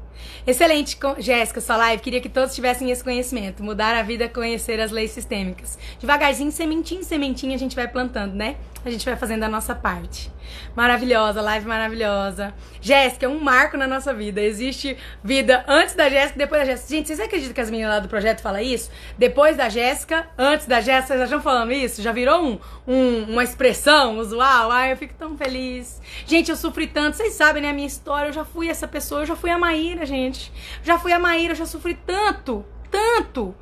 Excelente, 0.47 0.97
Jéssica, 1.19 1.61
sua 1.61 1.77
live. 1.77 2.03
Queria 2.03 2.21
que 2.21 2.29
todos 2.29 2.55
tivessem 2.55 2.91
esse 2.91 3.05
conhecimento. 3.05 3.63
Mudar 3.63 3.95
a 3.97 4.03
vida, 4.03 4.29
conhecer 4.29 4.81
as 4.81 4.91
leis 4.91 5.11
sistêmicas. 5.11 5.79
Devagarzinho, 5.99 6.51
sementinho, 6.53 7.05
sementinho, 7.05 7.55
a 7.55 7.59
gente 7.59 7.77
vai 7.77 7.89
plantando, 7.89 8.35
né? 8.35 8.57
A 8.85 8.91
gente 8.91 9.05
vai 9.05 9.15
fazendo 9.15 9.43
a 9.43 9.49
nossa 9.49 9.75
parte. 9.75 10.33
Maravilhosa, 10.75 11.43
live 11.43 11.67
maravilhosa. 11.67 12.55
Jéssica, 12.81 13.27
é 13.27 13.29
um 13.29 13.39
marco 13.39 13.77
na 13.77 13.87
nossa 13.87 14.15
vida. 14.15 14.41
Existe 14.41 14.97
vida 15.23 15.63
antes 15.69 15.95
da 15.95 16.09
Jéssica 16.09 16.37
e 16.37 16.39
depois 16.39 16.63
da 16.63 16.67
Jéssica. 16.67 16.89
Gente, 16.89 17.07
vocês 17.09 17.21
acreditam 17.21 17.53
que 17.53 17.61
as 17.61 17.71
meninas 17.71 17.93
lá 17.93 18.01
do 18.01 18.09
projeto 18.09 18.41
falam 18.41 18.61
isso? 18.61 18.91
Depois 19.19 19.57
da 19.57 19.69
Jéssica, 19.69 20.27
antes 20.39 20.67
da 20.67 20.81
Jéssica, 20.81 21.09
vocês 21.09 21.19
já 21.19 21.25
estão 21.25 21.43
falando 21.43 21.73
isso? 21.73 22.01
Já 22.01 22.11
virou 22.11 22.43
um, 22.43 22.59
um, 22.87 23.25
uma 23.33 23.45
expressão 23.45 24.19
usual? 24.19 24.71
Ai, 24.71 24.93
eu 24.93 24.97
fico 24.97 25.15
tão 25.15 25.37
feliz. 25.37 26.01
Gente, 26.27 26.51
eu 26.51 26.57
sofri 26.57 26.87
tanto. 26.87 27.19
Vocês 27.19 27.35
sabem, 27.35 27.63
né? 27.63 27.71
A 27.71 27.75
minha 27.75 27.87
história. 27.87 28.31
Eu 28.31 28.33
já 28.33 28.45
fui 28.47 28.71
essa 28.71 28.89
pessoa. 28.89 29.23
Eu 29.23 29.27
já 29.27 29.37
fui 29.37 29.51
a 29.51 29.59
Maíra, 29.59 30.07
gente. 30.07 30.51
Já 30.83 30.99
fui 30.99 31.13
a 31.13 31.19
Maíra. 31.19 31.53
Eu 31.53 31.57
já 31.57 31.67
sofri 31.67 31.95
tanto, 31.95 32.65
tanto. 32.91 33.55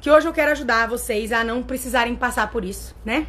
Que 0.00 0.08
hoje 0.10 0.28
eu 0.28 0.32
quero 0.32 0.52
ajudar 0.52 0.86
vocês 0.86 1.32
a 1.32 1.42
não 1.42 1.60
precisarem 1.60 2.14
passar 2.14 2.50
por 2.52 2.64
isso, 2.64 2.94
né? 3.04 3.26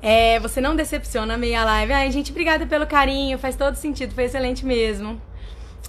É, 0.00 0.38
você 0.38 0.60
não 0.60 0.76
decepciona, 0.76 1.34
amei 1.34 1.54
a 1.54 1.64
live. 1.64 1.92
Ai, 1.92 2.10
gente, 2.10 2.30
obrigada 2.30 2.66
pelo 2.66 2.86
carinho, 2.86 3.38
faz 3.38 3.56
todo 3.56 3.74
sentido, 3.74 4.14
foi 4.14 4.24
excelente 4.24 4.64
mesmo. 4.64 5.20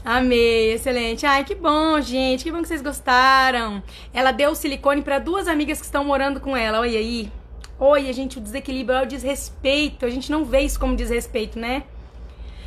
Amei, 0.03 0.73
excelente. 0.73 1.25
Ai, 1.25 1.43
que 1.43 1.53
bom, 1.53 1.99
gente, 2.01 2.43
que 2.43 2.51
bom 2.51 2.61
que 2.61 2.67
vocês 2.67 2.81
gostaram. 2.81 3.83
Ela 4.13 4.31
deu 4.31 4.55
silicone 4.55 5.01
para 5.01 5.19
duas 5.19 5.47
amigas 5.47 5.79
que 5.79 5.85
estão 5.85 6.03
morando 6.03 6.39
com 6.39 6.55
ela. 6.55 6.79
Olha 6.79 6.97
aí. 6.97 7.31
Oi, 7.77 8.11
gente, 8.13 8.37
o 8.37 8.41
desequilíbrio 8.41 8.97
é 8.97 9.03
o 9.03 9.05
desrespeito. 9.05 10.05
A 10.05 10.09
gente 10.09 10.31
não 10.31 10.45
vê 10.45 10.61
isso 10.61 10.79
como 10.79 10.95
desrespeito, 10.95 11.59
né? 11.59 11.83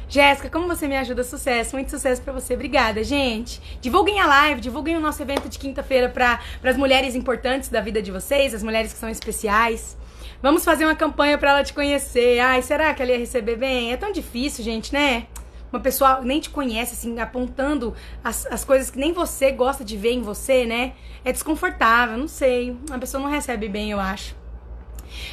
Jéssica, 0.09 0.51
como 0.51 0.69
você 0.69 0.87
me 0.87 0.95
ajuda? 0.97 1.25
Sucesso, 1.25 1.75
muito 1.75 1.91
sucesso 1.91 2.21
para 2.21 2.35
você. 2.35 2.53
Obrigada, 2.53 3.03
gente. 3.03 3.63
Divulguem 3.81 4.21
a 4.21 4.27
live, 4.27 4.61
divulguem 4.61 4.97
o 4.97 5.01
nosso 5.01 5.23
evento 5.23 5.49
de 5.49 5.59
quinta-feira 5.59 6.11
para 6.11 6.39
as 6.63 6.77
mulheres 6.77 7.15
importantes 7.15 7.71
da 7.71 7.81
vida 7.81 8.03
de 8.03 8.13
vocês, 8.13 8.55
as 8.55 8.63
mulheres 8.63 8.93
que 8.93 8.99
são 8.99 9.09
especiais. 9.09 9.97
Vamos 10.43 10.65
fazer 10.65 10.85
uma 10.85 10.97
campanha 10.97 11.39
para 11.39 11.51
ela 11.51 11.63
te 11.63 11.73
conhecer. 11.73 12.41
Ai, 12.41 12.63
será 12.63 12.93
que 12.93 13.01
ela 13.01 13.13
ia 13.13 13.19
receber 13.19 13.55
bem? 13.55 13.93
É 13.93 13.97
tão 13.97 14.11
difícil, 14.11 14.65
gente, 14.65 14.93
né? 14.93 15.29
Uma 15.73 15.79
pessoa 15.79 16.21
nem 16.21 16.41
te 16.41 16.51
conhece, 16.51 16.95
assim, 16.95 17.21
apontando 17.21 17.95
as, 18.25 18.45
as 18.47 18.65
coisas 18.65 18.91
que 18.91 18.99
nem 18.99 19.13
você 19.13 19.53
gosta 19.53 19.85
de 19.85 19.97
ver 19.97 20.11
em 20.11 20.21
você, 20.21 20.67
né? 20.67 20.95
É 21.25 21.31
desconfortável, 21.31 22.19
não 22.19 22.27
sei. 22.27 22.77
A 22.91 22.99
pessoa 22.99 23.23
não 23.23 23.31
recebe 23.31 23.69
bem, 23.69 23.93
eu 23.93 24.01
acho. 24.01 24.35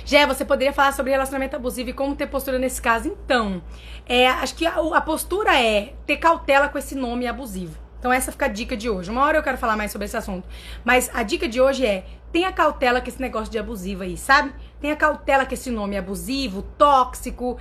Jé, 0.05 0.27
você 0.27 0.45
poderia 0.45 0.71
falar 0.71 0.93
sobre 0.93 1.11
relacionamento 1.11 1.55
abusivo 1.55 1.89
e 1.89 1.93
como 1.93 2.15
ter 2.15 2.27
postura 2.27 2.59
nesse 2.59 2.79
caso? 2.79 3.07
Então, 3.07 3.63
é, 4.05 4.27
acho 4.27 4.53
que 4.53 4.67
a, 4.67 4.75
a 4.75 5.01
postura 5.01 5.59
é 5.59 5.93
ter 6.05 6.17
cautela 6.17 6.69
com 6.69 6.77
esse 6.77 6.93
nome 6.93 7.25
abusivo. 7.25 7.88
Então 7.99 8.11
essa 8.11 8.31
fica 8.31 8.45
a 8.45 8.49
dica 8.49 8.75
de 8.75 8.89
hoje. 8.89 9.11
Uma 9.11 9.23
hora 9.23 9.37
eu 9.37 9.43
quero 9.43 9.57
falar 9.57 9.75
mais 9.75 9.91
sobre 9.91 10.05
esse 10.05 10.15
assunto. 10.15 10.47
Mas 10.83 11.09
a 11.13 11.21
dica 11.21 11.47
de 11.47 11.59
hoje 11.59 11.85
é: 11.85 12.05
tenha 12.31 12.51
cautela 12.51 13.01
com 13.01 13.07
esse 13.07 13.21
negócio 13.21 13.51
de 13.51 13.59
abusivo 13.59 14.03
aí, 14.03 14.17
sabe? 14.17 14.53
Tenha 14.79 14.95
cautela 14.95 15.45
com 15.45 15.53
esse 15.53 15.69
nome 15.69 15.97
abusivo, 15.97 16.61
tóxico. 16.77 17.57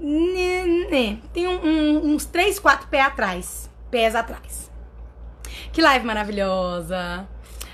Né, 0.00 0.64
né. 0.90 1.18
Tem 1.32 1.46
um, 1.46 1.64
um, 1.64 2.14
uns 2.14 2.24
três, 2.24 2.58
quatro 2.58 2.88
pés 2.88 3.06
atrás. 3.06 3.70
Pés 3.90 4.14
atrás. 4.14 4.70
Que 5.72 5.82
live 5.82 6.04
maravilhosa. 6.06 7.28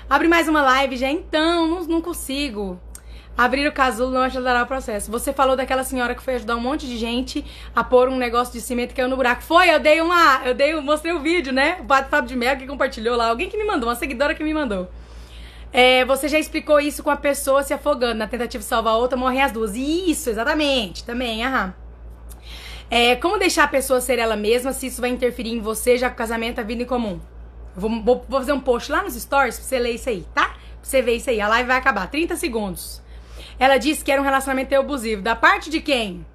Abre 0.09 0.27
mais 0.27 0.47
uma 0.47 0.61
live 0.61 0.97
já. 0.97 1.09
Então, 1.09 1.67
não, 1.67 1.83
não 1.85 2.01
consigo. 2.01 2.79
Abrir 3.39 3.65
o 3.65 3.71
casulo 3.71 4.11
não 4.11 4.23
ajudará 4.23 4.63
o 4.63 4.65
processo. 4.65 5.09
Você 5.09 5.31
falou 5.31 5.55
daquela 5.55 5.85
senhora 5.85 6.13
que 6.13 6.21
foi 6.21 6.35
ajudar 6.35 6.57
um 6.57 6.59
monte 6.59 6.85
de 6.85 6.97
gente 6.97 7.45
a 7.73 7.81
pôr 7.81 8.09
um 8.09 8.17
negócio 8.17 8.51
de 8.51 8.59
cimento 8.59 8.89
que 8.89 8.95
caiu 8.95 9.07
no 9.07 9.15
buraco. 9.15 9.41
Foi, 9.41 9.73
eu 9.73 9.79
dei 9.79 10.01
uma. 10.01 10.41
Eu 10.43 10.53
dei, 10.53 10.75
mostrei 10.81 11.13
o 11.13 11.21
vídeo, 11.21 11.53
né? 11.53 11.77
O 11.79 11.87
Fábio 11.87 12.27
de 12.27 12.35
Mello 12.35 12.59
que 12.59 12.67
compartilhou 12.67 13.15
lá. 13.15 13.29
Alguém 13.29 13.49
que 13.49 13.55
me 13.55 13.63
mandou, 13.63 13.87
uma 13.87 13.95
seguidora 13.95 14.35
que 14.35 14.43
me 14.43 14.53
mandou. 14.53 14.91
É, 15.71 16.03
você 16.03 16.27
já 16.27 16.37
explicou 16.37 16.81
isso 16.81 17.01
com 17.01 17.09
a 17.09 17.15
pessoa 17.15 17.63
se 17.63 17.73
afogando 17.73 18.15
na 18.15 18.27
tentativa 18.27 18.61
de 18.61 18.67
salvar 18.67 18.91
a 18.91 18.97
outra, 18.97 19.17
morrem 19.17 19.41
as 19.41 19.53
duas. 19.53 19.73
Isso, 19.73 20.29
exatamente, 20.29 21.05
também, 21.05 21.45
aham. 21.45 21.73
É, 22.91 23.15
como 23.15 23.39
deixar 23.39 23.63
a 23.63 23.69
pessoa 23.69 24.01
ser 24.01 24.19
ela 24.19 24.35
mesma 24.35 24.73
se 24.73 24.87
isso 24.87 24.99
vai 24.99 25.11
interferir 25.11 25.53
em 25.53 25.61
você, 25.61 25.97
já 25.97 26.09
que 26.09 26.15
o 26.15 26.17
casamento 26.17 26.59
é 26.59 26.63
vida 26.65 26.83
em 26.83 26.85
comum? 26.85 27.21
Vou, 27.73 27.89
vou, 28.03 28.25
vou, 28.27 28.39
fazer 28.41 28.51
um 28.51 28.59
post 28.59 28.91
lá 28.91 29.01
nos 29.01 29.13
stories 29.13 29.55
pra 29.55 29.65
você 29.65 29.79
ler 29.79 29.91
isso 29.91 30.09
aí, 30.09 30.25
tá? 30.35 30.47
Pra 30.47 30.57
você 30.81 31.01
ver 31.01 31.15
isso 31.15 31.29
aí. 31.29 31.39
A 31.39 31.47
live 31.47 31.67
vai 31.69 31.77
acabar. 31.77 32.05
30 32.11 32.35
segundos. 32.35 33.01
Ela 33.59 33.77
disse 33.77 34.03
que 34.03 34.11
era 34.11 34.21
um 34.21 34.25
relacionamento 34.25 34.73
abusivo. 34.73 35.21
Da 35.21 35.35
parte 35.35 35.69
de 35.69 35.81
quem? 35.81 36.25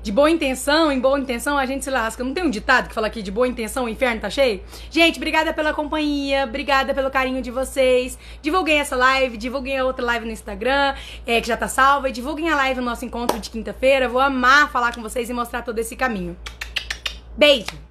De 0.00 0.12
boa 0.12 0.30
intenção, 0.30 0.90
em 0.92 0.98
boa 0.98 1.18
intenção 1.18 1.58
a 1.58 1.66
gente 1.66 1.84
se 1.84 1.90
lasca. 1.90 2.22
Não 2.24 2.32
tem 2.32 2.44
um 2.44 2.50
ditado 2.50 2.88
que 2.88 2.94
fala 2.94 3.08
aqui 3.08 3.20
de 3.20 3.30
boa 3.30 3.46
intenção 3.46 3.84
o 3.84 3.88
inferno 3.88 4.20
tá 4.20 4.30
cheio? 4.30 4.62
Gente, 4.90 5.16
obrigada 5.16 5.52
pela 5.52 5.74
companhia, 5.74 6.44
obrigada 6.44 6.94
pelo 6.94 7.10
carinho 7.10 7.42
de 7.42 7.50
vocês. 7.50 8.18
Divulguem 8.40 8.78
essa 8.78 8.96
live, 8.96 9.36
divulguem 9.36 9.76
a 9.76 9.84
outra 9.84 10.06
live 10.06 10.24
no 10.24 10.32
Instagram, 10.32 10.94
é, 11.26 11.40
que 11.40 11.48
já 11.48 11.56
tá 11.56 11.68
salva, 11.68 12.08
e 12.08 12.12
divulguem 12.12 12.48
a 12.48 12.56
live 12.56 12.80
no 12.80 12.86
nosso 12.86 13.04
encontro 13.04 13.38
de 13.38 13.50
quinta-feira. 13.50 14.08
Vou 14.08 14.20
amar 14.20 14.70
falar 14.70 14.94
com 14.94 15.02
vocês 15.02 15.28
e 15.28 15.32
mostrar 15.34 15.62
todo 15.62 15.78
esse 15.78 15.96
caminho. 15.96 16.36
Beijo! 17.36 17.87